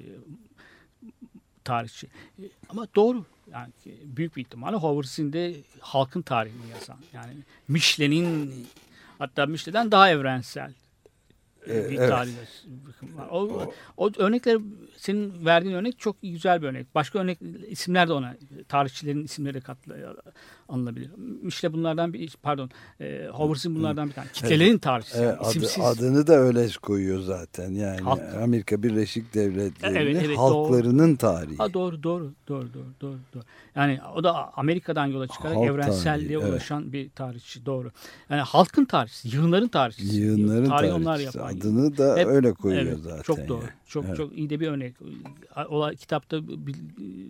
tarihçi. 1.64 2.08
E, 2.40 2.44
ama 2.70 2.88
doğru. 2.96 3.26
Yani 3.52 3.72
ki 3.84 3.98
büyük 4.04 4.36
bir 4.36 4.42
ihtimalle 4.42 4.76
Howard'sin 4.76 5.34
de 5.34 5.56
halkın 5.80 6.22
tarihini 6.22 6.70
yazan. 6.74 6.98
Yani 7.14 7.34
Michelet'in 7.68 8.54
hatta 9.20 9.46
Michelet'den 9.46 9.92
daha 9.92 10.10
evrensel 10.10 10.74
e, 11.68 11.90
bir 11.90 11.98
evet. 11.98 12.10
tarih 12.10 12.34
var. 13.02 13.28
O, 13.32 13.74
o 13.98 14.12
örnekler 14.18 14.58
senin 14.98 15.46
verdiğin 15.46 15.76
örnek 15.76 16.00
çok 16.00 16.22
güzel 16.22 16.62
bir 16.62 16.68
örnek. 16.68 16.96
Başka 16.96 17.20
örnek 17.20 17.40
isimler 17.68 18.08
de 18.08 18.14
ona 18.14 18.36
tarihçilerin 18.68 19.24
isimleri 19.24 19.54
de 19.54 19.62
katla, 19.62 20.16
anılabilir. 20.72 21.12
İşte 21.48 21.74
bunlardan 21.74 22.14
bir 22.14 22.36
pardon 22.44 22.70
e, 23.02 23.28
Howard'ın 23.34 23.76
bunlardan 23.76 24.08
bir 24.08 24.14
tane. 24.14 24.28
Kitlelerin 24.34 24.78
tarihçisi. 24.78 25.18
Evet, 25.18 25.28
yani 25.28 25.38
adı- 25.40 25.50
isimsiz. 25.50 25.84
adını 25.86 26.28
da 26.28 26.34
öyle 26.34 26.68
koyuyor 26.82 27.20
zaten. 27.22 27.72
Yani 27.72 28.02
Halk- 28.02 28.44
Amerika 28.44 28.84
Birleşik 28.84 29.34
Devletleri'nin 29.34 29.96
Evet, 30.00 30.24
evet, 30.26 30.38
halklarının 30.38 31.16
tarihi. 31.16 31.58
Ha 31.58 31.74
doğru 31.74 32.04
doğru 32.04 32.34
doğru 32.48 32.74
doğru 32.74 32.88
doğru 33.02 33.18
doğru. 33.34 33.44
Yani 33.76 34.00
o 34.16 34.24
da 34.24 34.54
Amerika'dan 34.58 35.06
yola 35.06 35.28
çıkarak 35.28 35.56
Halk 35.56 35.66
evrenselliğe 35.68 36.28
tarihi, 36.30 36.44
evet. 36.44 36.52
ulaşan 36.54 36.94
bir 36.94 37.10
tarihçi 37.10 37.66
doğru. 37.66 37.92
Yani 38.30 38.42
halkın 38.42 38.86
tarihçisi, 38.86 39.36
yığınların 39.36 39.68
tarihçisi. 39.68 40.18
Yığınların 40.20 40.70
Tarih 40.70 40.94
onlar 40.94 41.04
tarihçisi. 41.16 41.38
yapan. 41.38 41.58
Adını 41.58 41.98
da 41.98 42.18
Hep- 42.18 42.28
öyle 42.28 42.54
koyuyor 42.54 42.84
evet, 42.84 42.98
zaten. 43.04 43.22
Çok 43.22 43.48
doğru. 43.48 43.62
yani. 43.62 43.72
Çok 43.88 44.06
Evet. 44.06 44.18
çok 44.18 44.38
iyi 44.38 44.50
de 44.50 44.60
bir 44.60 44.68
örnek. 44.68 44.96
O 45.70 45.90
kitapta 46.00 46.40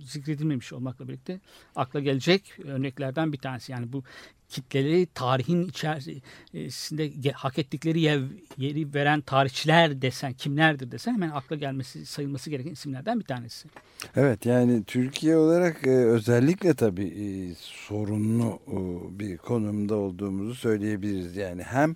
zikredilmemiş 0.05 0.73
olmakla 0.73 1.07
birlikte 1.07 1.39
akla 1.75 1.99
gelecek 1.99 2.59
örneklerden 2.65 3.30
bir 3.33 3.37
tanesi. 3.37 3.71
Yani 3.71 3.93
bu 3.93 4.03
kitleleri 4.51 5.05
tarihin 5.05 5.67
içerisinde 5.67 7.31
hak 7.31 7.59
ettikleri 7.59 7.99
yer, 7.99 8.19
yeri 8.57 8.93
veren 8.93 9.21
tarihçiler 9.21 10.01
desen 10.01 10.33
kimlerdir 10.33 10.91
desen 10.91 11.13
hemen 11.13 11.29
akla 11.29 11.55
gelmesi 11.55 12.05
sayılması 12.05 12.49
gereken 12.49 12.71
isimlerden 12.71 13.19
bir 13.19 13.25
tanesi. 13.25 13.69
Evet 14.15 14.45
yani 14.45 14.83
Türkiye 14.83 15.37
olarak 15.37 15.87
e, 15.87 15.89
özellikle 15.89 16.73
tabii 16.73 17.07
e, 17.07 17.55
sorunlu 17.59 18.59
e, 18.67 19.19
bir 19.19 19.37
konumda 19.37 19.95
olduğumuzu 19.95 20.55
söyleyebiliriz. 20.55 21.35
Yani 21.35 21.63
hem 21.63 21.95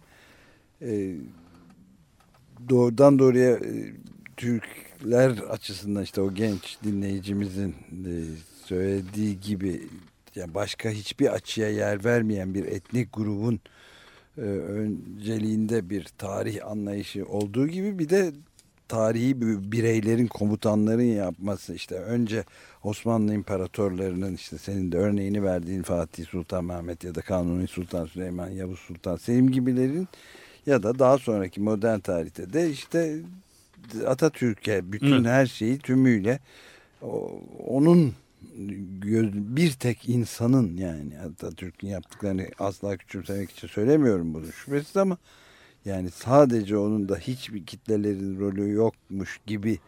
doğrudan 2.69 3.19
doğruya 3.19 3.59
Türkler 4.37 5.29
açısından 5.29 6.03
işte 6.03 6.21
o 6.21 6.33
genç 6.33 6.77
dinleyicimizin 6.83 7.75
söylediği 8.65 9.39
gibi 9.39 9.81
yani 10.35 10.53
başka 10.53 10.89
hiçbir 10.89 11.33
açıya 11.33 11.69
yer 11.69 12.05
vermeyen 12.05 12.53
bir 12.53 12.65
etnik 12.65 13.13
grubun 13.13 13.59
e, 14.37 14.41
önceliğinde 14.41 15.89
bir 15.89 16.07
tarih 16.17 16.67
anlayışı 16.67 17.25
olduğu 17.25 17.67
gibi 17.67 17.99
bir 17.99 18.09
de 18.09 18.31
tarihi 18.87 19.41
bir 19.41 19.71
bireylerin 19.71 20.27
komutanların 20.27 21.01
yapması 21.01 21.73
işte 21.73 21.95
önce 21.95 22.43
Osmanlı 22.83 23.33
imparatorlarının 23.33 24.35
işte 24.35 24.57
senin 24.57 24.91
de 24.91 24.97
örneğini 24.97 25.43
verdiğin 25.43 25.83
Fatih 25.83 26.25
Sultan 26.25 26.65
Mehmet 26.65 27.03
ya 27.03 27.15
da 27.15 27.21
Kanuni 27.21 27.67
Sultan 27.67 28.05
Süleyman 28.05 28.49
Yavuz 28.49 28.79
Sultan 28.79 29.15
Selim 29.15 29.51
gibilerin 29.51 30.07
ya 30.65 30.83
da 30.83 30.99
daha 30.99 31.17
sonraki 31.17 31.61
modern 31.61 31.99
tarihte 31.99 32.53
de 32.53 32.69
işte 32.69 33.15
Atatürk'e 34.07 34.91
bütün 34.91 35.13
Evet. 35.13 35.25
her 35.25 35.45
şeyi 35.45 35.79
tümüyle 35.79 36.39
onun 37.67 38.13
göz, 38.99 39.33
bir 39.33 39.71
tek 39.71 40.09
insanın 40.09 40.77
yani 40.77 41.19
Atatürk'ün 41.19 41.87
yaptıklarını 41.87 42.47
asla 42.59 42.97
küçümsemek 42.97 43.51
için 43.51 43.67
söylemiyorum 43.67 44.33
bunu 44.33 44.51
şüphesiz 44.51 44.97
ama 44.97 45.17
yani 45.85 46.11
sadece 46.11 46.77
onun 46.77 47.09
da 47.09 47.17
hiçbir 47.17 47.65
kitlelerin 47.65 48.39
rolü 48.39 48.71
yokmuş 48.71 49.39
gibi 49.45 49.79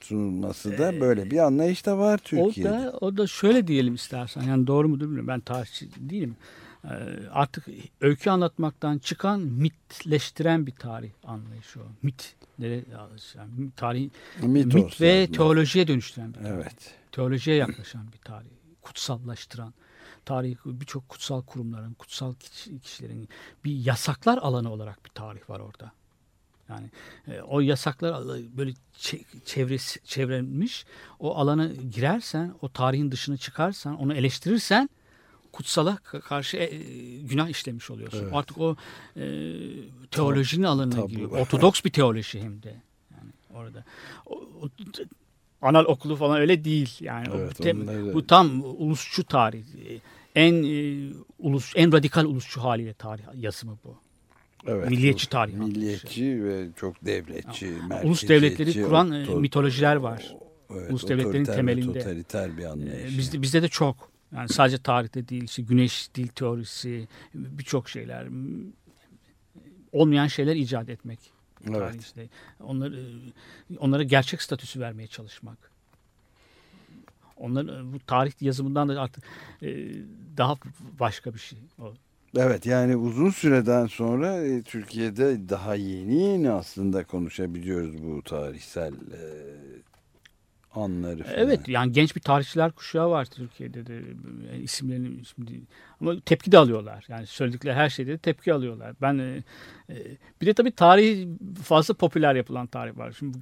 sunulması 0.00 0.78
da 0.78 1.00
böyle 1.00 1.30
bir 1.30 1.38
anlayış 1.38 1.86
da 1.86 1.98
var 1.98 2.20
Ee, 2.32 2.36
O 2.40 2.46
Türkiye'de. 2.46 2.70
da, 2.70 2.98
o 3.00 3.16
da 3.16 3.26
şöyle 3.26 3.66
diyelim 3.66 3.94
istersen. 3.94 4.42
Yani 4.42 4.66
doğru 4.66 4.88
mudur 4.88 5.04
bilmiyorum. 5.04 5.28
Ben 5.28 5.40
tarihçi 5.40 5.88
değilim. 6.10 6.36
Ee, 6.84 6.88
artık 7.30 7.66
öykü 8.00 8.30
anlatmaktan 8.30 8.98
çıkan 8.98 9.40
mitleştiren 9.40 10.66
bir 10.66 10.72
tarih 10.72 11.10
anlayışı 11.24 11.80
o. 11.80 11.82
Mit. 12.02 12.34
Yani 12.58 13.70
tarih 13.76 14.10
Mitos 14.42 14.74
mit 14.74 15.00
ve 15.00 15.06
yani. 15.08 15.32
teolojiye 15.32 15.88
dönüştüren 15.88 16.34
bir 16.34 16.38
tarih. 16.38 16.50
Evet. 16.54 16.94
Teolojiye 17.12 17.56
yaklaşan 17.56 18.12
bir 18.12 18.18
tarih. 18.18 18.48
Kutsallaştıran. 18.82 19.74
Tarih 20.24 20.56
birçok 20.64 21.08
kutsal 21.08 21.42
kurumların, 21.42 21.94
kutsal 21.94 22.34
kişi- 22.34 22.80
kişilerin 22.80 23.28
bir 23.64 23.72
yasaklar 23.76 24.38
alanı 24.38 24.72
olarak 24.72 25.04
bir 25.04 25.10
tarih 25.10 25.50
var 25.50 25.60
orada. 25.60 25.92
Yani 26.68 26.90
e, 27.28 27.40
o 27.40 27.60
yasaklar 27.60 28.12
al- 28.12 28.42
böyle 28.56 28.70
çe- 28.98 29.24
çevresi 29.44 30.00
çevrenmiş. 30.04 30.84
O 31.18 31.36
alana 31.36 31.66
girersen, 31.66 32.54
o 32.62 32.68
tarihin 32.68 33.10
dışına 33.10 33.36
çıkarsan, 33.36 33.98
onu 34.00 34.14
eleştirirsen 34.14 34.90
kutsala 35.52 35.94
ka- 35.94 36.20
karşı 36.20 36.56
e, 36.56 36.64
e, 36.64 36.78
günah 37.22 37.48
işlemiş 37.48 37.90
oluyorsun. 37.90 38.22
Evet. 38.22 38.32
Artık 38.34 38.58
o 38.58 38.76
e, 39.16 39.22
teolojinin 40.10 40.64
alanına 40.66 40.94
tabu. 40.94 41.08
giriyor. 41.08 41.30
Ortodoks 41.30 41.84
bir 41.84 41.90
teoloji 41.90 42.42
hem 42.42 42.62
de. 42.62 42.82
Yani 43.10 43.30
orada. 43.54 43.84
O, 44.26 44.34
o- 44.34 44.68
anal 45.62 45.84
okulu 45.84 46.16
falan 46.16 46.40
öyle 46.40 46.64
değil. 46.64 46.96
Yani 47.00 47.30
o 47.30 47.36
Evet, 47.38 47.60
tem- 47.60 47.82
onları- 47.82 48.14
bu 48.14 48.26
tam 48.26 48.62
ulusçu 48.64 49.24
tarih. 49.24 49.64
E, 49.64 49.98
En 50.34 50.62
e, 50.62 51.12
ulus 51.38 51.72
en 51.76 51.92
radikal 51.92 52.24
ulusçu 52.24 52.62
haliyle 52.62 52.94
tarih 52.94 53.22
yazımı 53.34 53.78
bu. 53.84 53.96
Evet, 54.66 54.90
Milliyetçi 54.90 55.28
tarih. 55.28 55.52
Milliyetçi 55.54 56.44
ve 56.44 56.68
çok 56.76 57.04
devletçi, 57.06 57.66
Ulus 57.66 57.88
merkeziyetçi, 57.88 58.28
devletleri 58.28 58.82
kuran 58.86 59.12
e, 59.12 59.22
otor- 59.24 59.40
mitolojiler 59.40 59.96
var. 59.96 60.36
Evet, 60.74 60.90
Ulus 60.90 61.08
devletlerin 61.08 61.44
temelinde. 61.44 61.98
Totaliter 61.98 62.56
bir 62.56 62.62
Ee, 62.62 62.68
anlayış. 62.68 63.18
Bizde, 63.18 63.42
bizde 63.42 63.62
de 63.62 63.68
çok. 63.68 64.10
Yani 64.34 64.48
sadece 64.48 64.78
tarihte 64.78 65.28
değil, 65.28 65.44
işte 65.44 65.62
güneş 65.62 66.14
dil 66.14 66.28
teorisi, 66.28 67.08
birçok 67.34 67.88
şeyler. 67.88 68.26
Olmayan 69.92 70.26
şeyler 70.26 70.56
icat 70.56 70.88
etmek. 70.88 71.18
Evet. 71.68 72.30
Onları, 72.60 73.04
onlara 73.78 74.02
gerçek 74.02 74.42
statüsü 74.42 74.80
vermeye 74.80 75.06
çalışmak. 75.06 75.70
Onlar 77.36 77.92
bu 77.92 77.98
tarih 78.06 78.32
yazımından 78.40 78.88
da 78.88 79.00
artık 79.00 79.24
e, 79.62 79.68
daha 80.36 80.56
başka 81.00 81.34
bir 81.34 81.38
şey. 81.38 81.58
O. 81.78 81.92
Evet 82.36 82.66
yani 82.66 82.96
uzun 82.96 83.30
süreden 83.30 83.86
sonra 83.86 84.46
e, 84.46 84.62
Türkiye'de 84.62 85.48
daha 85.48 85.74
yeni 85.74 86.22
yeni 86.22 86.50
aslında 86.50 87.04
konuşabiliyoruz 87.04 88.02
bu 88.02 88.22
tarihsel 88.22 88.92
e, 88.92 89.22
anları 90.74 91.22
falan. 91.22 91.38
Evet 91.38 91.68
yani 91.68 91.92
genç 91.92 92.16
bir 92.16 92.20
tarihçiler 92.20 92.72
kuşağı 92.72 93.10
var 93.10 93.24
Türkiye'de 93.24 93.86
de 93.86 93.92
yani 94.52 94.62
isimlerini 94.62 95.24
şimdi 95.24 95.60
ama 96.00 96.20
tepki 96.20 96.52
de 96.52 96.58
alıyorlar. 96.58 97.04
Yani 97.08 97.26
söyledikleri 97.26 97.74
her 97.74 97.88
şeyde 97.88 98.12
de 98.12 98.18
tepki 98.18 98.54
alıyorlar. 98.54 98.94
Ben 99.02 99.18
e, 99.18 99.42
e, 99.90 99.94
bir 100.40 100.46
de 100.46 100.54
tabii 100.54 100.72
tarih 100.72 101.28
fazla 101.62 101.94
popüler 101.94 102.34
yapılan 102.34 102.66
tarih 102.66 102.98
var. 102.98 103.12
Şimdi 103.18 103.38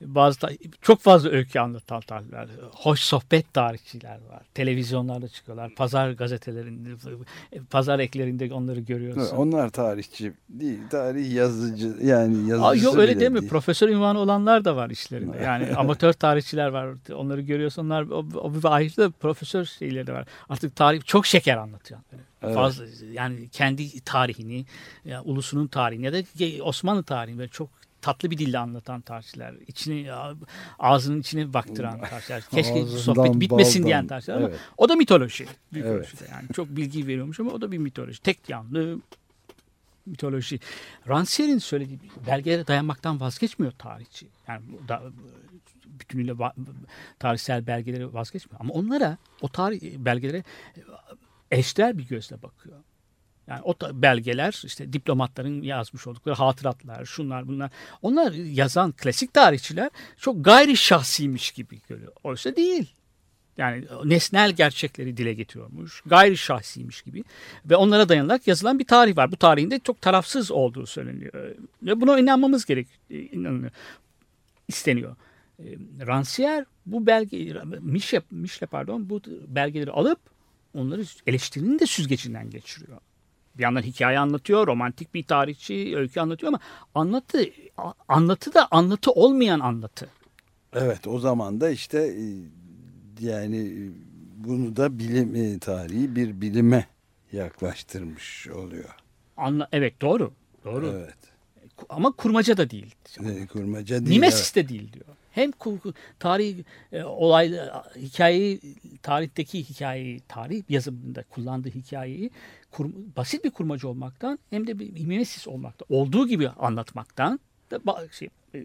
bazı 0.00 0.38
çok 0.82 1.00
fazla 1.00 1.30
öykü 1.30 1.58
anlatan 1.58 2.00
tarihler, 2.00 2.48
hoş 2.72 3.00
sohbet 3.00 3.54
tarihçiler 3.54 4.18
var. 4.30 4.42
Televizyonlarda 4.54 5.28
çıkıyorlar. 5.28 5.74
Pazar 5.74 6.10
gazetelerinde, 6.10 6.88
pazar 7.70 7.98
eklerinde 7.98 8.54
onları 8.54 8.80
görüyorsun. 8.80 9.20
Evet, 9.20 9.32
onlar 9.36 9.70
tarihçi 9.70 10.32
değil, 10.48 10.78
tarih 10.90 11.34
yazıcı 11.34 11.94
yani 12.02 12.34
yazıcısı 12.34 12.64
Aa, 12.64 12.74
yok 12.74 12.98
öyle 12.98 13.20
deme. 13.20 13.40
değil. 13.40 13.50
Profesör 13.50 13.88
ünvanı 13.88 14.18
olanlar 14.18 14.64
da 14.64 14.76
var 14.76 14.90
işlerinde. 14.90 15.36
Yani 15.36 15.66
amatör 15.76 16.12
tarihçiler 16.12 16.68
var. 16.68 16.94
Onları 17.14 17.40
görüyorsun. 17.40 17.84
Onlar 17.84 18.02
o, 18.02 18.26
o 18.34 18.54
bir 18.54 18.74
ayrı 18.74 18.96
da 18.96 19.10
profesör 19.10 19.64
şeyleri 19.64 20.06
de 20.06 20.12
var. 20.12 20.26
Artık 20.48 20.76
tarih 20.76 21.02
çok 21.04 21.26
şeker 21.26 21.56
anlatıyor. 21.56 22.00
Evet. 22.42 22.54
Fazla 22.54 22.84
yani 23.12 23.48
kendi 23.48 24.00
tarihini, 24.00 24.64
ya, 25.04 25.22
ulusunun 25.22 25.66
tarihini 25.66 26.04
ya 26.04 26.12
da 26.12 26.18
Osmanlı 26.64 27.02
tarihini 27.02 27.38
böyle 27.38 27.48
çok 27.48 27.68
tatlı 28.02 28.30
bir 28.30 28.38
dille 28.38 28.58
anlatan 28.58 29.00
tarihçiler. 29.00 29.54
içini 29.66 30.12
ağzının 30.78 31.20
içine 31.20 31.52
baktıran 31.52 32.00
tarihçiler. 32.00 32.42
Keşke 32.50 32.86
sohbet 32.86 33.40
bitmesin 33.40 33.74
baldan. 33.82 33.86
diyen 33.86 34.06
tarihçiler 34.06 34.36
ama 34.36 34.48
Evet. 34.48 34.58
o 34.76 34.88
da 34.88 34.94
mitoloji. 34.96 35.46
büyük 35.72 35.86
Evet. 35.86 36.00
ölçüde. 36.06 36.24
Yani 36.32 36.48
çok 36.52 36.68
bilgi 36.68 37.06
veriyormuş 37.06 37.40
ama 37.40 37.50
o 37.50 37.60
da 37.60 37.72
bir 37.72 37.78
mitoloji. 37.78 38.22
Tek 38.22 38.48
yanlı 38.48 38.98
mitoloji. 40.06 40.60
Rancière'in 41.08 41.58
söylediği 41.58 41.98
belgelere 42.26 42.66
dayanmaktan 42.66 43.20
vazgeçmiyor 43.20 43.72
tarihçi. 43.72 44.26
Yani 44.48 44.62
da, 44.88 45.02
bütünüyle 45.86 46.32
va- 46.32 46.52
tarihsel 47.18 47.66
belgelere 47.66 48.12
vazgeçmiyor. 48.12 48.60
Ama 48.60 48.74
onlara 48.74 49.16
o 49.40 49.48
tarih 49.48 49.98
belgelere 49.98 50.42
eşdeğer 51.50 51.98
bir 51.98 52.06
gözle 52.08 52.42
bakıyor. 52.42 52.76
Yani 53.48 53.60
o 53.64 53.74
belgeler 53.92 54.62
işte 54.64 54.92
diplomatların 54.92 55.62
yazmış 55.62 56.06
oldukları 56.06 56.34
hatıratlar, 56.34 57.04
şunlar 57.04 57.48
bunlar. 57.48 57.70
Onlar 58.02 58.32
yazan 58.32 58.92
klasik 58.92 59.34
tarihçiler 59.34 59.90
çok 60.16 60.44
gayri 60.44 60.76
şahsiymiş 60.76 61.50
gibi 61.50 61.80
görüyor. 61.88 62.12
Oysa 62.24 62.56
değil. 62.56 62.94
Yani 63.58 63.84
nesnel 64.04 64.52
gerçekleri 64.52 65.16
dile 65.16 65.34
getiriyormuş. 65.34 66.02
Gayri 66.06 66.36
şahsiymiş 66.36 67.02
gibi. 67.02 67.24
Ve 67.64 67.76
onlara 67.76 68.08
dayanarak 68.08 68.46
yazılan 68.46 68.78
bir 68.78 68.86
tarih 68.86 69.16
var. 69.16 69.32
Bu 69.32 69.36
tarihin 69.36 69.70
de 69.70 69.78
çok 69.78 70.00
tarafsız 70.00 70.50
olduğu 70.50 70.86
söyleniyor. 70.86 71.56
Ve 71.82 72.00
buna 72.00 72.18
inanmamız 72.18 72.64
gerek 72.64 72.88
isteniyor. 74.68 75.16
E, 75.58 75.64
Rancière 76.00 76.64
bu 76.86 77.06
belge 77.06 77.62
Mişle, 77.80 78.22
Mişle 78.30 78.66
pardon 78.66 79.10
bu 79.10 79.22
belgeleri 79.48 79.90
alıp 79.90 80.18
onları 80.74 81.02
eleştirinin 81.26 81.78
de 81.78 81.86
süzgecinden 81.86 82.50
geçiriyor. 82.50 82.98
Bir 83.58 83.62
yandan 83.62 83.82
hikaye 83.82 84.18
anlatıyor, 84.18 84.66
romantik 84.66 85.14
bir 85.14 85.24
tarihçi 85.24 85.92
öykü 85.96 86.20
anlatıyor 86.20 86.52
ama 86.52 86.60
anlatı 86.94 87.44
anlatı 88.08 88.54
da 88.54 88.68
anlatı 88.70 89.10
olmayan 89.12 89.60
anlatı. 89.60 90.08
Evet 90.72 91.06
o 91.06 91.18
zaman 91.18 91.60
da 91.60 91.70
işte 91.70 91.98
e, 91.98 92.24
yani 93.26 93.56
e, 93.58 93.90
bunu 94.36 94.76
da 94.76 94.98
bilim 94.98 95.34
e, 95.34 95.58
tarihi 95.58 96.16
bir 96.16 96.40
bilime 96.40 96.86
yaklaştırmış 97.32 98.48
oluyor. 98.48 98.94
Anla, 99.36 99.68
evet 99.72 100.00
doğru. 100.00 100.32
Doğru. 100.64 100.86
Evet. 100.96 101.16
Ama 101.88 102.10
kurmaca 102.12 102.56
da 102.56 102.70
değil. 102.70 102.94
E, 103.24 103.46
Kurmaca 103.46 103.98
değil. 104.06 104.08
Mimesis 104.08 104.54
de 104.54 104.68
değil 104.68 104.92
diyor. 104.92 105.06
Hem 105.38 105.52
tarih 106.18 106.64
e, 106.92 107.04
olaylı 107.04 107.82
hikayeyi 107.96 108.60
tarihteki 109.02 109.58
hikayeyi 109.68 110.20
tarih 110.20 110.62
yazımında 110.68 111.22
kullandığı 111.22 111.68
hikayeyi 111.68 112.30
kur, 112.70 112.90
basit 113.16 113.44
bir 113.44 113.50
kurmaca 113.50 113.88
olmaktan 113.88 114.38
hem 114.50 114.66
de 114.66 114.78
bir 114.78 114.92
mimesis 114.92 115.48
olmaktan 115.48 115.86
olduğu 115.90 116.28
gibi 116.28 116.48
anlatmaktan 116.48 117.40
da 117.70 118.08
şey, 118.12 118.28
e, 118.54 118.64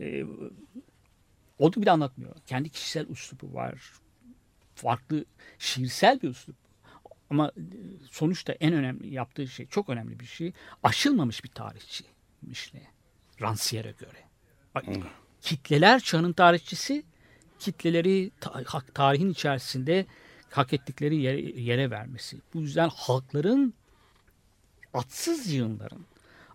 e, 0.00 0.26
olduğu 1.58 1.80
gibi 1.80 1.90
anlatmıyor. 1.90 2.36
Kendi 2.46 2.68
kişisel 2.68 3.06
üslubu 3.08 3.54
var. 3.54 3.92
Farklı 4.74 5.24
şiirsel 5.58 6.22
bir 6.22 6.28
üslup. 6.28 6.56
Ama 7.30 7.48
e, 7.48 7.62
sonuçta 8.10 8.52
en 8.52 8.72
önemli 8.72 9.14
yaptığı 9.14 9.48
şey 9.48 9.66
çok 9.66 9.88
önemli 9.88 10.20
bir 10.20 10.26
şey. 10.26 10.52
Aşılmamış 10.82 11.44
bir 11.44 11.50
tarihçi 11.50 12.04
Mişle. 12.42 12.82
Rancière'e 13.40 13.94
göre. 13.98 14.18
Bak, 14.74 14.84
Kitleler 15.42 16.00
çağının 16.00 16.32
tarihçisi 16.32 17.02
kitleleri 17.58 18.30
tarihin 18.94 19.30
içerisinde 19.30 20.06
hak 20.50 20.72
ettikleri 20.72 21.16
yere, 21.16 21.40
yere 21.60 21.90
vermesi. 21.90 22.38
Bu 22.54 22.60
yüzden 22.60 22.88
halkların 22.94 23.74
atsız 24.94 25.52
yığınların, 25.52 26.04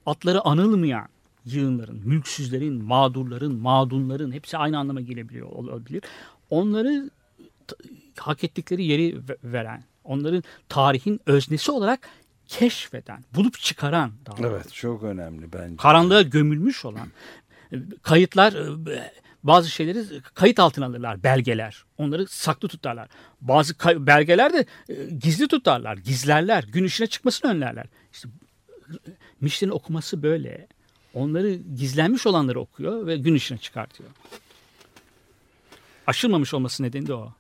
atları 0.06 0.42
anılmayan 0.46 1.08
yığınların, 1.46 2.02
mülksüzlerin, 2.06 2.84
mağdurların, 2.84 3.56
mağdunların 3.56 4.32
hepsi 4.32 4.58
aynı 4.58 4.78
anlama 4.80 5.02
gelebiliyor 5.02 5.48
olabilir. 5.48 6.04
Onları 6.50 7.10
hak 8.18 8.44
ettikleri 8.44 8.86
yeri 8.86 9.18
ve- 9.30 9.38
veren, 9.44 9.84
onların 10.04 10.44
tarihin 10.70 11.20
öznesi 11.26 11.72
olarak 11.72 12.10
keşfeden, 12.48 13.24
bulup 13.36 13.60
çıkaran 13.60 14.12
daha 14.26 14.38
doğrusu 14.38 14.50
Evet 14.56 14.74
çok 14.74 15.04
önemli 15.04 15.54
bence. 15.54 15.76
karanlığa 15.78 16.22
gömülmüş 16.22 16.86
olan 16.86 17.08
kayıtlar 18.02 18.54
e, 18.88 19.12
bazı 19.44 19.70
şeyleri 19.70 20.22
kayıt 20.34 20.60
altına 20.60 20.86
alırlar 20.86 21.24
belgeler. 21.24 21.84
Onları 21.98 22.28
saklı 22.28 22.68
tutarlar. 22.68 23.08
Bazı 23.42 23.74
belgeler 24.08 24.54
de 24.54 24.66
e, 24.90 24.94
gizli 25.06 25.48
tutarlar, 25.48 25.98
gizlerler. 25.98 26.64
Gün 26.64 26.84
ışığına 26.84 27.08
çıkmasını 27.08 27.52
önlerler. 27.52 27.86
İşte 28.14 28.30
Mişle'nin 29.42 29.72
okuması 29.72 30.24
böyle. 30.24 30.68
onları 31.14 31.54
gizlenmiş 31.54 32.28
olanları 32.28 32.60
okuyor 32.60 33.08
ve 33.08 33.18
gün 33.18 33.36
ışığına 33.36 33.58
çıkartıyor. 33.58 34.10
Aşılmamış 36.08 36.54
olması 36.54 36.84
nedeni 36.84 37.08
de 37.08 37.14
o. 37.14 37.34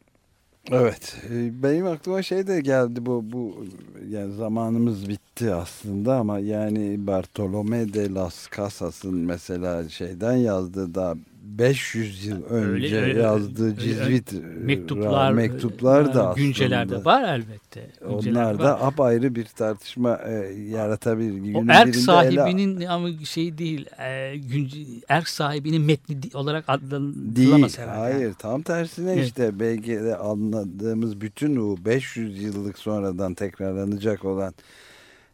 Evet. 0.71 1.17
e, 1.31 1.63
Benim 1.63 1.85
aklıma 1.87 2.21
şey 2.23 2.47
de 2.47 2.61
geldi 2.61 3.05
bu 3.05 3.23
bu 3.31 3.65
yani 4.09 4.33
zamanımız 4.33 5.09
bitti 5.09 5.53
aslında 5.53 6.15
ama 6.15 6.39
yani 6.39 7.07
Bartolome 7.07 7.93
de 7.93 8.13
las 8.13 8.47
Casas'ın 8.57 9.15
mesela 9.15 9.89
şeyden 9.89 10.35
yazdığı 10.35 10.95
da 10.95 11.15
500 11.45 12.25
yıl 12.25 12.43
önce 12.43 13.01
Öyle- 13.01 13.19
yazdığı 13.21 13.75
Cizvit 13.75 14.33
Mektuplar, 14.57 15.31
mektuplar 15.33 16.13
da 16.13 16.29
aslında 16.29 16.45
güncelerde 16.47 17.05
var 17.05 17.23
elbette. 17.23 17.91
Onlar 18.05 18.13
Güncelerde 18.23 18.59
da 18.59 18.73
var. 18.73 18.87
apayrı 18.87 19.35
bir 19.35 19.45
tartışma 19.45 20.19
e, 20.27 20.31
yaratabilir. 20.69 21.55
O 21.55 21.59
Günün 21.61 21.67
erk 21.67 21.85
birinde 21.87 21.97
ele- 21.97 22.03
sahibinin 22.05 22.85
ama 22.85 23.09
şey 23.25 23.57
değil, 23.57 23.85
e, 23.99 24.35
günce- 24.37 25.01
erk 25.09 25.27
sahibinin 25.29 25.81
metni 25.81 26.17
olarak 26.33 26.65
adlandırılamaz 26.67 27.79
herhalde. 27.79 27.99
Hayır 28.13 28.33
tam 28.33 28.61
tersine 28.61 29.13
Evet. 29.13 29.25
işte 29.27 29.59
belki 29.59 29.91
de 29.91 30.15
anladığımız 30.17 31.21
bütün 31.21 31.55
o 31.55 31.75
500 31.85 32.43
yıllık 32.43 32.77
sonradan 32.79 33.33
tekrarlanacak 33.33 34.25
olan 34.25 34.53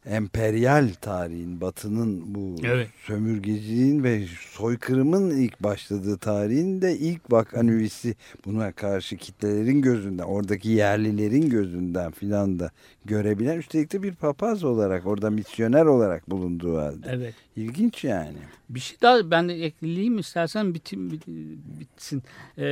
emperyal 0.06 0.89
tarihin 1.02 1.62
batının 1.62 2.36
bu 2.36 2.56
Evet. 2.64 2.89
sömürgeciliğin 3.06 4.04
ve 4.04 4.26
soykırımın 4.52 5.38
ilk 5.38 5.64
başladığı 5.64 6.18
tarihin 6.18 6.82
de 6.82 6.97
ilk 6.97 7.32
bakan 7.32 7.68
üyesi 7.68 8.16
buna 8.45 8.72
karşı 8.72 9.18
kitlelerin 9.18 9.82
gözünden 9.82 10.24
oradaki 10.24 10.70
yerlilerin 10.70 11.49
gözünden 11.49 12.12
filan 12.12 12.60
da 12.60 12.72
görebilen 13.06 13.58
üstelik 13.58 13.93
de 13.93 14.04
bir 14.04 14.16
papaz 14.16 14.64
olarak 14.64 15.06
orada 15.08 15.30
misyoner 15.30 15.86
olarak 15.86 16.30
bulunduğu 16.30 16.78
halde. 16.78 17.08
Evet. 17.10 17.36
İlginç 17.56 18.04
yani. 18.04 18.38
Bir 18.70 18.80
şey 18.80 18.97
daha 19.02 19.32
ben 19.32 19.49
de 19.49 19.54
ekleyeyim 19.66 20.20
istersen 20.20 20.74
bitim, 20.74 21.12
bit- 21.12 21.28
bitsin. 21.80 22.24
Ee, 22.58 22.64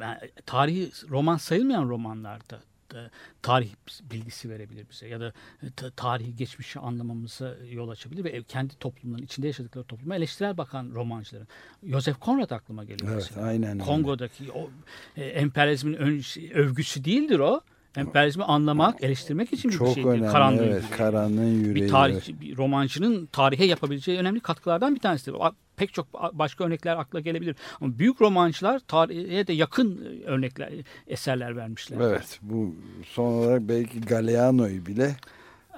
yani 0.00 0.18
tarihi 0.46 0.90
roman 1.10 1.36
sayılmayan 1.36 1.88
romanlarda 1.88 2.60
da 2.90 3.10
tarih 3.42 3.70
bilgisi 4.10 4.50
verebilir 4.50 4.86
bize 4.90 5.08
ya 5.08 5.20
da 5.20 5.32
ta- 5.76 5.90
tarihi 5.90 6.36
geçmişi 6.36 6.78
anlamamıza 6.78 7.56
yol 7.70 7.88
açabilir 7.88 8.24
ve 8.24 8.42
kendi 8.42 8.74
toplumların 8.78 9.22
içinde 9.22 9.46
yaşadıkları 9.46 9.84
topluma 9.84 10.16
eleştirel 10.16 10.56
bakan 10.56 10.90
romancıların. 10.94 11.48
Joseph 11.82 12.20
Conrad 12.20 12.50
aklıma 12.50 12.84
geliyor. 12.84 13.12
Evet 13.12 13.24
mesela. 13.30 13.46
aynen. 13.46 13.78
Kongo'daki 13.78 14.52
o 14.52 14.70
e, 15.16 15.24
emperyalizmin 15.24 15.94
ön- 15.94 16.22
övgüsü 16.54 17.04
değildir 17.04 17.38
o. 17.38 17.60
Emperyalizmi 17.98 18.44
anlamak, 18.44 19.02
eleştirmek 19.04 19.52
için 19.52 19.70
bir 19.70 19.76
Çok 19.76 19.94
şeydir. 19.94 20.08
önemli 20.08 20.32
Karanlığın 20.32 20.58
evet 20.64 20.82
yüreği 20.82 20.90
karanlığın 20.98 21.44
yüreği. 21.64 21.74
bir 21.74 21.88
tarihçi, 21.88 22.40
bir 22.40 22.56
romancının 22.56 23.26
tarihe 23.26 23.64
yapabileceği 23.64 24.18
önemli 24.18 24.40
katkılardan 24.40 24.94
bir 24.94 25.00
tanesidir. 25.00 25.34
Pek 25.76 25.94
çok 25.94 26.06
başka 26.32 26.64
örnekler 26.64 26.96
akla 26.96 27.20
gelebilir. 27.20 27.56
Ama 27.80 27.98
büyük 27.98 28.20
romancılar 28.20 28.78
tarihe 28.78 29.46
de 29.46 29.52
yakın 29.52 30.04
e, 30.04 30.24
örnekler, 30.24 30.72
eserler 31.06 31.56
vermişler. 31.56 31.96
Evet 32.00 32.38
bu 32.42 32.74
son 33.06 33.32
olarak 33.32 33.60
belki 33.68 34.00
Galeano'yu 34.00 34.86
bile 34.86 35.16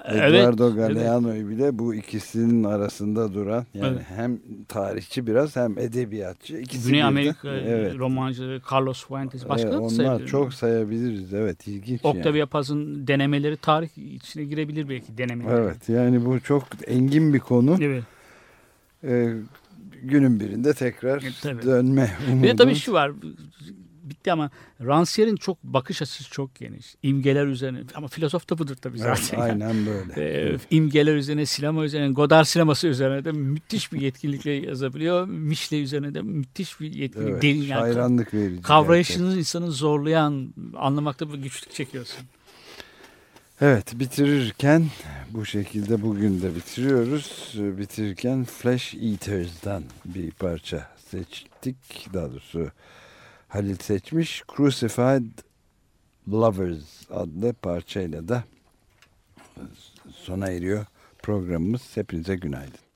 Evet, 0.05 0.35
Eduardo 0.35 0.75
Galeano'yu 0.75 1.49
bile 1.49 1.79
bu 1.79 1.95
ikisinin 1.95 2.65
arasında 2.65 3.35
duran 3.35 3.67
yani 3.75 3.87
Evet. 3.97 4.03
hem 4.17 4.39
tarihçi 4.69 5.27
biraz 5.27 5.57
hem 5.57 5.79
edebiyatçı 5.79 6.57
ikisi 6.57 6.87
Güney 6.89 7.03
Amerika 7.03 7.49
e, 7.55 7.61
evet. 7.61 7.99
romancıları 7.99 8.61
Carlos 8.73 9.05
Fuentes 9.07 9.49
başka 9.49 9.69
Evet, 9.69 9.79
da 9.79 9.81
onlar 9.83 10.27
çok 10.27 10.55
sayabiliriz 10.55 11.35
evet 11.35 11.67
ilginç 11.67 12.05
yani. 12.05 12.19
Octavia 12.19 12.47
Paz'ın 12.47 13.07
denemeleri 13.07 13.57
tarih 13.57 13.99
içine 14.15 14.45
girebilir 14.45 14.89
belki 14.89 15.19
denemeleri. 15.19 15.55
Evet 15.61 15.89
yani 15.89 16.25
bu 16.25 16.41
çok 16.41 16.65
engin 16.87 17.35
bir 17.35 17.41
konu. 17.41 17.77
Evet. 17.81 18.05
Ee, 19.05 19.33
günün 20.03 20.41
birinde 20.41 20.75
tekrar 20.75 21.23
E, 21.23 21.27
tabii. 21.43 21.63
dönme 21.63 22.11
umudu. 22.29 22.43
Bir 22.43 22.49
de 22.49 22.57
tabii 22.57 22.75
şu 22.75 22.93
var. 22.93 23.13
Bitti 24.11 24.33
ama 24.33 24.51
Rancière'in 24.81 25.37
çok 25.37 25.63
bakış 25.65 26.03
açısı 26.03 26.31
çok 26.31 26.55
geniş. 26.55 26.95
İmgeler 27.03 27.47
üzerine 27.47 27.83
ama 27.95 28.09
filozof 28.09 28.51
da 28.51 28.59
budur 28.59 28.77
tabii 28.77 28.99
Evet, 29.01 29.19
zaten. 29.19 29.41
aynen 29.41 29.87
böyle. 29.87 30.25
e, 30.53 30.57
imgeler 30.71 31.15
üzerine, 31.15 31.47
sinema 31.47 31.85
üzerine, 31.85 32.13
Godard 32.13 32.45
sineması 32.45 32.87
üzerine 32.87 33.25
de 33.25 33.33
müthiş 33.33 33.93
bir 33.93 34.01
yetkinlikle 34.01 34.51
yazabiliyor. 34.51 35.27
Mişle 35.29 35.83
üzerine 35.83 36.15
de 36.15 36.23
müthiş 36.23 36.81
bir 36.81 36.93
yetkinlik. 36.95 37.31
Evet, 37.31 37.43
derin 37.43 37.63
yani 37.63 37.81
hayranlık 37.81 38.35
verici. 38.35 38.63
kavrayışını 38.63 39.39
insanı 39.39 39.73
zorlayan, 39.73 40.55
anlamakta 40.77 41.33
bir 41.33 41.39
güçlük 41.39 41.75
çekiyorsun. 41.75 42.27
Evet 43.61 43.99
bitirirken 43.99 44.87
bu 45.31 45.47
şekilde 45.47 46.03
bugün 46.03 46.43
de 46.43 46.57
bitiriyoruz. 46.57 47.53
Bitirirken 47.55 48.45
Flesh 48.45 48.95
Eaters'dan 48.95 49.83
bir 50.05 50.31
parça 50.31 50.89
seçtik. 51.11 51.77
Daha 52.15 52.31
doğrusu 52.31 52.71
Halil 53.51 53.77
seçmiş. 53.77 54.45
Crucified 54.57 55.39
Lovers 56.29 57.11
adlı 57.11 57.53
parçayla 57.53 58.29
da 58.29 58.45
sona 60.13 60.49
eriyor 60.49 60.87
programımız. 61.23 61.97
Hepinize 61.97 62.37
günaydın. 62.37 62.90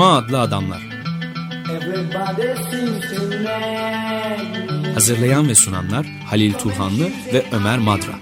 Cuma 0.00 0.16
adlı 0.16 0.40
adamlar. 0.40 0.80
Hazırlayan 4.94 5.48
ve 5.48 5.54
sunanlar 5.54 6.06
Halil 6.06 6.52
Turhanlı 6.52 7.04
ve 7.04 7.44
Ömer 7.52 7.78
Madra. 7.78 8.12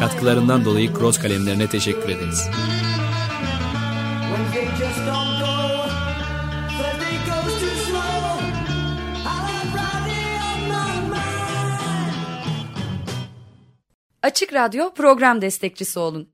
Katkılarından 0.00 0.64
dolayı 0.64 0.92
Cross 0.92 1.18
kalemlerine 1.18 1.68
teşekkür 1.68 2.08
ederiz. 2.08 2.50
Açık 14.22 14.52
Radyo 14.52 14.94
program 14.94 15.42
destekçisi 15.42 15.98
olun. 15.98 16.33